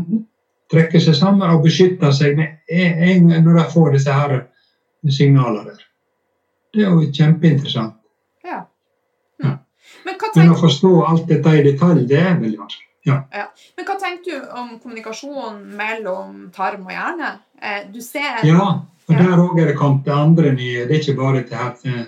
trekker 0.71 1.03
seg 1.03 1.17
sammen 1.17 1.51
og 1.51 1.65
beskytter 1.65 2.13
seg 2.15 2.39
en, 2.41 3.28
når 3.30 3.59
de 3.59 3.65
får 3.73 3.91
disse 3.93 4.13
her 4.13 4.39
signalene 5.13 5.76
der. 5.76 5.84
Det 6.73 6.84
er 6.84 6.95
jo 6.95 7.11
kjempeinteressant. 7.13 7.99
Ja. 8.43 8.63
Hm. 9.43 9.45
ja. 9.45 9.53
Men, 10.07 10.17
Men, 10.36 10.55
å 10.55 10.57
forstå 10.59 10.95
alt 11.05 11.30
dette 11.30 11.53
i 11.59 11.63
detalj, 11.69 12.07
det 12.09 12.17
er 12.23 12.39
veldig 12.39 12.59
vanskelig. 12.63 12.89
Ja. 13.05 13.19
ja. 13.30 13.45
Men 13.78 13.86
hva 13.86 13.99
tenker 14.01 14.39
du 14.41 14.57
om 14.57 14.73
kommunikasjonen 14.80 15.61
mellom 15.78 16.47
tarm 16.55 16.88
og 16.88 16.95
hjerne? 16.95 17.36
Eh, 17.61 17.84
du 17.93 18.01
ser 18.01 18.41
Ja, 18.47 18.65
og 19.08 19.14
der 19.16 19.38
òg 19.38 19.60
er 19.62 19.68
det 19.70 19.78
kommet 19.78 20.08
andre 20.10 20.51
nye 20.53 20.88
Det 20.88 20.95
er 20.95 21.01
ikke 21.01 21.18
bare 21.20 21.41
dette 21.41 21.56
her 21.56 21.74
eh, 21.86 22.06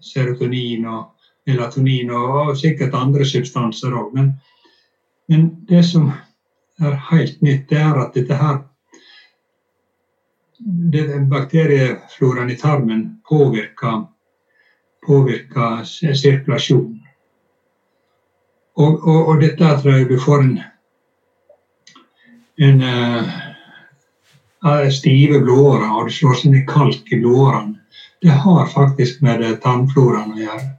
serotonin 0.00 0.84
og 0.86 1.04
melatonin 1.46 2.10
og, 2.10 2.56
sikkert 2.58 2.94
andre 2.94 3.24
substanser 3.24 3.94
òg. 3.94 4.12
Men, 4.14 4.32
men, 5.28 5.46
det 5.68 5.84
som 5.86 6.10
er 6.80 6.98
helt 7.10 7.42
nytt, 7.42 7.68
det 7.70 7.78
er 7.78 8.00
at 8.02 8.14
dette 8.14 8.36
her 8.36 8.58
det, 10.92 11.06
Bakteriefloraen 11.30 12.50
i 12.50 12.56
tarmen 12.56 13.02
påvirker, 13.28 14.06
påvirker 15.06 15.84
sirkulasjonen. 16.14 17.02
Og, 18.76 19.08
og, 19.08 19.28
og, 19.28 19.40
dette 19.40 19.68
tror 19.80 19.94
jeg 19.94 20.08
du 20.10 20.18
får 20.20 20.42
en, 20.44 20.56
en 22.66 22.82
uh, 22.82 23.36
stive 24.94 25.40
blodårer, 25.44 25.90
og 25.90 26.08
det 26.08 26.16
slår 26.16 26.40
seg 26.40 26.54
ned 26.54 26.64
kalk 26.70 27.12
i 27.12 27.20
blodårene. 27.20 27.76
Det 28.24 28.32
har 28.44 28.72
faktisk 28.72 29.22
med 29.22 29.44
tarmfloraen 29.62 30.34
å 30.34 30.40
gjøre 30.40 30.76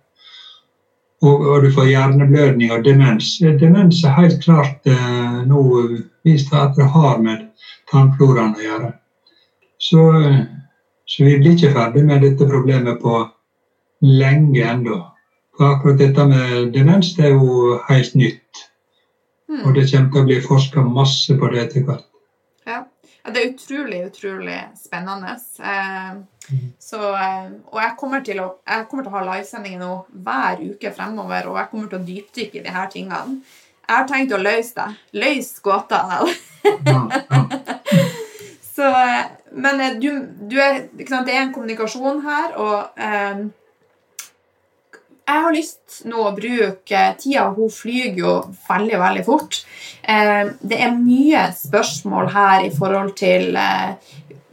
og, 1.22 1.48
og, 1.48 1.64
du 1.64 1.72
får 1.74 1.90
hjerneblødning 1.90 2.72
og 2.74 2.84
demens. 2.86 3.38
Demens 3.42 4.04
er 4.06 4.18
helt 4.20 4.40
klart 4.44 4.86
eh, 4.90 5.40
nå 5.50 5.64
vist 6.28 6.54
at 6.54 6.78
det 6.78 6.90
har 6.94 7.22
med 7.24 7.48
tarmfloraen 7.92 8.54
å 8.58 8.66
gjøre. 8.66 8.92
Så, 9.82 10.04
så, 11.06 11.24
vi 11.24 11.38
blir 11.40 11.56
ikke 11.56 11.74
ferdig 11.74 12.06
med 12.06 12.22
dette 12.26 12.50
problemet 12.50 13.02
på 13.02 13.22
lenge 14.06 14.62
ennå. 14.62 15.00
For 15.58 15.74
akkurat 15.74 16.02
dette 16.04 16.26
med 16.30 16.74
demens 16.76 17.16
det 17.18 17.32
er 17.32 17.38
jo 17.38 17.80
helt 17.88 18.14
nytt. 18.18 18.66
Mm. 19.50 19.64
Og 19.64 19.74
det 19.74 19.88
kommer 19.90 20.12
til 20.14 20.22
å 20.22 20.28
bli 20.28 20.42
forska 20.44 20.86
masse 20.86 21.38
på 21.40 21.50
det 21.54 21.64
etter 21.64 21.88
hvert. 21.88 22.06
Ja. 23.28 23.34
Det 23.34 23.42
er 23.42 23.50
utrolig, 23.54 24.06
utrolig 24.06 24.58
spennende. 24.80 25.34
Eh, 25.60 26.14
så, 26.80 27.16
eh, 27.16 27.50
og 27.68 27.82
jeg 27.82 27.96
kommer, 28.00 28.24
til 28.24 28.40
å, 28.40 28.48
jeg 28.64 28.86
kommer 28.88 29.04
til 29.04 29.12
å 29.12 29.18
ha 29.18 29.24
livesendinger 29.34 29.82
nå 29.82 29.94
hver 30.24 30.64
uke 30.64 30.94
fremover, 30.96 31.50
og 31.52 31.60
jeg 31.60 31.70
kommer 31.72 31.90
til 31.92 32.00
å 32.00 32.08
dypdykke 32.08 32.60
i 32.60 32.64
de 32.64 32.76
her 32.78 32.88
tingene. 32.94 33.42
Jeg 33.88 33.96
har 33.96 34.08
tenkt 34.08 34.36
å 34.36 34.40
løse 34.40 34.80
det. 34.80 34.88
Løse 35.20 35.62
gåta. 35.64 36.00
Så, 38.78 38.88
eh, 38.88 39.24
men 39.52 40.00
du, 40.00 40.10
du 40.48 40.58
er, 40.62 40.86
det 40.96 41.12
er 41.12 41.42
en 41.42 41.54
kommunikasjon 41.56 42.24
her, 42.24 42.56
og 42.56 43.00
jeg 45.28 45.44
har 45.44 45.56
lyst 45.56 46.02
nå 46.08 46.22
å 46.24 46.36
bruke 46.36 47.02
Tida 47.20 47.50
hun 47.56 47.72
flyr 47.72 48.16
jo 48.16 48.36
veldig, 48.68 49.00
veldig 49.02 49.26
fort. 49.28 49.60
Eh, 50.02 50.54
det 50.64 50.80
er 50.86 50.96
mye 50.96 51.50
spørsmål 51.58 52.32
her 52.32 52.68
i 52.68 52.72
forhold 52.72 53.12
til 53.20 53.58
eh, 53.60 53.98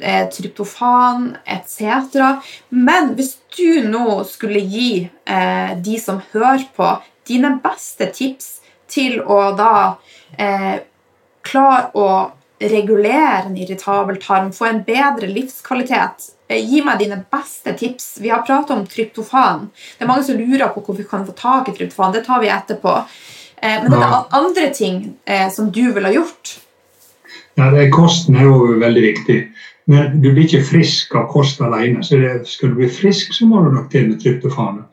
eh, 0.00 0.24
tryptofan 0.34 1.28
etc. 1.46 2.42
Men 2.74 3.14
hvis 3.14 3.36
du 3.54 3.86
nå 3.86 4.22
skulle 4.28 4.62
gi 4.62 5.08
de 5.84 5.94
som 6.02 6.18
hører 6.32 6.66
på, 6.76 6.88
dine 7.24 7.54
beste 7.62 8.10
tips 8.12 8.48
til 8.90 9.20
å 9.22 9.54
da 9.56 9.94
klare 11.44 11.86
å 11.96 12.08
regulere 12.60 13.46
en 13.46 13.56
irritabel 13.56 14.18
tarm, 14.22 14.50
få 14.52 14.68
en 14.68 14.82
bedre 14.84 15.30
livskvalitet. 15.30 16.28
Eh, 16.54 16.70
gi 16.70 16.82
meg 16.84 16.98
dine 16.98 17.18
beste 17.30 17.74
tips. 17.78 18.18
Vi 18.20 18.30
har 18.30 18.42
pratet 18.46 18.76
om 18.76 18.86
tryptofan. 18.86 19.68
Det 19.98 20.04
er 20.04 20.10
mange 20.10 20.26
som 20.26 20.38
lurer 20.38 20.70
på 20.74 20.82
hvor 20.84 20.98
vi 20.98 21.06
kan 21.08 21.26
få 21.26 21.34
tak 21.38 21.68
i 21.68 21.76
tryptofan. 21.76 22.14
Det 22.14 22.24
tar 22.26 22.42
vi 22.42 22.52
etterpå. 22.52 22.94
Eh, 23.56 23.80
men 23.82 23.90
det 23.90 24.00
er 24.00 24.36
andre 24.38 24.70
ting 24.74 25.02
eh, 25.24 25.48
som 25.50 25.72
du 25.74 25.84
ville 25.92 26.06
ha 26.06 26.14
gjort. 26.14 26.58
Ja, 27.58 27.70
det, 27.70 27.90
Kosten 27.94 28.38
er 28.38 28.48
jo 28.48 28.74
veldig 28.80 29.02
viktig. 29.02 29.38
Men 29.90 30.20
du 30.22 30.30
blir 30.30 30.46
ikke 30.46 30.64
frisk 30.64 31.14
av 31.18 31.28
kost 31.32 31.60
alene. 31.62 32.04
Så 32.06 32.18
det, 32.22 32.36
skal 32.48 32.72
du 32.72 32.80
bli 32.82 32.90
frisk, 32.90 33.34
så 33.34 33.46
må 33.48 33.62
du 33.64 33.72
nok 33.74 33.90
til 33.92 34.08
med 34.08 34.22
tryptofan. 34.22 34.84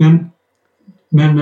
Men, 0.00 0.20
men 1.12 1.40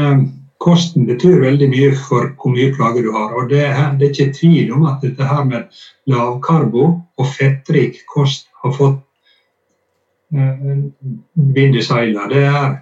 kosten 0.58 1.06
betyr 1.06 1.38
veldig 1.44 1.68
mye 1.70 1.92
for 1.94 2.32
hvor 2.40 2.56
mye 2.56 2.72
plager 2.74 3.06
du 3.06 3.12
har. 3.14 3.36
Og 3.38 3.52
det 3.52 3.62
er, 3.68 3.92
det 3.98 4.08
er 4.08 4.14
ikke 4.14 4.38
tvil 4.40 4.72
om 4.74 4.88
at 4.90 5.04
dette 5.04 5.28
her 5.28 5.44
med 5.46 5.84
lavkarbo 6.10 6.88
og 6.90 7.30
fettrik 7.36 8.02
kost 8.10 8.48
har 8.64 8.74
fått 8.74 9.04
vind 10.30 11.76
i 11.76 11.82
seilene. 11.82 12.28
Det 12.30 12.42
er, 12.44 12.74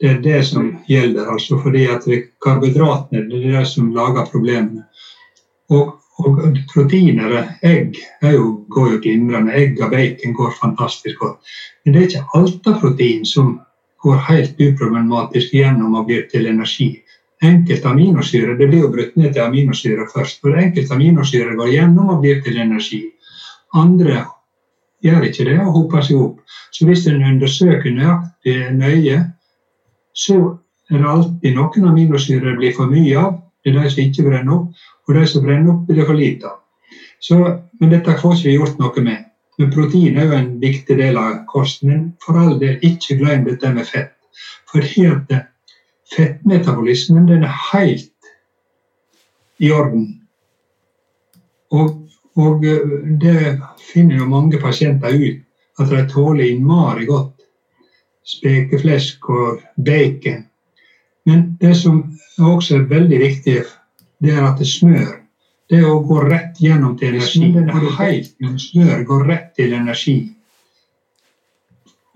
det 0.00 0.10
er 0.10 0.20
det 0.24 0.44
som 0.48 0.70
gjelder, 0.88 1.28
altså 1.32 1.58
fordi 1.62 1.86
at 1.92 2.06
karbohydratene 2.44 3.26
det 3.30 3.42
er 3.42 3.58
det 3.58 3.66
som 3.70 3.92
lager 3.94 4.30
problemene. 4.32 4.86
Og 5.70 5.98
og 6.20 6.58
proteiner, 6.72 7.32
egg, 7.64 7.96
jo, 8.22 8.64
går 8.70 8.90
jo 8.92 8.98
glimrende. 9.02 9.54
Egg 9.56 9.80
og 9.82 9.90
bacon 9.94 10.34
går 10.36 10.52
fantastisk 10.60 11.18
godt. 11.18 11.54
Men 11.84 11.94
det 11.94 12.00
er 12.00 12.08
ikke 12.08 12.38
alt 12.38 12.68
av 12.68 12.80
protein 12.82 13.24
som 13.26 13.54
går 14.04 14.20
helt 14.28 14.60
uproblematisk 14.60 15.54
gjennom 15.56 15.96
og 15.98 16.10
blir 16.10 16.26
til 16.30 16.46
energi. 16.50 16.90
Enkelte 17.42 17.90
aminosyre 17.90 18.54
det 18.58 18.68
blir 18.70 18.84
jo 18.84 18.92
brutt 18.92 19.16
ned 19.18 19.32
til 19.32 19.42
aminosyre 19.42 20.06
først. 20.14 20.40
for 20.40 20.58
Enkelte 20.58 20.94
aminosyre 20.94 21.56
går 21.58 21.72
gjennom 21.74 22.12
og 22.14 22.22
blir 22.22 22.42
til 22.42 22.60
energi. 22.60 23.02
Andre 23.74 24.24
gjør 25.02 25.26
ikke 25.28 25.46
det 25.48 25.58
og 25.60 25.72
hoper 25.76 26.06
seg 26.06 26.20
opp. 26.22 26.40
Så 26.72 26.86
hvis 26.88 27.06
en 27.10 27.24
undersøker 27.26 27.94
nøyaktig 27.94 28.56
nøye, 28.78 29.18
så 30.14 30.38
er 30.90 30.98
det 31.00 31.10
alltid 31.14 31.56
noen 31.56 31.88
aminosyrer 31.90 32.50
det 32.50 32.58
blir 32.60 32.76
for 32.76 32.90
mye 32.92 33.18
av. 33.18 33.36
Det 33.62 33.72
er 33.72 33.78
de 33.80 33.90
som 33.92 34.02
ikke 34.04 34.26
brenner 34.28 34.56
opp. 34.56 34.88
Og 35.08 35.14
de 35.16 35.26
som 35.28 35.44
brenner 35.44 35.72
opp, 35.74 35.84
blir 35.86 36.00
det 36.00 36.08
for 36.08 36.18
lite 36.18 36.50
av. 36.50 36.58
Men 37.80 37.92
dette 37.92 38.16
får 38.18 38.34
ikke 38.36 38.48
vi 38.48 38.56
gjort 38.56 38.80
noe 38.82 39.04
med. 39.04 39.28
Men 39.58 39.70
protein 39.70 40.18
er 40.18 40.28
jo 40.28 40.38
en 40.38 40.50
viktig 40.62 40.96
del 40.98 41.18
av 41.20 41.42
kosten. 41.50 41.90
Men 41.90 42.04
for 42.24 42.38
all 42.38 42.58
del, 42.60 42.78
ikke 42.82 43.18
glem 43.20 43.46
dette 43.46 43.70
med 43.74 43.88
fett. 43.88 44.14
Fordi 44.72 45.06
at 45.10 45.34
fettmetabolismen 46.12 47.28
den 47.28 47.46
er 47.46 47.58
helt 47.72 48.10
i 49.62 49.70
orden. 49.72 50.08
Og, 51.72 51.94
og 52.36 52.64
det 53.22 53.36
finner 53.92 54.18
jo 54.18 54.28
mange 54.30 54.60
pasienter 54.60 55.14
ut, 55.14 55.42
at 55.80 55.90
de 55.90 56.02
tåler 56.10 56.50
innmari 56.50 57.06
godt 57.08 57.42
spekeflesk 58.28 59.28
og 59.30 59.62
bacon. 59.76 60.44
Men 61.26 61.56
det 61.60 61.76
som 61.78 62.02
også 62.38 62.80
er 62.80 62.88
veldig 62.90 63.18
viktig 63.18 63.58
det 64.22 64.32
er 64.34 64.44
at 64.46 64.58
det 64.58 64.68
smør 64.70 65.18
det 65.72 65.80
å 65.88 66.00
gå 66.04 66.18
rett 66.26 66.58
gjennom 66.60 66.96
til 67.00 67.16
energi. 67.16 67.48
Det 67.54 67.62
er 67.64 67.94
helt, 67.98 68.32
smør 68.60 69.04
går 69.08 69.22
rett 69.30 69.52
til 69.56 69.72
energi. 69.72 70.16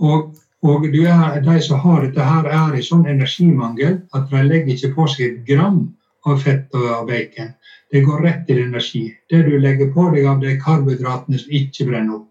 Og, 0.05 0.35
og 0.66 0.85
er, 0.91 1.39
de 1.41 1.57
som 1.64 1.81
har 1.81 2.05
dette 2.05 2.27
her, 2.27 2.51
er 2.53 2.77
i 2.77 2.85
sånn 2.85 3.07
energimangel 3.09 4.03
at 4.14 4.29
de 4.31 4.43
legger 4.45 4.74
ikke 4.74 4.93
på 4.99 5.07
seg 5.14 5.27
et 5.31 5.39
gram 5.49 5.87
av 6.27 6.43
fett 6.43 6.74
og 6.74 7.07
bacon. 7.09 7.53
Det 7.91 8.03
går 8.03 8.22
rett 8.27 8.47
til 8.49 8.62
energi. 8.64 9.05
Det 9.31 9.43
du 9.47 9.57
legger 9.62 9.93
på 9.95 10.09
deg 10.14 10.27
av 10.27 10.41
de 10.43 10.57
karbohydratene 10.61 11.39
som 11.39 11.55
ikke 11.61 11.87
brenner 11.89 12.18
opp. 12.20 12.29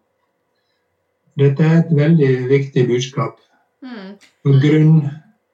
Dette 1.40 1.64
er 1.64 1.82
et 1.82 1.92
veldig 1.96 2.32
viktig 2.52 2.86
budskap. 2.88 3.40
Mm. 3.84 4.16
Grunn, 4.64 4.94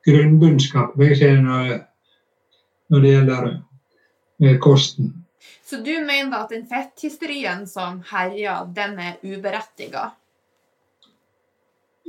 grunnbudskap 0.05 0.93
når, 0.97 1.81
når 2.89 3.05
det 3.05 3.13
gjelder 3.15 3.49
kosten. 4.61 5.13
Så 5.65 5.79
du 5.81 5.93
mener 6.05 6.43
at 6.43 6.51
den 6.53 6.65
fetthysterien 6.69 7.65
som 7.69 8.01
herjer, 8.11 8.65
den 8.75 8.97
er 8.99 9.21
uberettiga? 9.23 10.11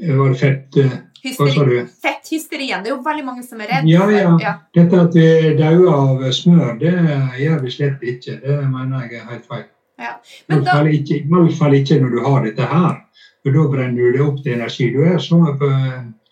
Var 0.00 0.32
det 0.32 0.38
fett 0.40 0.76
eh, 0.80 0.94
Hva 1.36 1.48
sa 1.52 1.64
du? 1.68 1.76
Fetthysterien. 2.02 2.82
Det 2.82 2.90
er 2.90 2.96
jo 2.96 3.02
veldig 3.04 3.24
mange 3.26 3.44
som 3.46 3.60
er 3.62 3.70
redd 3.70 3.90
ja, 3.90 4.08
ja. 4.10 4.32
ja. 4.42 4.54
Dette 4.74 5.04
at 5.04 5.14
vi 5.14 5.26
dauer 5.58 5.92
av 5.92 6.24
smør, 6.34 6.74
det 6.80 6.94
gjør 7.38 7.62
vi 7.62 7.74
slett 7.76 8.02
ikke. 8.14 8.40
Det 8.42 8.58
mener 8.66 9.06
jeg 9.06 9.20
er 9.20 9.30
helt 9.30 9.46
feil. 9.46 9.68
Ja. 10.02 10.16
I 10.50 10.58
hvert 10.58 11.54
fall 11.58 11.78
ikke 11.78 12.00
når 12.02 12.16
du 12.16 12.20
har 12.26 12.42
dette 12.48 12.66
her. 12.66 12.96
For 13.42 13.54
da 13.54 13.68
brenner 13.70 13.98
du 13.98 14.16
det 14.16 14.24
opp 14.24 14.42
til 14.42 14.56
energi. 14.56 14.88
Du 14.94 15.02
er 15.06 15.18
så 15.22 15.38
på 15.58 15.70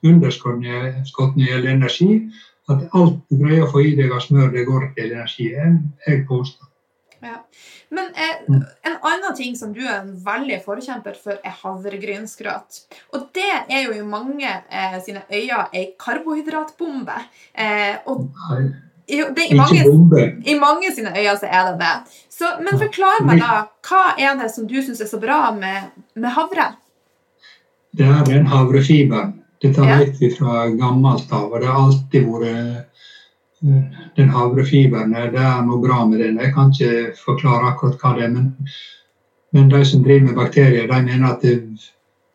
underskudd 0.06 0.62
når 0.62 0.98
det 1.36 1.48
gjelder 1.48 1.72
energi, 1.74 2.10
at 2.70 2.84
alt 2.94 3.18
du 3.28 3.40
greier 3.42 3.66
å 3.66 3.70
få 3.70 3.82
i 3.82 3.94
deg 3.98 4.12
av 4.14 4.22
smør, 4.24 4.50
det 4.54 4.66
går 4.68 4.90
til 4.96 5.12
energi. 5.12 5.50
Jeg 6.06 6.24
påstår. 6.28 6.69
Men 7.90 8.12
eh, 8.14 8.36
mm. 8.48 8.62
en 8.86 8.96
annen 9.02 9.34
ting 9.36 9.56
som 9.58 9.72
du 9.74 9.80
er 9.82 9.96
en 10.00 10.12
veldig 10.24 10.60
forkjemper 10.62 11.16
for, 11.18 11.38
er 11.42 11.56
havregrynsgrøt. 11.62 12.84
Og 13.16 13.26
det 13.34 13.50
er 13.66 13.82
jo 13.86 13.96
i 13.96 14.04
mange 14.06 14.46
eh, 14.46 14.94
sine 15.04 15.24
øyne 15.26 15.64
ei 15.74 15.88
karbohydratbombe. 15.98 17.18
Eh, 17.54 17.96
og 18.06 18.28
jo, 19.10 19.26
det, 19.34 19.48
i, 19.50 19.58
mange, 19.58 19.82
I 20.46 20.54
mange 20.58 20.92
sine 20.94 21.10
øyne 21.16 21.34
så 21.40 21.50
er 21.50 21.72
det 21.72 21.80
det. 21.82 21.96
Så, 22.30 22.52
men 22.62 22.78
forklar 22.78 23.26
meg 23.26 23.42
da, 23.42 23.64
hva 23.88 24.04
er 24.14 24.38
det 24.38 24.52
som 24.54 24.70
du 24.70 24.78
syns 24.78 25.02
er 25.02 25.10
så 25.10 25.18
bra 25.20 25.48
med, 25.56 25.90
med 26.14 26.30
havre? 26.36 26.70
Det 27.90 28.06
er 28.06 28.22
den 28.28 28.46
havrefiberen. 28.46 29.34
Dette 29.60 29.82
vet 29.84 30.14
vi 30.16 30.30
fra 30.32 30.70
gammelt 30.72 31.32
av, 31.36 31.50
og 31.50 31.58
det 31.60 31.68
har 31.68 31.82
alltid 31.82 32.28
vært 32.30 32.86
den 34.16 34.28
havrefiberen, 34.32 35.12
det 35.12 35.40
er 35.40 35.64
noe 35.66 35.80
bra 35.82 36.04
med 36.08 36.22
den. 36.22 36.38
Jeg 36.40 36.54
kan 36.54 36.72
ikke 36.72 37.12
forklare 37.24 37.72
akkurat 37.72 38.00
hva 38.00 38.14
det 38.16 38.24
er. 38.24 38.32
Men, 38.32 38.52
men 39.52 39.68
de 39.72 39.82
som 39.84 40.04
driver 40.04 40.30
med 40.30 40.38
bakterier, 40.38 40.88
de 40.88 41.02
mener 41.04 41.34
at 41.34 41.44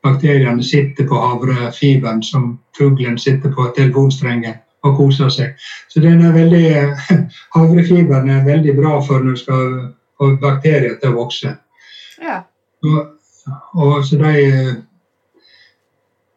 bakteriene 0.05 0.63
sitter 0.63 1.07
på 1.09 1.17
havrefiberen 1.17 2.21
som 2.23 2.59
fuglen 2.77 3.17
sitter 3.17 3.53
på 3.53 3.71
telefonstrengen 3.77 4.61
og 4.85 4.97
koser 4.99 5.31
seg. 5.33 5.55
Så 5.89 6.01
den 6.03 6.21
er 6.21 6.35
veldig, 6.35 6.65
havrefiberen 7.57 8.29
er 8.29 8.45
veldig 8.45 8.77
bra 8.77 8.99
for 9.01 9.23
når 9.23 9.37
du 9.37 9.41
skal 9.41 9.77
få 10.17 10.35
bakterier 10.41 10.99
til 11.01 11.13
å 11.13 11.23
vokse. 11.23 11.55
Ja. 12.21 12.43
Og, 12.85 12.99
og 13.73 14.05
så 14.05 14.21
de 14.21 14.35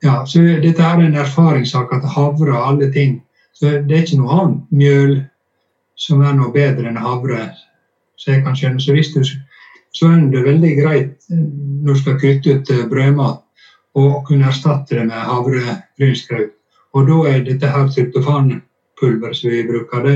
ja, 0.03 0.22
så 0.26 0.41
dette 0.62 0.84
er 0.84 1.01
en 1.03 1.16
erfaringssak 1.18 1.93
at 1.93 2.05
havre 2.14 2.55
og 2.55 2.66
alle 2.70 2.89
ting 2.95 3.18
så 3.59 3.80
det 3.82 3.94
er 3.94 4.04
ikke 4.04 4.20
noe 4.20 4.34
annet 4.38 4.74
mjøl 4.80 5.14
som 5.98 6.20
er 6.22 6.36
noe 6.38 6.52
bedre 6.54 6.86
enn 6.90 7.00
havre. 7.02 7.48
Så 8.18 8.30
jeg 8.30 8.44
kan 8.44 8.54
skjønne. 8.54 8.82
Så 8.82 8.94
hvis 8.94 9.11
du, 9.14 9.24
så 9.98 10.11
er 10.12 10.28
det 10.30 10.44
veldig 10.46 10.70
greit 10.78 11.26
når 11.28 11.96
du 11.96 11.98
skal 11.98 12.20
kutte 12.22 12.54
ut 12.54 12.70
eh, 12.70 12.84
brødmat, 12.90 13.42
å 13.98 14.04
kunne 14.28 14.46
erstatte 14.46 14.94
det 14.94 15.09
med 15.09 15.26
havregrynskraut. 15.26 16.54
Og 16.94 17.11
da 17.11 17.18
er 17.32 17.42
dette 17.46 17.70
her 17.72 17.90
tryptofanpulver 17.90 19.34
som 19.34 19.50
vi 19.50 19.64
bruker, 19.66 20.06
det 20.06 20.14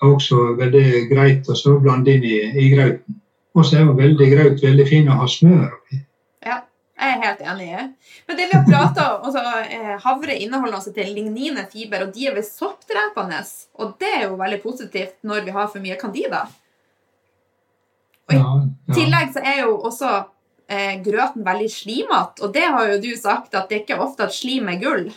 er 0.00 0.08
også 0.08 0.54
veldig 0.56 0.88
greit 1.12 1.48
å 1.52 1.78
blande 1.82 2.16
inn 2.16 2.24
i, 2.24 2.38
i 2.56 2.70
grauten. 2.72 3.20
Og 3.52 3.66
så 3.66 3.78
er 3.78 3.88
jo 3.88 3.98
veldig 3.98 4.30
graut 4.32 4.64
veldig 4.64 4.88
fin 4.88 5.12
å 5.12 5.20
ha 5.20 5.28
smør 5.28 5.68
oppi. 5.76 6.00
Jeg 6.98 7.14
er 7.14 7.20
helt 7.22 7.42
enig. 7.46 7.68
Men 8.26 8.38
det 8.38 8.46
vi 8.50 8.56
har 8.56 8.64
prata 8.66 9.04
om, 9.14 9.26
altså, 9.28 9.42
eh, 9.70 9.92
havre 10.02 10.34
inneholder 10.34 10.80
altså 10.80 10.92
til 10.94 11.12
lignine 11.14 11.62
fiber, 11.70 12.02
og 12.06 12.14
de 12.14 12.26
er 12.26 12.34
visst 12.34 12.58
soppdrepende. 12.58 13.38
Og 13.78 13.92
det 14.00 14.10
er 14.16 14.24
jo 14.24 14.38
veldig 14.40 14.58
positivt 14.64 15.14
når 15.22 15.46
vi 15.46 15.54
har 15.54 15.68
for 15.70 15.84
mye 15.84 15.98
candida. 16.00 16.48
Og 18.26 18.34
I 18.34 18.40
ja, 18.40 18.50
ja. 18.88 18.96
tillegg 18.98 19.30
så 19.36 19.44
er 19.46 19.62
jo 19.62 19.78
også 19.78 20.10
eh, 20.66 20.98
grøten 21.06 21.46
veldig 21.46 21.70
slimete, 21.70 22.42
og 22.42 22.52
det 22.58 22.66
har 22.66 22.90
jo 22.90 22.98
du 23.06 23.12
sagt 23.16 23.54
at 23.54 23.70
det 23.70 23.84
ikke 23.84 23.94
er 23.94 24.04
ofte 24.08 24.26
at 24.26 24.34
slim 24.34 24.68
er 24.68 24.82
gull. 24.82 25.08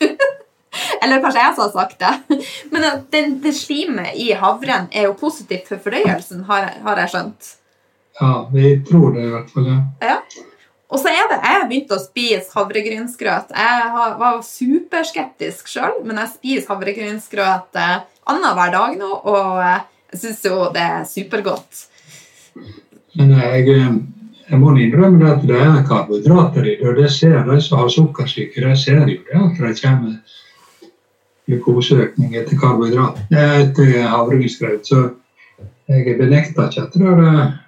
Eller 1.02 1.22
kanskje 1.22 1.46
jeg 1.46 1.54
som 1.54 1.64
har 1.64 1.72
sagt 1.78 2.02
det. 2.02 2.42
Men 2.74 2.90
det, 3.14 3.24
det 3.46 3.54
slimet 3.54 4.18
i 4.18 4.32
havren 4.34 4.90
er 4.90 5.06
jo 5.06 5.16
positivt 5.18 5.70
for 5.70 5.82
fordøyelsen, 5.86 6.42
har, 6.50 6.72
har 6.82 7.04
jeg 7.04 7.14
skjønt. 7.14 7.56
Ja, 8.20 8.32
vi 8.50 8.80
tror 8.84 9.14
det 9.14 9.28
i 9.28 9.32
hvert 9.32 9.52
fall. 9.54 9.70
ja. 9.70 9.82
ja. 10.10 10.49
Og 10.90 10.98
så 10.98 11.08
er 11.08 11.28
det, 11.30 11.38
Jeg 11.38 11.54
har 11.54 11.66
begynt 11.68 11.92
å 11.94 12.00
spise 12.02 12.56
havregrynsgrøt. 12.56 13.52
Jeg 13.54 13.90
var 14.18 14.40
superskeptisk 14.42 15.70
sjøl, 15.70 16.00
men 16.06 16.18
jeg 16.18 16.32
spiser 16.34 16.72
havregrynsgrøt 16.72 17.78
eh, 17.78 18.00
annenhver 18.30 18.72
dag 18.74 18.96
nå, 18.98 19.10
og 19.30 19.60
eh, 19.62 19.84
jeg 20.10 20.22
syns 20.24 20.42
jo 20.48 20.64
det 20.74 20.82
er 20.82 21.06
supergodt. 21.06 21.84
Men 23.20 23.36
jeg, 23.38 23.68
eh, 23.76 23.94
jeg 24.50 24.58
må 24.58 24.74
innrømme 24.74 25.30
at 25.30 25.46
det 25.46 25.62
er 25.62 25.86
karbohydrater 25.86 26.66
i 26.66 26.74
det, 26.74 26.90
og 26.90 26.98
det 26.98 27.12
ser 27.14 27.38
de 27.46 27.60
som 27.62 27.84
har 27.84 27.94
sukkersyke. 27.94 28.66
De 28.66 28.74
ser 28.74 28.98
jo 28.98 29.06
det 29.06 29.40
at 29.44 29.62
det 29.62 29.74
kommer 29.78 30.36
glukoseøkning 31.50 32.34
etter 32.38 32.58
karbohydrat, 32.58 33.22
etter 33.30 33.94
havregrynsgrøt. 34.10 34.90
Så 34.90 35.06
jeg 35.90 36.18
benekter 36.18 36.66
ikke 36.66 36.86
at 36.88 36.98
det 36.98 37.14
er 37.14 37.58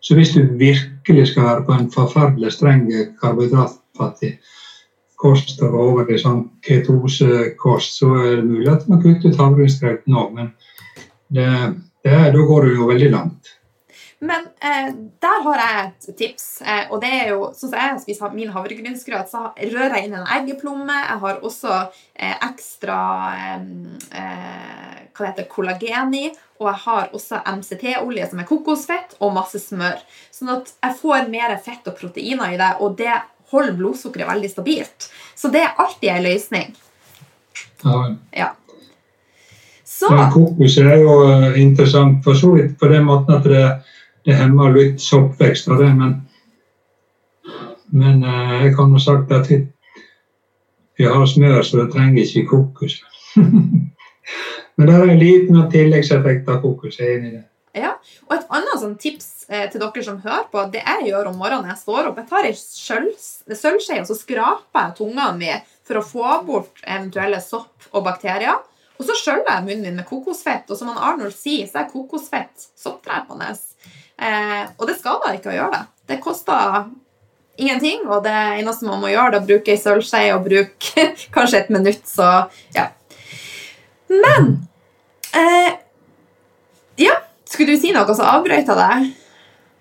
så 0.00 0.14
hvis 0.14 0.32
du 0.32 0.40
virkelig 0.40 0.99
skal 1.26 1.46
være 1.46 1.66
på 1.66 1.76
en 1.76 1.90
forferdelig 1.92 2.52
streng 2.56 2.88
karbohydratfattig 3.20 4.34
kost 5.20 5.60
og 5.64 5.76
over 5.76 6.08
i 6.08 6.18
sånn 6.20 6.46
ketosekost, 6.64 8.00
så 8.00 8.10
er 8.22 8.40
det 8.40 8.48
mulig 8.48 8.70
at 8.72 8.86
man 8.88 9.02
kutter 9.02 9.28
ut 9.28 9.40
havregrynsgrøten 9.40 10.16
òg. 10.16 10.36
Men 10.36 10.52
det, 11.28 11.48
det, 12.06 12.18
da 12.34 12.44
går 12.50 12.66
det 12.66 12.76
jo 12.78 12.88
veldig 12.88 13.10
langt. 13.12 13.56
Men 14.20 14.50
eh, 14.60 14.88
der 15.24 15.44
har 15.46 15.60
jeg 15.60 15.84
et 15.86 16.16
tips. 16.18 16.46
Eh, 16.60 16.90
og 16.92 17.00
det 17.00 17.10
er 17.22 17.30
jo, 17.32 17.46
sånn 17.56 17.72
som 17.72 17.78
jeg 17.78 18.02
spiser 18.02 18.34
min 18.36 18.52
havregrynsgrøt, 18.52 19.30
så 19.32 19.46
rører 19.56 19.96
jeg 19.96 20.08
inn 20.08 20.18
en 20.18 20.32
eggeplomme. 20.36 20.96
Jeg 21.06 21.22
har 21.22 21.40
også 21.40 21.72
eh, 21.78 22.36
ekstra 22.50 23.00
eh, 23.38 23.70
eh, 24.20 24.98
hva 25.16 25.24
det 25.24 25.30
heter, 25.30 25.48
kollagen 25.52 26.16
i. 26.16 26.26
Og 26.60 26.68
jeg 26.68 26.80
har 26.84 27.12
også 27.16 27.40
MCT-olje, 27.48 28.28
som 28.30 28.40
er 28.42 28.48
kokosfett, 28.48 29.14
og 29.24 29.32
masse 29.32 29.58
smør. 29.62 30.00
Sånn 30.34 30.52
at 30.58 30.72
jeg 30.76 30.96
får 31.00 31.30
mer 31.32 31.54
fett 31.64 31.88
og 31.88 31.96
proteiner 31.96 32.52
i 32.52 32.60
det, 32.60 32.74
og 32.84 32.98
det 32.98 33.14
holder 33.50 33.76
blodsukkeret 33.78 34.28
veldig 34.28 34.50
stabilt. 34.52 35.08
Så 35.34 35.48
det 35.52 35.64
er 35.64 35.78
alltid 35.80 36.10
en 36.12 36.26
løsning. 36.26 36.74
Ja. 37.84 38.00
ja. 38.36 38.50
Så. 39.84 40.10
Men 40.12 40.30
kokos 40.32 40.76
er 40.78 41.00
jo 41.00 41.14
eh, 41.28 41.56
interessant 41.62 42.20
for 42.24 42.36
så 42.38 42.52
vidt 42.54 42.76
på 42.80 42.88
den 42.92 43.08
måten 43.08 43.34
at 43.34 43.48
det, 43.48 43.64
det 44.28 44.36
hemmer 44.38 44.76
litt 44.76 45.00
soppvekst 45.02 45.68
av 45.72 45.80
det, 45.80 45.88
men, 45.96 46.14
men 47.90 48.22
eh, 48.24 48.54
jeg 48.66 48.76
kan 48.76 48.92
ha 48.94 49.02
sagt 49.02 49.32
at 49.34 49.50
vi 49.50 51.08
har 51.08 51.26
smør, 51.26 51.62
så 51.64 51.80
det 51.80 51.90
trenger 51.94 52.22
ikke 52.22 52.46
kokos. 52.52 53.00
Men 54.80 54.88
det 54.88 54.96
er 54.96 55.10
en 55.12 55.18
liten 55.20 55.56
tilleggseffekt 55.68 56.46
av 56.48 56.62
fokuset 56.64 57.02
er 57.04 57.10
enig 57.18 57.28
i 57.28 57.34
det. 57.34 57.42
Ja, 57.76 57.90
og 58.26 58.32
Et 58.34 58.46
annet 58.56 58.80
sånn 58.80 58.94
tips 58.98 59.26
eh, 59.52 59.66
til 59.70 59.82
dere 59.82 60.02
som 60.06 60.22
hører 60.24 60.46
på, 60.48 60.62
det 60.72 60.80
jeg 60.80 61.10
gjør 61.10 61.28
om 61.28 61.36
morgenen 61.36 61.66
når 61.68 61.74
jeg 61.74 61.82
står 61.82 62.08
opp, 62.08 62.16
jeg 62.16 62.30
tar 62.30 62.48
ei 62.48 62.54
sølvskje 62.56 63.98
og 64.00 64.08
så 64.08 64.16
skraper 64.16 64.86
jeg 64.86 64.96
tunga 64.96 65.26
mi 65.36 65.50
for 65.86 66.00
å 66.00 66.02
få 66.06 66.38
bort 66.46 66.80
eventuelle 66.80 67.42
sopp 67.44 67.90
og 67.92 68.06
bakterier. 68.06 68.56
Og 68.96 69.04
så 69.04 69.18
skjøller 69.18 69.50
jeg 69.52 69.66
munnen 69.66 69.84
min 69.84 70.00
med 70.00 70.08
kokosfett, 70.08 70.64
og 70.72 70.80
som 70.80 70.94
Arnold 70.94 71.36
sier, 71.36 71.68
så 71.68 71.82
er 71.82 71.92
kokosfett 71.92 72.66
soppdrepende. 72.80 73.52
Eh, 74.16 74.64
og 74.78 74.88
det 74.88 74.96
skader 74.96 75.36
ikke 75.36 75.52
å 75.52 75.58
gjøre 75.58 75.76
det. 75.76 75.82
Det 76.08 76.18
koster 76.24 76.88
ingenting, 77.60 78.08
og 78.08 78.24
det 78.24 78.34
eneste 78.62 78.88
man 78.88 79.04
må 79.04 79.12
gjøre, 79.12 79.36
er 79.36 79.44
å 79.44 79.50
bruke 79.52 79.76
ei 79.76 79.84
sølvskje 79.84 80.24
og 80.38 80.48
bruke 80.48 81.06
kanskje 81.36 81.62
et 81.62 81.70
minutt, 81.76 82.02
så 82.08 82.32
ja. 82.72 82.88
Men 84.10 84.56
Eh, 85.36 85.70
ja, 87.00 87.14
skulle 87.48 87.76
du 87.76 87.80
si 87.80 87.92
noe, 87.94 88.16
så 88.16 88.26
avbrøt 88.36 88.66
jeg 88.66 88.80
deg. 88.80 89.06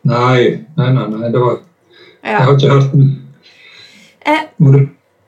Nei, 0.09 0.43
nei, 0.77 0.91
nei. 0.95 1.09
nei 1.15 1.33
det 1.33 1.41
var 1.41 1.59
ja. 2.19 2.29
Jeg 2.29 2.45
har 2.45 2.55
ikke 2.55 2.71
hørt 2.75 2.95
den. 2.95 3.11
Eh, 4.27 4.47
du 4.59 4.79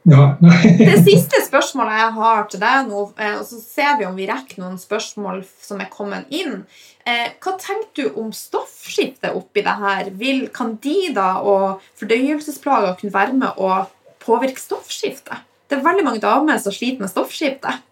ja, 0.10 0.32
det 0.80 0.96
siste 1.06 1.44
spørsmålet 1.46 2.00
jeg 2.00 2.14
har 2.16 2.46
til 2.50 2.62
deg 2.64 2.88
nå, 2.88 3.04
eh, 3.22 3.36
og 3.38 3.44
så 3.46 3.60
ser 3.62 4.00
vi 4.00 4.08
om 4.08 4.16
vi 4.18 4.26
rekker 4.30 4.58
noen 4.64 4.80
spørsmål 4.82 5.44
som 5.62 5.84
er 5.84 5.92
kommet 5.94 6.32
inn. 6.34 6.64
Eh, 7.06 7.28
hva 7.38 7.54
tenker 7.62 8.10
du 8.10 8.18
om 8.22 8.32
stoffskiftet 8.34 9.38
oppi 9.38 9.62
det 9.66 9.76
her? 9.84 10.10
Vil 10.18 10.48
candida 10.56 11.36
og 11.46 11.86
fordøyelsesplager 12.02 12.98
kunne 12.98 13.14
være 13.14 13.38
med 13.44 13.62
å 13.62 13.84
påvirke 14.26 14.62
stoffskiftet? 14.62 15.46
Det 15.70 15.78
er 15.78 15.86
veldig 15.86 16.08
mange 16.08 16.24
damer 16.24 16.58
som 16.62 16.74
sliter 16.74 17.06
med 17.06 17.14
stoffskiftet. 17.14 17.86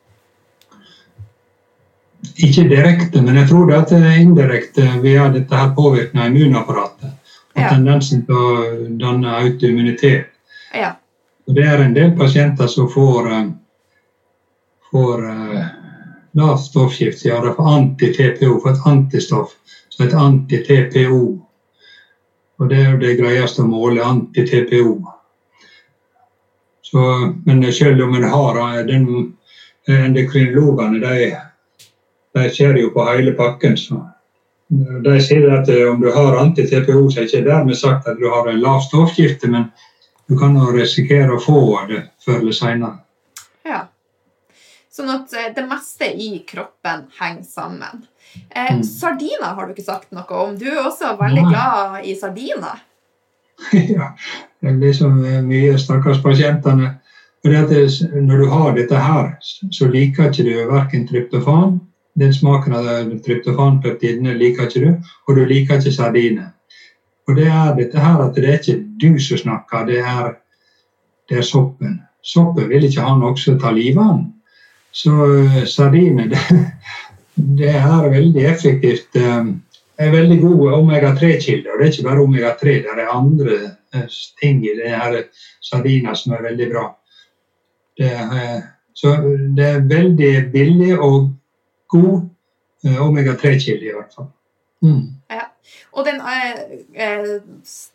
Ikke 2.20 2.66
direkte, 2.68 3.22
men 3.22 3.38
jeg 3.40 3.48
tror 3.50 3.70
det 3.70 3.78
at 3.78 3.92
indirekte 4.20 4.86
via 5.04 5.30
dette 5.32 5.56
her 5.56 5.72
påvirker 5.76 6.28
immunapparatet. 6.28 7.16
Og 7.56 7.62
ja. 7.64 7.70
tendensen 7.72 8.26
til 8.28 8.36
å 8.36 8.50
danne 9.00 9.36
autoimmunitet. 9.40 10.28
Ja. 10.76 10.94
Og 11.48 11.56
det 11.58 11.66
er 11.66 11.82
en 11.84 11.96
del 11.96 12.12
pasienter 12.18 12.68
som 12.70 12.90
får, 12.92 13.30
eh, 13.34 13.48
får 14.92 15.24
uh, 15.26 15.64
lavt 16.38 16.66
stoffskift, 16.68 17.26
ja, 17.26 17.40
det 17.42 17.56
får 17.58 17.72
anti-TPO, 17.78 18.60
for 18.62 18.72
et 18.72 18.86
antistoff 18.86 19.56
som 19.90 20.06
heter 20.06 20.26
anti-TPO. 20.28 21.24
Og 22.60 22.70
det 22.70 22.78
er 22.84 22.92
jo 22.92 23.02
det 23.02 23.16
greieste 23.18 23.64
å 23.64 23.72
måle, 23.72 24.04
anti-TPO. 24.04 25.00
Men 27.46 27.64
selv 27.74 28.02
om 28.04 28.16
en 28.18 28.30
har 28.30 28.58
eh, 28.64 28.86
den 28.86 29.10
endokrinologene, 29.90 31.00
de, 31.02 31.30
de 32.34 32.50
ser 32.54 32.78
jo 32.78 32.94
på 32.94 33.06
hele 33.10 33.34
pakken. 33.38 33.78
så 33.78 34.04
de 35.04 35.16
sier 35.22 35.50
at 35.50 35.70
om 35.90 36.02
du 36.02 36.12
har 36.14 36.38
anti-TPO, 36.38 37.10
så 37.10 37.20
er 37.20 37.26
det 37.26 37.34
ikke 37.34 37.46
dermed 37.48 37.78
sagt 37.78 38.08
at 38.08 38.20
du 38.20 38.28
har 38.30 38.50
en 38.50 38.60
lav 38.62 38.84
stoffskifte, 38.86 39.50
men 39.50 39.72
du 40.30 40.36
kan 40.38 40.54
jo 40.58 40.70
risikere 40.76 41.34
å 41.34 41.42
få 41.42 41.62
det 41.90 42.04
før 42.26 42.44
eller 42.44 42.54
seinere. 42.54 43.00
Ja. 43.66 43.88
Sånn 44.94 45.10
at 45.10 45.34
det 45.56 45.66
meste 45.66 46.12
i 46.14 46.44
kroppen 46.46 47.08
henger 47.18 47.48
sammen. 47.50 48.06
Eh, 48.54 48.76
mm. 48.78 48.84
Sardiner 48.86 49.58
har 49.58 49.66
du 49.66 49.74
ikke 49.74 49.88
sagt 49.88 50.14
noe 50.14 50.44
om. 50.44 50.54
Du 50.60 50.68
er 50.70 50.84
også 50.84 51.16
veldig 51.18 51.48
Nei. 51.48 51.50
glad 51.50 52.06
i 52.06 52.16
sardiner. 52.20 52.86
ja. 53.98 54.14
Det 54.62 54.78
blir 54.78 54.94
så 54.94 55.10
mye 55.10 55.78
stakkars 55.82 56.22
pasientene. 56.22 57.00
når 57.44 58.38
du 58.38 58.50
har 58.52 58.76
dette 58.76 58.96
her, 58.96 59.38
så 59.72 59.88
liker 59.88 60.30
ikke 60.30 60.44
du 60.44 60.68
verken 60.70 61.08
tryptofan 61.08 61.80
Den 62.20 62.34
smaken 62.34 62.76
av 62.76 62.88
tryptofanpeptidene 63.26 64.36
liker 64.38 64.68
ikke 64.68 64.84
du, 64.84 65.12
og 65.28 65.38
du 65.38 65.46
liker 65.48 65.80
ikke 65.80 65.94
sardiner. 65.96 66.52
Og 67.30 67.38
det 67.38 67.48
er 67.48 67.76
dette 67.78 68.02
her 68.02 68.24
at 68.24 68.36
det 68.36 68.50
er 68.50 68.58
ikke 68.60 68.80
du 69.00 69.20
som 69.22 69.40
snakker, 69.44 69.86
det 69.88 70.00
er, 70.02 70.34
det 71.30 71.40
er 71.40 71.48
soppen. 71.48 72.00
Soppen 72.26 72.68
vil 72.72 72.88
ikke 72.88 73.06
han 73.06 73.24
også 73.24 73.56
ta 73.62 73.72
livet 73.72 74.04
av. 74.04 74.24
Så 74.92 75.14
uh, 75.14 75.60
sardiner 75.70 76.28
det, 76.34 76.42
det 77.60 77.76
er 77.78 78.10
veldig 78.10 78.46
effektivt. 78.50 79.14
Det 79.14 80.08
er 80.08 80.16
veldig 80.16 80.40
god 80.42 80.74
omega-3-kilde. 80.80 81.70
Og 81.70 81.80
det 81.80 81.86
er 81.86 81.94
ikke 81.94 82.10
bare 82.10 82.26
omega-3, 82.26 82.76
det 82.88 82.96
er 82.96 83.14
andre 83.14 83.60
eh, 83.94 84.18
ting 84.42 84.64
i 84.66 84.76
det 84.80 84.92
her 84.92 85.22
sardiner 85.64 86.18
som 86.18 86.36
er 86.36 86.46
veldig 86.50 86.70
bra. 86.74 86.86
Det 88.00 88.12
så 89.00 89.16
det 89.56 89.66
er 89.66 89.86
veldig 89.88 90.34
billig 90.52 90.96
og 91.00 91.30
god 91.90 92.28
eh, 92.86 93.00
omega-3-kilde, 93.04 93.90
i 93.90 93.96
hvert 93.96 94.14
fall. 94.16 94.30
Mm. 94.86 95.08
Ja. 95.30 95.46
Og 95.92 96.06
den, 96.08 96.22
eh, 96.22 97.42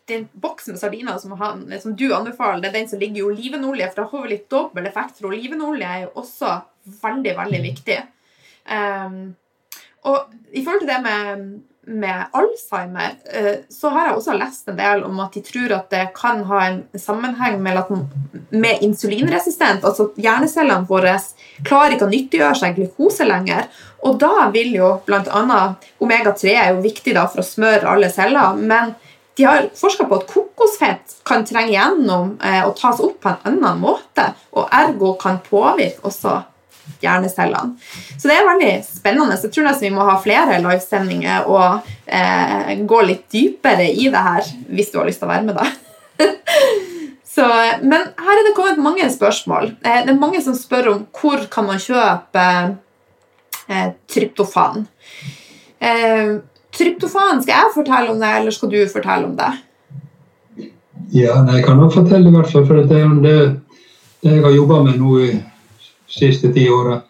den, 0.07 0.27
boksen 0.33 0.75
med 0.75 0.81
sardiner 0.81 1.17
som, 1.17 1.31
han, 1.39 1.65
som, 1.81 1.95
du 1.97 2.11
anbefaler, 2.13 2.61
det 2.61 2.69
er 2.69 2.77
den 2.79 2.89
som 2.91 3.01
ligger 3.01 3.23
i 3.23 3.25
olivenolje. 3.31 3.89
For 3.91 4.03
da 4.03 4.09
får 4.11 4.25
vi 4.25 4.33
litt 4.35 4.49
dobbel 4.51 4.89
effekt, 4.89 5.17
for 5.19 5.31
olivenolje 5.31 5.89
er 5.89 6.05
jo 6.05 6.13
også 6.21 6.59
veldig, 7.01 7.33
veldig 7.39 7.63
mm. 7.63 7.67
viktig. 7.71 7.97
Um, 8.65 9.17
og 10.05 10.31
i 10.53 10.61
forhold 10.61 10.83
til 10.83 10.89
det 10.89 11.01
med 11.05 11.45
med 11.87 12.25
Alzheimer, 12.31 13.15
eh, 13.33 13.53
så 13.69 13.89
har 13.89 14.07
jeg 14.07 14.17
også 14.17 14.35
lest 14.39 14.69
en 14.69 14.77
del 14.79 15.03
om 15.05 15.19
at 15.23 15.35
de 15.37 15.43
tror 15.45 15.73
at 15.77 15.89
det 15.93 16.03
kan 16.17 16.43
ha 16.49 16.61
en 16.67 16.79
sammenheng 16.99 17.61
med, 17.63 17.81
med 18.49 18.83
insulinresistent. 18.85 19.85
Altså 19.85 20.09
at 20.09 20.21
hjernecellene 20.25 20.89
våre 20.89 21.15
klarer 21.65 21.95
ikke 21.95 22.07
å 22.07 22.13
nyttiggjøre 22.13 22.59
seg 22.61 22.79
glukose 22.79 23.27
lenger. 23.27 23.69
Og 24.05 24.19
da 24.21 24.49
vil 24.53 24.75
jo 24.77 24.91
bl.a. 25.05 25.61
omega-3 26.01 26.53
er 26.53 26.73
jo 26.73 26.85
viktig 26.85 27.15
da 27.17 27.25
for 27.31 27.41
å 27.41 27.47
smøre 27.47 27.89
alle 27.95 28.11
celler. 28.13 28.55
men 28.55 28.95
de 29.35 29.43
har 29.43 29.65
forska 29.75 30.05
på 30.07 30.15
at 30.15 30.29
kokosfett 30.31 31.15
kan 31.27 31.43
trenge 31.43 31.73
gjennom 31.73 32.37
eh, 32.39 32.61
og 32.63 32.77
tas 32.79 33.01
opp 33.03 33.17
på 33.19 33.33
en 33.33 33.41
annen 33.51 33.81
måte, 33.81 34.29
og 34.55 34.69
ergo 34.71 35.11
kan 35.19 35.41
påvirke 35.43 36.07
også 36.07 36.37
hjernecellene. 37.01 37.75
Så 38.17 38.29
det 38.29 38.37
er 38.37 38.47
veldig 38.47 38.73
spennende. 38.87 39.37
Jeg 39.41 39.53
tror 39.53 39.67
nesten 39.69 39.89
vi 39.89 39.95
må 39.95 40.05
ha 40.07 40.15
flere 40.21 40.59
livesendinger 40.63 41.49
og 41.51 41.87
eh, 42.05 42.73
gå 42.87 43.01
litt 43.05 43.27
dypere 43.33 43.87
i 43.91 44.09
det 44.13 44.25
her, 44.29 44.51
hvis 44.71 44.91
du 44.93 44.99
har 45.01 45.09
lyst 45.09 45.21
til 45.23 45.29
å 45.29 45.33
være 45.33 45.47
med, 45.49 45.59
da. 45.59 46.25
Så, 47.35 47.43
men 47.83 48.11
her 48.15 48.39
er 48.39 48.45
det 48.47 48.55
kommet 48.55 48.79
mange 48.79 49.05
spørsmål. 49.11 49.73
Eh, 49.83 50.01
det 50.05 50.13
er 50.13 50.19
mange 50.21 50.39
som 50.43 50.55
spør 50.55 50.91
om 50.93 51.05
hvor 51.19 51.41
kan 51.51 51.67
man 51.67 51.81
kjøpe 51.83 52.43
eh, 53.67 53.89
tryptofan. 54.13 54.85
Eh, 55.83 56.37
tryptofan, 56.75 57.43
skal 57.43 57.57
jeg 57.57 57.73
fortelle 57.75 58.13
om 58.13 58.21
det, 58.23 58.29
eller 58.39 58.55
skal 58.55 58.71
du 58.71 58.79
fortelle 58.91 59.27
om 59.27 59.35
det? 59.35 59.51
Ja, 61.11 61.41
jeg 61.51 61.65
kan 61.65 61.77
nok 61.77 61.91
fortelle, 61.93 62.31
i 62.31 62.37
hvert 62.37 62.53
fall. 62.53 62.63
For 62.69 62.79
det, 62.79 63.03
det, 63.25 63.35
det 64.23 64.37
jeg 64.37 64.45
har 64.47 64.55
jobba 64.55 64.79
med 64.87 65.03
nå 65.03 65.19
i 65.25 65.33
siste 66.15 66.51
ti 66.53 66.67
åra. 66.69 67.01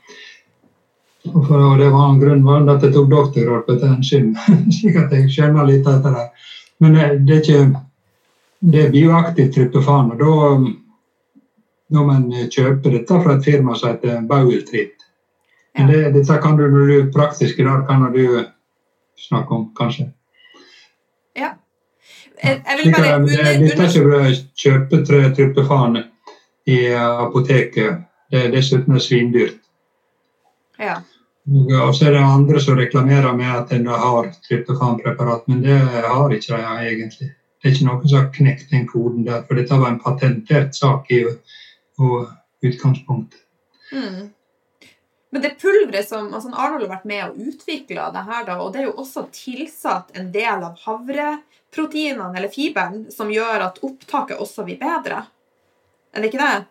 Og 1.25 1.79
det 1.79 1.89
var 1.89 2.09
en 2.09 2.19
grunn 2.21 2.43
til 2.45 2.71
at 2.75 2.83
jeg 2.85 2.93
tok 2.93 3.09
doktorgrad 3.09 3.65
på 3.65 3.77
den 3.81 3.95
enzym, 3.97 4.35
slik 4.77 4.99
at 5.01 5.13
jeg 5.13 5.31
skjønner 5.33 5.67
litt 5.69 5.87
av 5.89 6.03
det. 6.05 6.27
Men 6.83 6.97
eh, 6.99 7.15
det 7.25 7.37
er 7.37 7.43
ikke 7.43 7.85
det 8.65 8.81
er 8.81 8.91
bioaktivt 8.91 9.53
tryptofan. 9.55 10.11
og 10.11 10.19
Da, 10.19 10.35
da 11.93 12.03
må 12.03 12.13
en 12.15 12.49
kjøpe 12.51 12.93
dette 12.93 13.21
fra 13.21 13.35
et 13.37 13.45
firma 13.45 13.75
som 13.75 13.93
heter 13.93 14.21
Bauiltrit. 14.29 15.05
Men 15.77 15.91
det, 15.91 16.01
dette 16.15 16.37
kan 16.41 16.57
du 16.57 16.67
når 16.67 16.87
du 16.87 16.95
er 16.99 17.11
praktisk 17.13 17.59
i 17.59 17.63
dag, 17.67 17.85
kan 17.87 18.07
du 18.13 18.45
snakke 19.19 19.53
om, 19.53 19.69
kanskje. 19.75 20.09
Ja. 21.35 21.55
Jeg, 22.43 22.61
jeg 22.67 22.79
vil 22.83 22.93
bare. 22.95 23.19
Dette 23.27 23.83
er 23.83 23.89
ikke 23.89 24.19
å 24.19 24.33
kjøpe 24.63 25.01
tryptofan 25.35 26.03
i 26.65 26.79
apoteket 26.95 28.05
det 28.31 28.57
er 28.57 28.99
svindyrt. 28.99 29.59
Ja. 30.81 31.01
Og 31.45 31.95
så 31.95 32.07
er 32.07 32.15
det 32.15 32.23
andre 32.25 32.59
som 32.59 32.77
reklamerer 32.77 33.35
med 33.37 33.51
at 33.53 33.73
en 33.75 33.87
har 33.87 34.31
tryptofanpreparat, 34.47 35.47
men 35.47 35.61
det 35.61 35.77
har 35.77 36.33
ikke 36.33 36.57
de 36.57 36.87
egentlig. 36.89 37.29
Det 37.61 37.69
er 37.69 37.75
ikke 37.75 37.87
noen 37.87 38.07
som 38.09 38.17
har 38.19 38.31
knekt 38.33 38.71
den 38.71 38.87
koden 38.89 39.25
der, 39.27 39.43
for 39.45 39.57
dette 39.57 39.77
var 39.77 39.93
en 39.93 40.01
patentert 40.01 40.75
sak 40.75 41.11
i 41.13 41.21
utgangspunktet. 42.65 43.39
Mm. 43.93 44.31
Men 45.35 45.41
det 45.41 45.57
pulveret 45.61 46.07
som 46.09 46.33
altså 46.33 46.49
Arnold 46.53 46.85
har 46.85 46.93
vært 46.95 47.07
med 47.09 47.23
og 47.27 47.39
utvikla 47.49 48.07
det 48.13 48.21
her, 48.25 48.45
da, 48.47 48.59
og 48.63 48.73
det 48.73 48.81
er 48.81 48.87
jo 48.89 48.99
også 49.03 49.27
tilsatt 49.35 50.13
en 50.17 50.29
del 50.33 50.63
av 50.63 50.77
havreproteinene 50.85 52.37
eller 52.37 52.53
fiberen 52.53 53.03
som 53.11 53.33
gjør 53.33 53.67
at 53.67 53.81
opptaket 53.85 54.39
også 54.39 54.63
blir 54.65 54.79
bedre. 54.81 55.25
Er 56.15 56.23
det 56.23 56.31
ikke 56.31 56.41
det? 56.41 56.63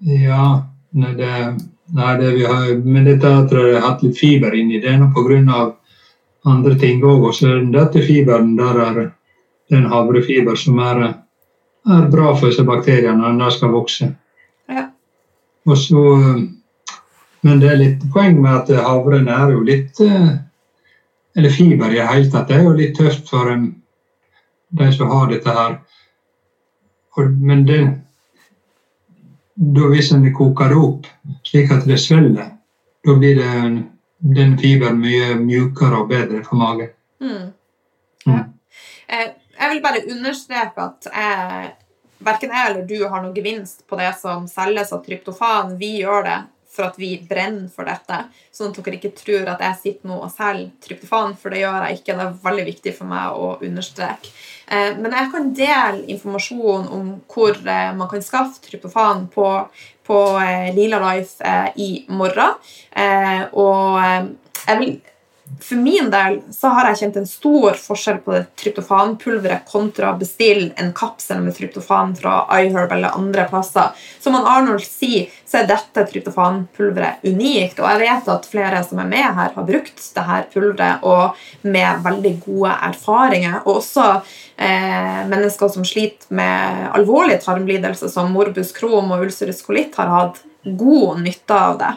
Ja, 0.00 0.66
nei, 0.90 1.14
det, 1.14 1.58
nei, 1.94 2.16
det 2.20 2.30
vi 2.36 2.44
har, 2.46 2.74
men 2.84 3.06
dette 3.08 3.30
tror 3.50 3.66
jeg 3.66 3.80
har 3.80 3.88
hatt 3.90 4.02
litt 4.06 4.18
fiber 4.18 4.54
inni 4.54 4.80
det 4.82 4.94
nå 4.98 5.10
pga. 5.14 5.74
andre 6.44 6.74
ting 6.78 7.02
òg. 7.04 7.32
Så 7.34 7.58
dette 7.72 8.02
fiberen 8.02 8.56
der 8.56 8.78
er 8.78 9.10
den 9.70 9.86
havrefiber 9.90 10.56
som 10.56 10.78
er, 10.78 11.02
er 11.88 12.06
bra 12.10 12.34
for 12.36 12.48
disse 12.48 12.64
bakteriene 12.64 13.32
når 13.34 13.44
de 13.44 13.50
skal 13.56 13.74
vokse. 13.74 14.14
Ja. 14.68 14.86
Og 15.66 15.76
så, 15.78 16.04
men 17.42 17.60
det 17.60 17.70
er 17.72 17.82
litt 17.82 18.06
poeng 18.12 18.40
med 18.40 18.54
at 18.54 18.86
havren 18.86 19.28
er 19.28 19.52
jo 19.52 19.60
litt 19.64 20.00
Eller 21.38 21.50
fiber 21.54 21.92
i 21.92 21.98
det 21.98 22.06
hele 22.08 22.30
tatt 22.30 22.48
Det 22.48 22.56
er 22.56 22.64
jo 22.64 22.72
litt 22.74 22.96
tøft 22.98 23.28
for 23.30 23.52
de 24.68 24.88
som 24.92 25.10
har 25.10 25.28
dette 25.30 25.52
her. 25.54 25.78
Men 27.18 27.66
det, 27.66 27.78
da 29.58 29.88
hvis 29.90 30.12
en 30.14 30.26
koker 30.34 30.70
det 30.70 30.78
opp 30.78 31.06
slik 31.46 31.72
at 31.74 31.86
det 31.88 31.98
svelger, 31.98 32.52
da 33.04 33.14
blir 33.18 33.40
det, 33.40 33.82
den 34.18 34.54
fiberen 34.58 35.00
mye 35.02 35.34
mjukere 35.40 36.02
og 36.02 36.12
bedre 36.12 36.44
for 36.46 36.60
magen. 36.60 36.94
Mm. 37.22 37.50
Ja. 38.24 38.38
Mm. 38.38 38.54
Jeg 39.58 39.72
vil 39.72 39.80
bare 39.82 40.04
understreke 40.12 40.84
at 40.84 41.08
jeg, 41.10 41.70
verken 42.22 42.52
jeg 42.54 42.70
eller 42.70 42.84
du 42.86 43.00
har 43.10 43.22
noen 43.24 43.34
gevinst 43.34 43.82
på 43.90 43.98
det 43.98 44.12
som 44.20 44.46
selges 44.50 44.92
av 44.94 45.02
tryptofan. 45.02 45.74
Vi 45.80 45.96
gjør 46.04 46.22
det 46.28 46.36
for 46.70 46.86
at 46.86 46.98
vi 47.00 47.16
brenner 47.26 47.66
for 47.72 47.88
dette. 47.88 48.20
Sånn 48.54 48.70
at 48.70 48.78
dere 48.84 49.00
ikke 49.00 49.16
tror 49.18 49.50
at 49.50 49.64
jeg 49.64 49.80
sitter 49.80 50.12
nå 50.12 50.20
og 50.20 50.30
selger 50.30 50.70
tryptofan, 50.84 51.34
for 51.40 51.50
det 51.50 51.64
gjør 51.64 51.88
jeg 51.88 51.98
ikke. 51.98 52.14
Det 52.14 52.26
er 52.28 52.38
veldig 52.44 52.66
viktig 52.68 52.94
for 53.00 53.10
meg 53.10 53.34
å 53.34 53.50
understreke. 53.66 54.30
Eh, 54.70 54.96
men 55.00 55.14
jeg 55.16 55.30
kan 55.32 55.52
dele 55.56 56.04
informasjon 56.12 56.88
om 56.92 57.12
hvor 57.32 57.56
eh, 57.56 57.92
man 57.96 58.08
kan 58.10 58.24
skaffe 58.24 58.60
tryptofan 58.64 59.26
på, 59.32 59.46
på 60.04 60.18
eh, 60.42 60.68
Lila 60.76 61.00
Life 61.06 61.54
i 61.76 62.04
morgen. 62.08 62.58
Og 63.52 64.00
jeg 64.68 64.78
vil 64.80 64.98
for 65.60 65.76
min 65.76 66.10
del 66.10 66.38
så 66.54 66.70
har 66.72 66.88
jeg 66.88 66.98
kjent 67.00 67.16
en 67.20 67.26
stor 67.28 67.76
forskjell 67.80 68.20
på 68.24 68.34
det 68.34 68.42
tryptofanpulveret 68.60 69.66
kontra 69.68 70.12
å 70.12 70.18
bestille 70.20 70.70
en 70.80 70.92
kapsel 70.96 71.40
med 71.44 71.56
tryptofan 71.56 72.14
fra 72.18 72.40
iHerb 72.60 72.92
eller 72.94 73.16
andre 73.18 73.46
plasser. 73.50 73.90
Som 74.22 74.38
Arnold 74.38 74.84
sier, 74.86 75.26
så 75.48 75.62
er 75.62 75.70
dette 75.70 76.04
tryptofanpulveret 76.12 77.26
unikt. 77.26 77.82
Og 77.82 77.88
jeg 77.90 78.02
vet 78.04 78.30
at 78.34 78.48
flere 78.50 78.82
som 78.86 79.02
er 79.02 79.10
med 79.10 79.26
her, 79.26 79.54
har 79.56 79.68
brukt 79.70 79.98
dette 79.98 80.38
pulveret 80.54 81.06
og 81.08 81.38
med 81.66 82.04
veldig 82.06 82.34
gode 82.44 82.76
erfaringer. 82.90 83.58
Og 83.64 83.80
også 83.80 84.06
eh, 84.14 85.24
mennesker 85.30 85.74
som 85.74 85.86
sliter 85.88 86.30
med 86.38 86.88
alvorlige 86.98 87.42
tarmlidelser 87.46 88.12
som 88.12 88.30
morbus 88.34 88.72
Crohn 88.76 89.10
og 89.10 89.26
ulcerus 89.26 89.64
kolitt, 89.66 89.98
har 89.98 90.12
hatt 90.12 90.42
god 90.78 91.22
nytte 91.24 91.60
av 91.68 91.78
det. 91.82 91.92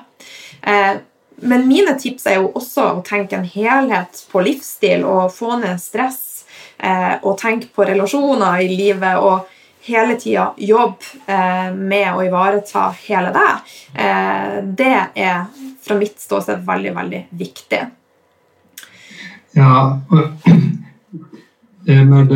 Eh, 0.61 0.93
men 1.41 1.67
mine 1.67 1.93
tips 1.99 2.27
er 2.29 2.39
jo 2.39 2.51
også 2.55 2.87
å 2.91 3.05
tenke 3.05 3.37
en 3.37 3.47
helhet 3.47 4.25
på 4.31 4.43
livsstil 4.45 5.05
og 5.07 5.31
få 5.33 5.57
ned 5.61 5.81
stress. 5.81 6.45
Eh, 6.81 7.15
og 7.21 7.37
tenke 7.37 7.69
på 7.75 7.85
relasjoner 7.85 8.63
i 8.65 8.69
livet. 8.69 9.17
Og 9.21 9.47
hele 9.85 10.17
tida 10.21 10.51
jobbe 10.57 11.29
eh, 11.29 11.69
med 11.73 12.09
å 12.13 12.23
ivareta 12.25 12.89
hele 13.03 13.33
deg, 13.35 13.73
eh, 13.93 14.57
det 14.65 14.97
er 15.15 15.45
fra 15.81 15.97
mitt 15.97 16.19
ståsted 16.21 16.65
veldig, 16.65 16.95
veldig 16.97 17.21
viktig. 17.37 17.81
Ja, 19.57 19.99
det 21.85 22.03
med, 22.07 22.35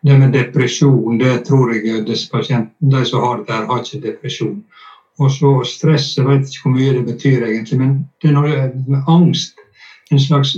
det 0.00 0.18
med 0.18 0.36
depresjon, 0.36 1.18
det 1.18 1.40
tror 1.48 1.74
jeg 1.74 2.04
de 2.06 2.16
som 2.16 3.24
har 3.24 3.40
det 3.40 3.48
der, 3.48 3.66
har 3.68 3.84
ikke 3.84 4.04
depresjon. 4.04 4.60
Og 5.20 5.32
så 5.34 5.50
stress, 5.68 6.14
jeg 6.16 6.26
vet 6.26 6.48
ikke 6.48 6.64
hvor 6.64 6.76
mye 6.78 6.92
det 6.96 7.04
betyr 7.06 7.44
egentlig, 7.44 7.78
men 7.80 7.96
det 8.22 8.30
er 8.32 8.70
noe 8.88 9.02
angst. 9.12 9.58
En 10.10 10.20
slags 10.20 10.54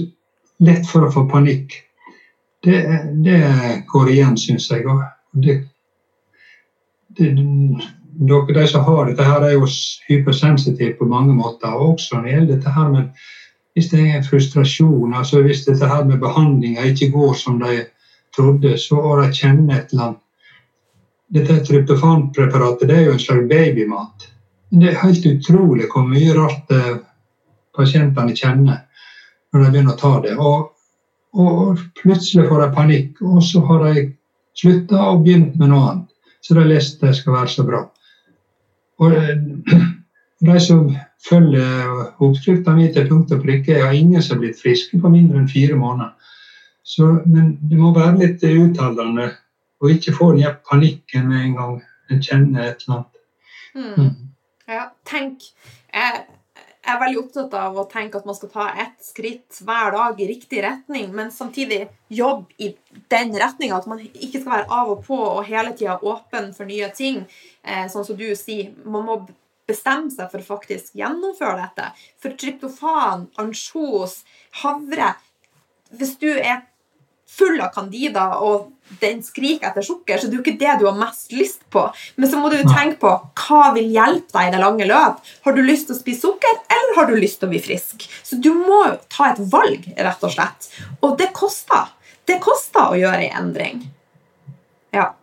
lett 0.63 0.87
for 0.89 1.07
å 1.07 1.11
få 1.13 1.27
panikk. 1.31 1.75
Det, 2.63 2.79
det 3.27 3.43
går 3.91 4.13
igjen, 4.13 4.39
syns 4.39 4.69
jeg. 4.71 4.87
Det, 5.35 5.57
det, 7.19 7.33
dere, 8.23 8.55
de 8.55 8.67
som 8.71 8.87
har 8.87 9.11
dette, 9.11 9.27
her 9.27 9.47
er 9.49 9.57
jo 9.57 9.69
hypersensitive 10.07 10.95
på 11.01 11.11
mange 11.11 11.35
måter. 11.35 11.75
Og 11.75 11.97
også 11.97 12.17
når 12.17 12.25
det 12.25 12.35
gjelder 12.37 12.53
dette 12.55 12.75
her 12.77 12.93
med 12.93 13.29
hvis 13.73 13.89
det 13.89 14.03
er 14.05 14.25
frustrasjon, 14.27 15.15
altså 15.17 15.41
hvis 15.43 15.65
dette 15.65 15.89
her 15.89 16.05
med 16.05 16.21
behandlinga 16.21 16.85
ikke 16.91 17.09
går 17.15 17.33
som 17.41 17.57
de 17.63 17.87
trodde, 18.37 18.77
så 18.79 19.01
må 19.01 19.15
de 19.23 19.31
kjenne 19.33 19.79
et 19.79 19.95
eller 19.95 20.11
annet. 20.11 20.21
Dette 21.33 21.57
tryptofanpreparatet 21.65 22.91
det 22.91 22.99
er 22.99 23.07
jo 23.07 23.15
en 23.17 23.23
slags 23.23 23.49
babymat. 23.49 24.27
Det 24.73 24.89
er 24.89 25.01
helt 25.03 25.27
utrolig 25.29 25.89
hvor 25.93 26.07
mye 26.09 26.35
rart 26.37 26.73
eh, 26.73 26.95
pasientene 27.77 28.37
kjenner 28.37 28.83
når 29.53 29.65
de 29.65 29.71
begynner 29.75 29.95
å 29.97 30.01
ta 30.01 30.13
det. 30.25 30.33
Og, 30.41 30.71
og 31.37 31.83
plutselig 32.01 32.49
får 32.49 32.65
de 32.65 32.69
panikk, 32.77 33.21
og 33.21 33.43
så 33.45 33.61
har 33.69 33.85
de 33.89 34.07
slutta 34.59 35.01
og 35.11 35.27
begynt 35.27 35.59
med 35.61 35.73
noe 35.73 35.91
annet. 35.91 36.09
Så 36.43 36.57
de 36.59 36.65
leste 36.67 37.07
det 37.07 37.15
skal 37.19 37.37
være 37.37 37.53
så 37.53 37.67
bra. 37.69 37.83
Og 39.03 39.17
eh, 39.19 39.83
de 40.49 40.59
som 40.61 40.89
følger 41.29 42.23
oppskrifta 42.23 42.75
mi 42.75 42.89
til 42.93 43.07
punkt 43.09 43.33
og 43.35 43.45
prikke. 43.45 43.77
Jeg 43.77 43.85
har 43.85 43.95
ingen 43.95 44.23
som 44.23 44.37
har 44.37 44.47
blitt 44.47 44.61
friske 44.61 44.99
på 44.99 45.13
mindre 45.13 45.39
enn 45.39 45.51
fire 45.51 45.77
måneder. 45.79 46.17
Så, 46.83 47.13
men 47.27 47.55
det 47.71 47.79
må 47.79 47.93
være 47.95 48.19
litt 48.25 48.43
utholdende, 48.43 49.29
og 49.83 49.93
ikke 49.93 50.17
få 50.17 50.33
den 50.35 50.57
panikken 50.67 51.29
med 51.31 51.45
en 51.45 51.57
gang 51.61 51.77
en 52.11 52.23
kjenner 52.23 52.73
et 52.73 52.83
eller 52.83 52.97
annet. 52.97 53.21
Mm. 53.77 54.32
Ja, 54.73 54.87
tenk. 55.09 55.45
Jeg, 55.93 56.25
er 56.83 56.99
veldig 56.99 57.21
opptatt 57.21 57.53
av 57.55 57.77
å 57.79 57.85
tenke 57.91 58.19
at 58.19 58.25
man 58.27 58.35
skal 58.35 58.51
ta 58.51 58.65
ett 58.83 59.05
skritt 59.07 59.61
hver 59.63 59.93
dag 59.95 60.19
i 60.21 60.27
riktig 60.27 60.65
retning, 60.65 61.13
men 61.15 61.31
samtidig 61.31 61.85
jobbe 62.11 62.57
i 62.59 62.73
den 63.13 63.31
retninga. 63.39 63.79
At 63.79 63.87
man 63.91 64.03
ikke 64.03 64.41
skal 64.41 64.51
være 64.57 64.81
av 64.81 64.91
og 64.97 65.05
på 65.07 65.19
og 65.21 65.45
hele 65.47 65.77
tida 65.79 66.01
åpen 66.03 66.51
for 66.57 66.67
nye 66.69 66.91
ting. 66.97 67.23
Eh, 67.63 67.87
sånn 67.93 68.07
som 68.09 68.19
du 68.19 68.27
sier. 68.39 68.73
Man 68.83 69.07
må 69.07 69.21
bestemme 69.69 70.11
seg 70.11 70.31
for 70.33 70.43
å 70.43 70.49
faktisk 70.57 70.97
gjennomføre 70.99 71.61
dette. 71.61 71.93
For 72.23 72.35
tryptofan, 72.39 73.29
ansjos, 73.41 74.23
havre 74.63 75.15
Hvis 75.93 76.15
du 76.17 76.31
er 76.33 76.63
full 77.33 77.61
av 77.61 77.73
candida 77.75 78.29
og 78.45 78.71
den 79.01 79.23
skriker 79.25 79.71
etter 79.71 79.85
sukker, 79.87 80.19
så 80.21 80.29
det 80.29 80.37
er 80.37 80.41
jo 80.41 80.45
ikke 80.45 80.61
det 80.61 80.75
du 80.81 80.85
har 80.89 80.99
mest 80.99 81.33
lyst 81.33 81.63
på. 81.73 81.87
Men 82.21 82.29
så 82.29 82.41
må 82.41 82.51
du 82.53 82.59
tenke 82.61 82.99
på 83.01 83.13
hva 83.41 83.71
vil 83.77 83.89
hjelpe 83.95 84.37
deg 84.37 84.51
i 84.51 84.53
det 84.53 84.61
lange 84.61 84.89
løp. 84.89 85.23
Har 85.47 85.57
du 85.57 85.63
lyst 85.65 85.89
til 85.89 85.97
å 85.97 86.01
spise 86.01 86.27
sukker, 86.27 86.61
eller 86.77 87.01
har 87.01 87.09
du 87.09 87.17
lyst 87.17 87.41
til 87.41 87.49
å 87.49 87.55
bli 87.55 87.63
frisk? 87.65 88.05
Så 88.27 88.37
du 88.43 88.53
må 88.53 88.83
ta 89.13 89.31
et 89.33 89.41
valg, 89.55 89.89
rett 89.97 90.29
og 90.29 90.35
slett. 90.35 90.69
Og 91.01 91.17
det 91.21 91.33
koster. 91.37 91.89
Det 92.29 92.37
koster 92.45 92.93
å 92.93 93.01
gjøre 93.01 93.25
en 93.31 93.39
endring. 93.47 93.85
Ja. 94.93 95.15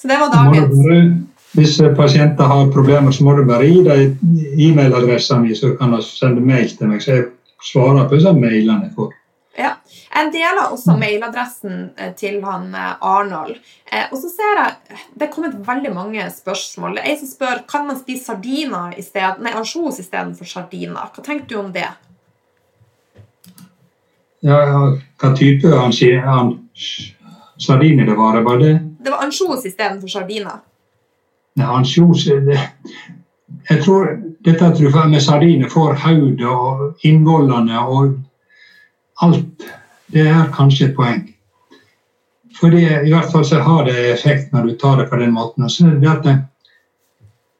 Så 0.00 0.08
det 0.08 0.16
var 0.22 0.32
dagens 0.32 1.26
hvis 1.56 1.78
pasienter 1.96 2.44
har 2.44 2.68
problemer, 2.72 3.12
så 3.12 3.24
må 3.24 3.34
du 3.36 3.46
bare 3.48 3.66
gi 3.66 3.80
dem 3.82 4.18
e-mailadressen 4.60 5.42
min, 5.42 5.56
så 5.56 5.72
kan 5.78 5.94
de 5.94 6.02
sende 6.04 6.44
mail 6.44 6.68
til 6.76 6.90
meg. 6.90 7.00
Så 7.02 7.14
jeg 7.16 7.24
svarer 7.70 8.08
på 8.08 8.18
disse 8.18 8.34
mailene 8.36 8.88
jeg 8.88 8.92
får. 8.98 9.14
Ja. 9.58 9.72
Jeg 10.08 10.30
deler 10.32 10.70
også 10.72 10.96
mailadressen 10.98 11.90
eh, 11.96 12.12
til 12.16 12.40
han 12.44 12.72
eh, 12.74 12.94
Arnold. 13.04 13.58
Eh, 13.92 14.06
og 14.10 14.16
så 14.18 14.30
ser 14.32 14.60
jeg 14.60 14.98
Det 15.14 15.26
er 15.26 15.32
kommet 15.32 15.56
veldig 15.66 15.92
mange 15.94 16.24
spørsmål. 16.32 16.96
Det 16.96 17.04
er 17.04 17.10
en 17.12 17.20
som 17.20 17.32
spør 17.32 17.62
kan 17.68 17.86
man 17.86 17.98
spise 18.00 18.24
sardiner 18.24 18.96
i 18.96 19.04
sted, 19.04 19.42
nei, 19.44 19.52
ansjos 19.56 20.00
istedenfor 20.02 20.48
sardiner. 20.48 21.10
Hva 21.14 21.24
tenker 21.24 21.46
du 21.50 21.58
om 21.60 21.72
det? 21.74 21.88
Ja, 24.46 24.58
hva 25.18 25.32
type 25.34 25.70
sardiner 27.58 28.06
det 28.06 28.16
var? 28.16 28.40
Var 28.46 28.58
det 28.62 28.72
Det 29.04 29.10
var 29.10 29.24
ansjos 29.26 29.66
istedenfor 29.66 30.08
sardiner. 30.08 30.62
Nei, 31.58 31.66
Ansjos 31.66 32.26
Jeg 32.28 33.82
tror 33.82 34.12
dette 34.46 34.70
tror 34.76 34.94
jeg 34.94 35.10
med 35.10 35.22
sardiner 35.22 35.68
får 35.72 35.96
hodet 36.04 36.46
og 36.46 37.04
innvollene 37.08 37.80
og 37.82 38.14
alt. 39.26 39.66
Det 40.12 40.24
er 40.26 40.52
kanskje 40.54 40.88
et 40.88 40.96
poeng. 40.96 41.24
Fordi 42.58 42.84
i 42.84 43.10
hvert 43.12 43.32
fall 43.32 43.44
så 43.46 43.60
har 43.62 43.84
det 43.86 43.96
effekt 44.12 44.52
når 44.52 44.66
du 44.66 44.76
tar 44.80 44.96
det 44.98 45.08
på 45.10 45.18
den 45.20 45.34
måten. 45.34 45.68
Så 45.70 45.90
det 45.90 46.10
at 46.10 46.24
det, 46.24 46.36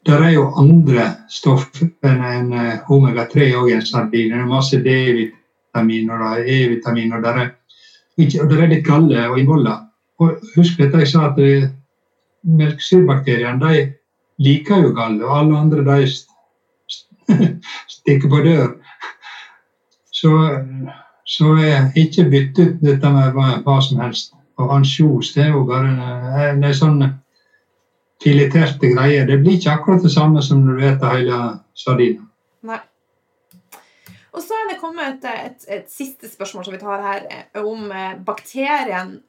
der 0.05 0.23
er 0.23 0.33
jo 0.33 0.47
andre 0.57 1.05
stoffer 1.29 1.89
enn 2.07 2.53
eh, 2.55 2.89
omega-3 2.89 3.51
òg 3.59 3.69
i 3.69 3.75
en 3.77 3.85
sardin. 3.85 4.33
Det 4.33 4.39
er 4.39 4.49
masse 4.49 4.79
D-vitaminer 4.83 6.25
og 6.25 6.49
E-vitaminer. 6.49 7.17
og 7.17 7.23
der 7.23 7.41
er, 7.43 7.49
og 8.17 8.49
der 8.49 8.63
er 8.63 8.73
litt 8.73 8.87
galle 8.87 9.27
og 9.29 9.39
innvoller. 9.39 9.85
Og 10.19 10.41
husk 10.55 10.79
dette 10.79 11.03
jeg 11.03 11.11
sa 11.13 11.29
at 11.29 11.37
det, 11.39 11.69
melkesyrebakteriene 12.43 13.59
de 13.59 13.85
liker 14.39 14.83
jo 14.83 14.93
galle, 14.95 15.25
og 15.25 15.37
alle 15.37 15.57
andre 15.59 15.83
de 15.83 16.07
stikker 17.95 18.31
på 18.31 18.41
dør. 18.45 18.73
Så, 20.11 20.31
så 21.29 21.53
ikke 21.95 22.25
bytte 22.31 22.65
ut 22.65 22.77
dette 22.81 23.09
med 23.13 23.35
hva, 23.37 23.77
som 23.85 24.01
helst. 24.01 24.33
Og 24.59 24.73
ansjos 24.75 25.33
det 25.35 25.45
er 25.45 25.51
jo 25.53 25.63
bare 25.67 25.91
en 25.93 26.61
det 26.63 26.71
er 26.71 26.77
sånn 26.77 27.03
fileterte 28.23 28.89
greier. 28.91 29.27
Det 29.29 29.37
blir 29.39 29.59
ikke 29.59 29.75
akkurat 29.77 30.03
det 30.03 30.11
samme 30.11 30.41
som 30.43 30.65
når 30.65 30.79
du 30.79 30.85
spiser 30.87 31.13
hele 31.13 31.37
sardina. 31.77 32.25
Nei. 32.67 32.81
Og 34.33 34.43
så 34.43 34.57
er 34.57 34.67
det 34.71 34.79
kommet 34.81 35.23
et, 35.23 35.29
et, 35.29 35.69
et, 35.77 35.87
siste 35.89 36.27
spørsmål 36.29 36.65
som 36.65 36.75
vi 36.75 36.81
tar 36.81 37.05
her, 37.05 37.23
eh, 37.31 37.61
om 37.61 37.87
bakterien 37.89 38.17
bakterien 38.25 39.19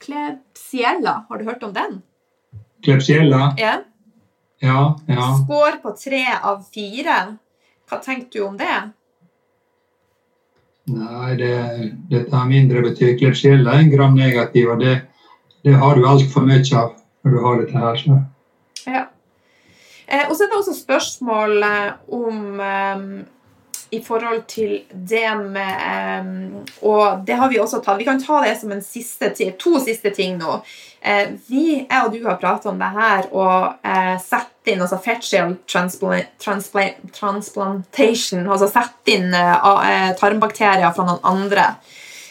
Klebsiella. 0.00 1.24
Har 1.28 1.38
du 1.38 1.44
hørt 1.44 1.62
om 1.62 1.72
den? 1.74 2.02
Klebsiella? 2.84 3.54
Ja. 3.58 3.78
Ja, 4.62 4.98
ja. 5.08 5.28
Skår 5.42 5.80
på 5.82 5.94
tre 5.98 6.24
av 6.42 6.62
fire. 6.74 7.16
Hva 7.90 7.98
tenker 8.02 8.38
du 8.38 8.44
om 8.46 8.58
det? 8.60 8.76
Nei, 10.90 11.34
det, 11.38 11.52
dette 12.10 12.34
er 12.34 12.48
mindre 12.50 12.82
betyr 12.82 13.14
det 13.14 13.52
er 13.54 13.68
en 13.76 13.90
gram 13.90 14.16
negativ, 14.18 14.72
og 14.74 14.80
det, 14.82 14.96
det 15.62 15.76
har 15.78 15.94
du 15.94 16.06
altfor 16.08 16.42
mye 16.46 16.64
av 16.74 16.96
når 17.22 17.34
du 17.34 17.42
har 17.44 17.60
dette 17.60 17.84
her. 17.84 18.00
Så. 18.00 18.16
Ja. 18.86 19.04
Eh, 20.06 20.24
og 20.28 20.34
så 20.34 20.44
er 20.44 20.50
det 20.50 20.58
også 20.58 20.74
spørsmål 20.74 21.62
eh, 21.62 21.92
om 22.10 22.60
eh, 22.60 23.04
i 23.92 24.00
forhold 24.00 24.42
til 24.48 24.80
det 24.90 25.28
med 25.52 25.72
eh, 25.86 26.30
Og 26.82 27.26
det 27.26 27.36
har 27.36 27.48
vi 27.52 27.60
også 27.60 27.82
tatt. 27.84 28.00
Vi 28.00 28.08
kan 28.08 28.22
ta 28.22 28.40
det 28.44 28.56
som 28.60 28.72
en 28.72 28.82
siste 28.82 29.30
to 29.60 29.78
siste 29.80 30.10
ting 30.10 30.38
nå. 30.40 30.58
Uh, 31.02 31.34
vi, 31.48 31.82
jeg 31.82 32.04
og 32.06 32.12
du 32.14 32.22
har 32.24 32.38
pratet 32.38 32.70
om 32.70 32.78
det 32.78 32.88
her 32.94 33.26
og 33.34 33.72
eh, 33.82 34.14
sett 34.22 34.51
inn 34.70 34.82
altså 34.82 34.98
facial 35.02 35.56
transplant, 35.66 37.00
transplantation. 37.14 38.46
Altså 38.46 38.68
sette 38.70 39.16
inn 39.16 39.34
uh, 39.34 40.12
tarmbakterier 40.20 40.94
fra 40.94 41.06
noen 41.08 41.22
andre. 41.26 41.72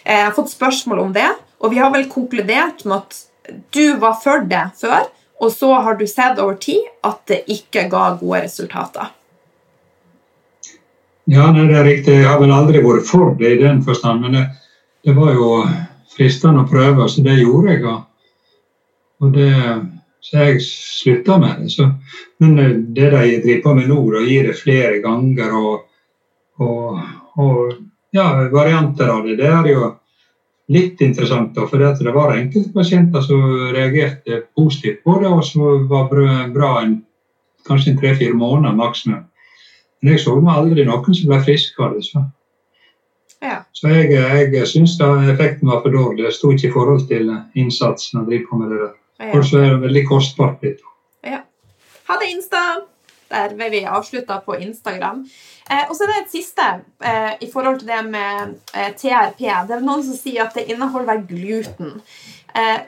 Jeg 0.05 0.27
har 0.27 0.35
fått 0.35 0.53
spørsmål 0.53 1.03
om 1.05 1.15
det, 1.15 1.27
og 1.61 1.73
vi 1.73 1.81
har 1.81 1.91
vel 1.93 2.07
konkludert 2.09 2.85
med 2.87 3.01
at 3.01 3.19
du 3.75 3.97
var 4.01 4.15
for 4.21 4.45
det 4.47 4.63
før, 4.79 5.09
og 5.41 5.51
så 5.53 5.73
har 5.85 5.97
du 5.97 6.05
sett 6.09 6.39
over 6.41 6.57
tid 6.61 6.85
at 7.05 7.21
det 7.29 7.43
ikke 7.51 7.87
ga 7.91 8.11
gode 8.19 8.43
resultater. 8.45 9.11
Ja, 11.29 11.47
det 11.53 11.69
er 11.69 11.85
riktig. 11.85 12.17
Jeg 12.21 12.27
har 12.27 12.41
vel 12.41 12.53
aldri 12.53 12.81
vært 12.83 13.07
for 13.09 13.33
det 13.39 13.55
i 13.55 13.61
den 13.61 13.81
forstand, 13.85 14.25
men 14.25 14.35
det, 14.35 14.45
det 15.05 15.13
var 15.15 15.33
jo 15.35 15.51
fristende 16.11 16.63
å 16.63 16.69
prøve, 16.69 17.07
så 17.09 17.23
det 17.25 17.37
gjorde 17.39 17.75
jeg. 17.75 17.93
Og 19.21 19.33
det, 19.35 19.51
så 20.21 20.37
jeg 20.37 20.61
slutta 20.61 21.37
med 21.41 21.63
det. 21.63 21.71
Så, 21.73 21.87
men 22.39 22.57
det 22.93 23.09
de 23.09 23.39
driver 23.43 23.63
på 23.63 23.73
med 23.77 23.89
nå, 23.89 24.01
å 24.01 24.25
gi 24.25 24.37
det 24.45 24.57
flere 24.59 24.99
ganger 25.03 25.55
og, 25.57 25.87
og, 26.61 26.99
og 27.41 27.73
ja, 28.13 28.27
varianter 28.53 29.09
av 29.09 29.25
det, 29.25 29.39
det 29.39 29.49
er 29.49 29.71
jo 29.71 29.89
litt 30.71 31.01
interessant. 31.01 31.55
Da, 31.55 31.65
for 31.67 31.81
det 31.81 32.13
var 32.15 32.35
enkelte 32.35 32.73
pasienter 32.75 33.23
som 33.25 33.41
reagerte 33.73 34.43
positivt 34.55 35.01
på 35.03 35.17
det, 35.23 35.31
og 35.31 35.43
som 35.47 35.87
var 35.89 36.11
bra 36.53 36.75
en, 36.83 37.01
kanskje 37.67 37.97
tre-fire 37.97 38.33
måneder 38.33 38.77
maksimum. 38.77 39.25
Men 40.01 40.15
jeg 40.15 40.23
så 40.23 40.37
aldri 40.49 40.85
noen 40.85 41.13
som 41.13 41.29
ble 41.29 41.41
friske 41.45 41.83
av 41.83 41.93
det. 41.93 42.05
Så. 42.07 42.23
Ja. 43.41 43.59
Så 43.77 43.89
jeg, 43.89 44.15
jeg 44.53 44.69
syns 44.69 44.95
effekten 45.01 45.69
var 45.69 45.83
for 45.83 45.93
dårlig. 45.93 46.25
Det 46.25 46.33
sto 46.33 46.53
ikke 46.53 46.69
i 46.69 46.73
forhold 46.73 47.05
til 47.09 47.29
innsatsen 47.57 48.21
å 48.21 48.25
drive 48.25 48.49
på 48.49 48.57
med 48.61 48.73
det 48.73 48.81
der. 48.81 48.97
Ja. 49.21 49.41
Det 49.41 49.67
veldig 49.85 50.07
kostbart 50.09 50.59
blitt. 50.63 50.81
Ha 52.11 52.17
det, 52.19 52.31
Insta! 52.31 52.57
Der 53.31 53.53
vil 53.55 53.71
vi 53.71 53.85
avslutte 53.87 54.41
på 54.45 54.55
Instagram. 54.55 55.21
Eh, 55.71 55.89
og 55.89 55.95
så 55.95 56.03
er 56.03 56.09
det 56.11 56.17
et 56.21 56.33
siste 56.33 56.65
eh, 56.99 57.37
i 57.41 57.47
forhold 57.53 57.77
til 57.79 57.87
det 57.87 57.99
med 58.03 58.57
eh, 58.75 58.89
TRP. 58.99 59.39
Det 59.39 59.77
er 59.77 59.85
noen 59.85 60.03
som 60.03 60.17
sier 60.19 60.43
at 60.43 60.57
det 60.57 60.65
inneholder 60.67 61.21
gluten. 61.29 61.93
Eh, 62.51 62.81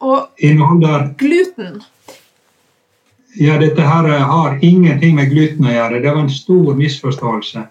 og 0.00 0.40
Inneholder 0.40 1.10
gluten 1.20 1.82
Ja, 3.36 3.58
dette 3.60 3.84
her 3.84 4.08
har 4.30 4.56
ingenting 4.64 5.20
med 5.20 5.28
gluten 5.28 5.68
å 5.68 5.74
gjøre. 5.74 6.00
Det 6.00 6.14
var 6.14 6.22
en 6.24 6.32
stor 6.32 6.72
misforståelse. 6.80 7.66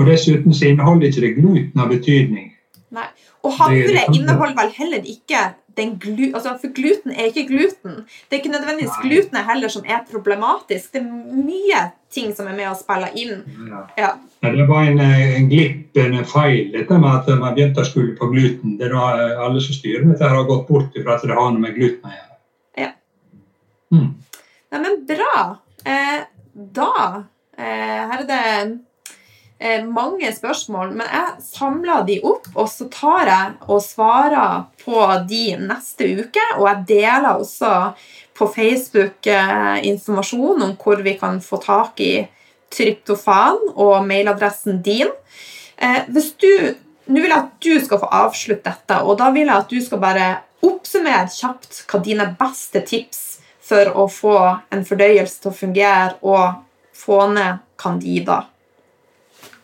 Og 0.00 0.08
dessuten 0.08 0.56
så 0.56 0.72
inneholder 0.72 1.10
ikke 1.10 1.26
det 1.26 1.34
gluten 1.36 1.84
av 1.84 1.92
betydning. 1.92 2.48
Nei. 2.96 3.06
Og 3.44 3.52
havre 3.60 4.08
inneholder 4.08 4.56
vel 4.62 4.72
heller 4.78 5.04
ikke 5.04 5.50
glu... 5.76 6.30
Altså, 6.34 6.58
for 6.60 6.72
gluten 6.74 7.12
er 7.12 7.30
ikke 7.30 7.46
gluten. 7.48 8.04
Det 8.28 8.36
er 8.36 8.42
ikke 8.42 8.52
nødvendigvis 8.52 8.94
Nei. 8.96 9.08
glutenet 9.08 9.48
heller 9.48 9.68
som 9.68 9.84
er 9.86 10.04
problematisk. 10.10 10.92
Det 10.92 11.02
er 11.02 11.08
mye 11.34 11.80
ting 12.14 12.34
som 12.36 12.46
er 12.46 12.56
med 12.56 12.70
å 12.70 12.76
spille 12.78 13.10
inn. 13.18 13.42
Ja. 13.70 13.82
Ja. 13.98 14.12
Ja, 14.44 14.52
Det 14.52 14.66
var 14.68 14.84
en, 14.84 15.00
en 15.00 15.48
glipp, 15.48 15.96
en 15.96 16.24
feil, 16.28 16.72
dette 16.72 16.98
med 17.00 17.10
at 17.10 17.30
man 17.40 17.54
begynte 17.56 17.80
å 17.80 17.88
skule 17.88 18.14
på 18.18 18.28
gluten. 18.32 18.76
Det 18.78 18.88
er 18.88 18.94
da 18.94 19.04
eh, 19.16 19.44
Alle 19.46 19.62
som 19.64 19.76
styrer 19.76 20.04
dette, 20.04 20.28
har 20.28 20.48
gått 20.48 20.66
bort 20.68 20.98
fra 20.98 21.16
at 21.16 21.24
det 21.24 21.36
har 21.38 21.52
noe 21.54 21.62
med 21.62 21.76
gluten 21.78 22.10
å 22.10 22.14
gjøre. 22.14 22.34
Ja. 22.84 22.90
Mm. 23.94 24.10
Nei, 24.74 24.82
men 24.84 24.98
bra. 25.08 25.36
Eh, 25.84 26.18
da 26.54 26.90
eh, 27.56 28.02
Her 28.10 28.20
er 28.20 28.28
det 28.28 28.42
mange 29.88 30.28
spørsmål, 30.34 30.90
men 30.98 31.06
jeg 31.06 31.44
samler 31.46 32.04
de 32.04 32.18
opp, 32.26 32.48
og 32.54 32.68
så 32.68 32.88
tar 32.92 33.28
jeg 33.30 33.52
og 33.70 33.80
svarer 33.82 34.64
på 34.82 34.98
de 35.28 35.56
neste 35.56 36.08
uke. 36.18 36.42
Og 36.58 36.66
jeg 36.68 36.84
deler 36.88 37.30
også 37.38 37.70
på 38.34 38.48
Facebook 38.50 39.26
eh, 39.26 39.84
informasjon 39.86 40.62
om 40.62 40.74
hvor 40.76 41.02
vi 41.06 41.14
kan 41.18 41.40
få 41.40 41.60
tak 41.62 42.00
i 42.02 42.26
tryptofan 42.74 43.60
og 43.74 44.06
mailadressen 44.06 44.82
din. 44.82 45.12
Eh, 45.76 46.02
hvis 46.08 46.34
du 46.38 46.74
Nå 47.04 47.20
vil 47.20 47.28
jeg 47.28 47.36
at 47.36 47.48
du 47.60 47.74
skal 47.84 47.98
få 48.00 48.06
avslutte 48.16 48.64
dette, 48.64 48.96
og 49.04 49.18
da 49.20 49.26
vil 49.34 49.44
jeg 49.44 49.60
at 49.60 49.68
du 49.68 49.76
skal 49.84 50.00
bare 50.00 50.28
oppsummere 50.64 51.26
kjapt 51.28 51.82
hva 51.84 51.98
dine 52.00 52.30
beste 52.38 52.80
tips 52.80 53.18
for 53.60 53.90
å 53.92 54.06
få 54.08 54.38
en 54.72 54.86
fordøyelse 54.88 55.42
til 55.42 55.50
å 55.50 55.58
fungere 55.58 56.14
og 56.24 56.62
få 56.96 57.18
ned 57.34 57.60
candida. 57.76 58.38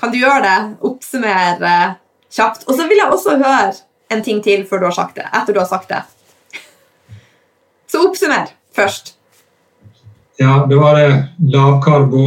Kan 0.01 0.13
du 0.13 0.19
gjøre 0.21 0.41
det? 0.45 0.59
Oppsummere 0.87 1.71
eh, 1.71 1.97
kjapt. 2.33 2.65
Og 2.69 2.77
så 2.77 2.87
vil 2.89 3.03
jeg 3.03 3.13
også 3.13 3.37
høre 3.37 3.73
en 4.11 4.23
ting 4.25 4.41
til 4.45 4.65
før 4.69 4.81
du 4.81 4.89
har 4.89 4.97
sagt 4.97 5.19
det. 5.21 5.27
Etter 5.29 5.57
du 5.57 5.61
har 5.61 5.69
sagt 5.69 5.93
det. 5.93 6.01
Så 7.91 8.01
oppsummer 8.07 8.49
først. 8.77 9.17
Ja, 10.41 10.65
det 10.69 10.79
var 10.81 10.97
det 10.97 11.11
lavkarbo 11.53 12.25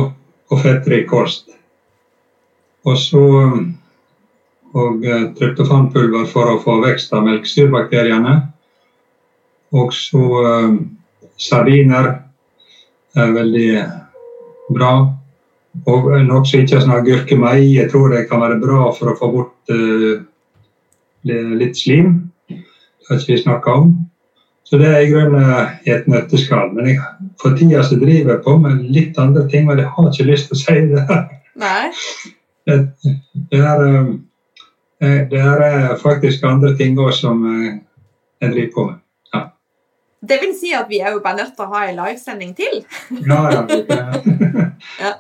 og 0.53 0.59
fettrik 0.61 1.07
kost. 1.09 1.49
Og 2.85 2.97
så 2.99 3.21
um, 3.21 3.71
og 4.73 5.05
eh, 5.05 5.27
tryptofanpulver 5.37 6.25
for 6.29 6.49
å 6.49 6.59
få 6.61 6.79
vekst 6.83 7.13
av 7.13 7.25
melkesyrebakteriene. 7.25 8.35
Og 9.73 9.93
så 9.93 10.23
sardiner 11.41 12.09
er 13.17 13.31
veldig 13.33 13.69
bra. 14.73 14.91
Og 15.89 16.09
nok 16.27 16.45
så 16.47 16.61
ikke 16.61 16.81
sånn 16.83 16.93
agurkemeie, 16.93 17.65
jeg 17.79 17.89
tror 17.91 18.13
det 18.13 18.27
kan 18.29 18.43
være 18.43 18.59
bra 18.61 18.91
for 18.93 19.09
å 19.09 19.17
få 19.17 19.29
bort 19.33 19.73
uh, 19.73 20.21
litt 21.23 21.79
slim. 21.79 22.15
Det 22.47 23.09
har 23.09 23.19
ikke 23.19 23.33
vi 23.33 23.39
snakka 23.41 23.77
om. 23.81 23.93
Så 24.63 24.79
det 24.79 24.87
er 24.89 25.01
i 25.03 25.09
grunnen 25.11 25.41
eh, 25.43 25.73
et 25.91 26.05
nøtteskall. 26.09 26.71
Men 26.73 26.87
jeg, 26.87 27.01
for 27.41 27.57
tida 27.57 27.83
så 27.85 27.97
driver 27.99 28.35
jeg 28.35 28.43
på 28.45 28.55
med 28.61 28.85
litt 28.95 29.19
andre 29.21 29.43
ting, 29.51 29.67
men 29.67 29.81
jeg 29.81 29.91
har 29.97 30.07
ikke 30.09 30.29
lyst 30.29 30.49
til 30.49 30.57
å 30.57 30.61
si 30.61 30.77
det. 30.93 31.17
Nei. 31.61 31.89
Det, 32.63 32.77
det, 33.51 33.59
er, 33.59 33.83
eh, 35.03 35.19
det 35.29 35.43
er 35.43 35.97
faktisk 36.01 36.47
andre 36.47 36.73
ting 36.79 36.95
òg 36.97 37.11
som 37.17 37.43
jeg 37.49 38.53
driver 38.55 38.73
på 38.77 38.87
med. 38.87 39.02
Det 40.23 40.39
vil 40.41 40.53
si 40.55 40.71
at 40.75 40.87
vi 40.89 41.01
er 41.03 41.15
jo 41.15 41.23
bare 41.23 41.41
nødt 41.41 41.55
til 41.57 41.65
å 41.65 41.73
ha 41.73 41.85
en 41.87 41.97
livesending 41.99 42.53
til. 42.55 42.83
Ja, 43.27 43.41
ja, 43.51 43.63
Ja. 44.99 45.15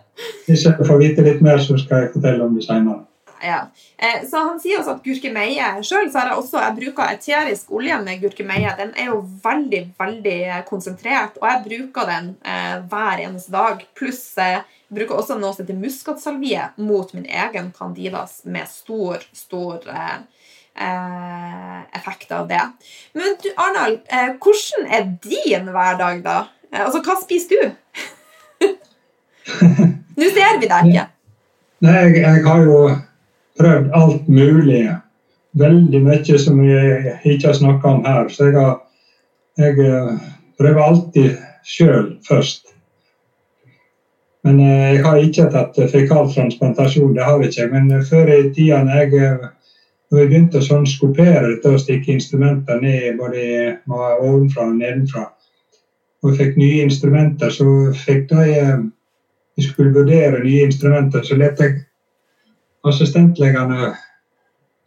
Hvis 0.45 0.65
jeg 0.65 0.85
får 0.87 0.99
vite 0.99 1.25
litt 1.25 1.41
mer, 1.43 1.59
så 1.63 1.77
skal 1.79 2.05
jeg 2.05 2.13
fortelle 2.15 2.45
om 2.45 2.55
det 2.55 2.65
senere. 2.65 3.03
Ja. 3.43 3.59
Eh, 3.97 4.21
så 4.29 4.39
han 4.47 4.59
sier 4.63 4.79
også 4.79 4.93
at 4.95 5.03
gurkemeie 5.03 5.65
Sjøl 5.83 6.07
har 6.13 6.29
jeg 6.29 6.37
også 6.39 6.61
jeg 6.61 6.75
bruker 6.77 7.09
eterisk 7.11 7.73
olje 7.75 7.97
med 8.05 8.21
gurkemeie. 8.21 8.71
Den 8.79 8.93
er 8.95 9.11
jo 9.11 9.19
veldig, 9.43 9.81
veldig 9.99 10.37
konsentrert, 10.69 11.35
og 11.41 11.49
jeg 11.49 11.63
bruker 11.65 12.07
den 12.07 12.29
eh, 12.47 12.77
hver 12.87 13.25
eneste 13.25 13.51
dag. 13.51 13.83
Pluss 13.99 14.23
eh, 14.39 14.61
jeg 14.87 14.99
bruker 14.99 15.19
også 15.19 15.39
noe 15.41 15.51
som 15.55 15.65
heter 15.65 15.79
muskatsalvie 15.81 16.69
mot 16.85 17.11
min 17.17 17.27
egen 17.27 17.71
candidas 17.75 18.43
med 18.45 18.69
stor, 18.71 19.23
stor 19.35 19.91
eh, 19.91 20.17
eh, 20.79 21.79
effekt 21.97 22.31
av 22.31 22.47
det. 22.47 22.61
Men 23.13 23.37
du, 23.43 23.49
Arnald, 23.57 24.01
eh, 24.09 24.33
hvordan 24.41 24.87
er 24.89 25.07
din 25.23 25.71
hverdag, 25.73 26.23
da? 26.25 26.37
Eh, 26.73 26.81
altså, 26.85 27.01
hva 27.05 27.17
spiser 27.21 27.61
du? 27.61 27.71
Nå 30.19 30.29
ser 30.33 30.59
vi 30.61 30.69
deg 30.69 30.91
ikke. 30.91 31.07
Nei, 31.83 31.95
jeg, 31.99 32.19
jeg 32.23 32.43
har 32.45 32.61
jo 32.63 32.77
prøvd 33.59 33.89
alt 33.97 34.29
mulig. 34.31 34.83
Veldig 35.59 35.99
mye 36.01 36.37
som 36.41 36.61
jeg 36.65 37.17
ikke 37.21 37.51
har 37.51 37.57
snakka 37.57 37.89
om 37.97 38.05
her. 38.07 38.29
Så 38.33 38.49
jeg, 38.49 38.55
har, 38.57 38.77
jeg 39.61 39.79
eh, 39.85 40.29
prøver 40.57 40.85
alltid 40.85 41.35
sjøl 41.67 42.15
først. 42.27 42.73
Men 44.43 44.59
eh, 44.59 44.95
jeg 44.95 45.03
har 45.05 45.19
ikke 45.21 45.49
tatt 45.53 45.77
fekaltransplantasjon, 45.91 47.13
det 47.15 47.27
har 47.27 47.43
jeg 47.43 47.53
ikke. 47.53 47.67
Men 47.75 47.91
eh, 47.91 48.07
før 48.07 48.31
i 48.33 48.39
tida 48.55 48.81
når 48.87 49.03
jeg, 49.03 49.51
når 50.13 50.19
jeg 50.19 50.29
begynte 50.29 50.59
å 50.61 50.65
sånn 50.65 50.83
skopere 50.85 51.47
dette 51.47 51.71
og 51.73 51.79
stikke 51.81 52.13
instrumenter 52.13 52.77
ned 52.83 53.15
både 53.17 53.45
ovenfra 53.89 54.67
og 54.69 54.75
nedenfra, 54.77 55.23
og 56.21 56.29
jeg 56.29 56.37
fikk 56.37 56.59
nye 56.61 56.83
instrumenter, 56.85 57.49
så 57.49 57.65
fikk 57.97 58.27
da 58.29 58.43
jeg 58.45 58.75
vi 59.55 59.63
skulle 59.63 59.93
vurdere 59.93 60.43
nye 60.43 60.67
instrumenter, 60.67 61.25
så 61.25 61.37
lot 61.37 61.59
jeg 61.61 61.81
assistentlegene 62.89 63.91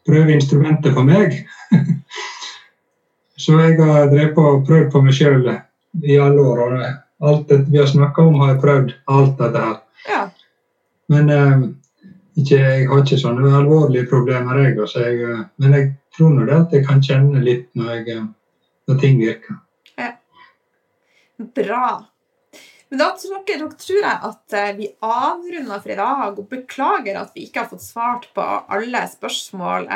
prøve 0.07 0.35
instrumentet 0.35 0.95
for 0.95 1.07
meg. 1.07 1.35
så 3.43 3.59
jeg 3.61 3.79
har 3.83 4.11
drevet 4.11 4.35
på 4.35 4.47
og 4.47 4.65
prøvd 4.67 4.91
på 4.95 5.03
meg 5.07 5.19
sjøl 5.19 5.51
i 6.03 6.19
alle 6.23 6.47
år. 6.55 6.63
Og 6.67 7.31
alt 7.31 7.51
det 7.51 7.65
vi 7.71 7.83
har 7.83 7.91
snakka 7.91 8.27
om, 8.27 8.41
har 8.43 8.55
jeg 8.55 8.63
prøvd. 8.65 8.95
Alt 9.19 9.39
dette 9.43 9.65
her. 9.67 9.77
Ja. 10.07 10.23
Men 11.13 11.31
eh, 11.31 11.67
ikke, 12.37 12.57
jeg 12.59 12.89
har 12.91 13.03
ikke 13.03 13.21
sånne 13.21 13.53
alvorlige 13.59 14.09
problemer, 14.11 14.59
jeg. 14.61 14.75
Altså, 14.79 15.05
jeg 15.07 15.23
eh, 15.25 15.45
men 15.63 15.77
jeg 15.77 15.87
tror 16.17 16.35
nå 16.35 16.49
det 16.49 16.59
at 16.59 16.75
jeg 16.77 16.89
kan 16.89 17.01
kjenne 17.05 17.45
litt 17.45 17.71
når, 17.79 17.95
jeg, 17.95 18.17
eh, 18.17 18.27
når 18.89 19.01
ting 19.01 19.23
virker. 19.23 19.63
Ja. 19.97 20.11
Bra. 21.57 21.87
Men 22.89 23.01
da 23.03 23.09
tror 23.19 23.41
dere, 23.49 23.71
tror 23.81 24.03
jeg 24.03 24.19
at 24.31 24.57
eh, 24.59 24.75
vi 24.77 24.91
avrunder 25.05 25.81
for 25.81 25.95
i 25.95 25.99
dag, 26.03 26.27
og 26.37 26.51
beklager 26.53 27.23
at 27.23 27.33
vi 27.35 27.47
ikke 27.47 27.65
har 27.65 27.73
fått 27.73 27.87
svart 27.87 28.29
på 28.37 28.45
alle 28.45 29.03
spørsmål. 29.11 29.89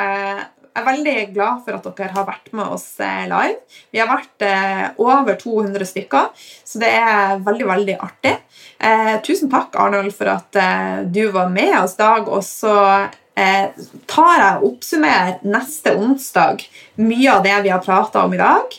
Er 0.71 0.85
veldig 0.87 1.15
glad 1.33 1.65
for 1.65 1.75
at 1.75 1.87
dere 1.99 2.13
har 2.15 2.27
vært 2.29 2.51
med 2.55 2.69
oss 2.71 2.85
eh, 3.03 3.25
live. 3.27 3.57
Vi 3.91 3.99
har 3.99 4.07
vært 4.07 4.43
eh, 4.47 4.85
over 5.03 5.35
200 5.35 5.87
stykker, 5.89 6.29
så 6.63 6.79
det 6.79 6.91
er 6.95 7.41
veldig, 7.43 7.65
veldig 7.67 7.95
artig. 7.99 8.37
Eh, 8.79 9.17
tusen 9.25 9.51
takk, 9.51 9.75
Arnold, 9.75 10.13
for 10.15 10.31
at 10.31 10.59
du 11.11 11.25
var 11.35 11.51
med 11.51 11.75
oss 11.81 11.97
i 11.97 12.01
dag. 12.05 12.29
Og 12.31 12.45
så 12.47 12.75
tar 14.11 14.33
jeg 14.37 14.57
og 14.59 14.65
oppsummerer 14.67 15.43
neste 15.49 15.93
onsdag 15.97 16.63
mye 17.01 17.31
av 17.31 17.43
det 17.45 17.55
vi 17.65 17.71
har 17.71 17.83
prata 17.83 18.25
om 18.27 18.33
i 18.35 18.39
dag. 18.39 18.75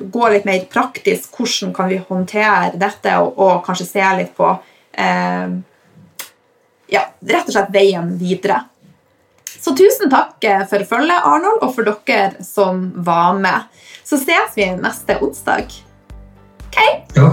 Gå 0.00 0.28
litt 0.32 0.46
mer 0.48 0.62
praktisk. 0.70 1.34
Hvordan 1.34 1.74
kan 1.76 1.90
vi 1.90 1.98
håndtere 2.00 2.78
dette, 2.78 3.18
og, 3.26 3.58
kanskje 3.66 3.88
se 3.90 4.12
litt 4.22 4.32
på 4.38 4.54
ja, 6.86 7.02
rett 7.02 7.50
og 7.50 7.52
slett 7.52 7.74
veien 7.74 8.14
videre. 8.20 8.62
Så 9.60 9.72
tusen 9.76 10.10
takk 10.12 10.44
eh, 10.44 10.62
for 10.70 10.84
følget, 10.88 11.22
Arnold, 11.24 11.62
og 11.62 11.74
for 11.76 11.86
dere 12.06 12.44
som 12.44 12.92
var 13.06 13.38
med. 13.40 13.66
Så 14.06 14.18
ses 14.22 14.56
vi 14.56 14.68
neste 14.78 15.18
onsdag. 15.22 15.66
Ja, 17.16 17.30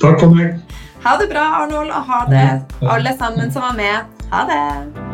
takk 0.00 0.20
for 0.22 0.32
meg. 0.34 0.60
Ha 1.04 1.16
det 1.20 1.28
bra, 1.30 1.44
Arnold, 1.62 1.90
og 1.90 2.08
ha 2.10 2.22
det, 2.30 2.46
alle 2.82 3.16
sammen 3.18 3.52
som 3.52 3.62
var 3.62 3.76
med. 3.78 4.16
Ha 4.32 4.46
det. 4.48 5.05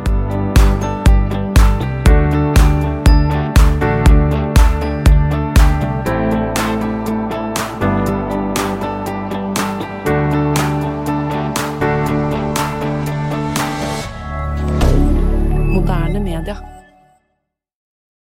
Moderne 16.43 16.61
media. 16.63 16.72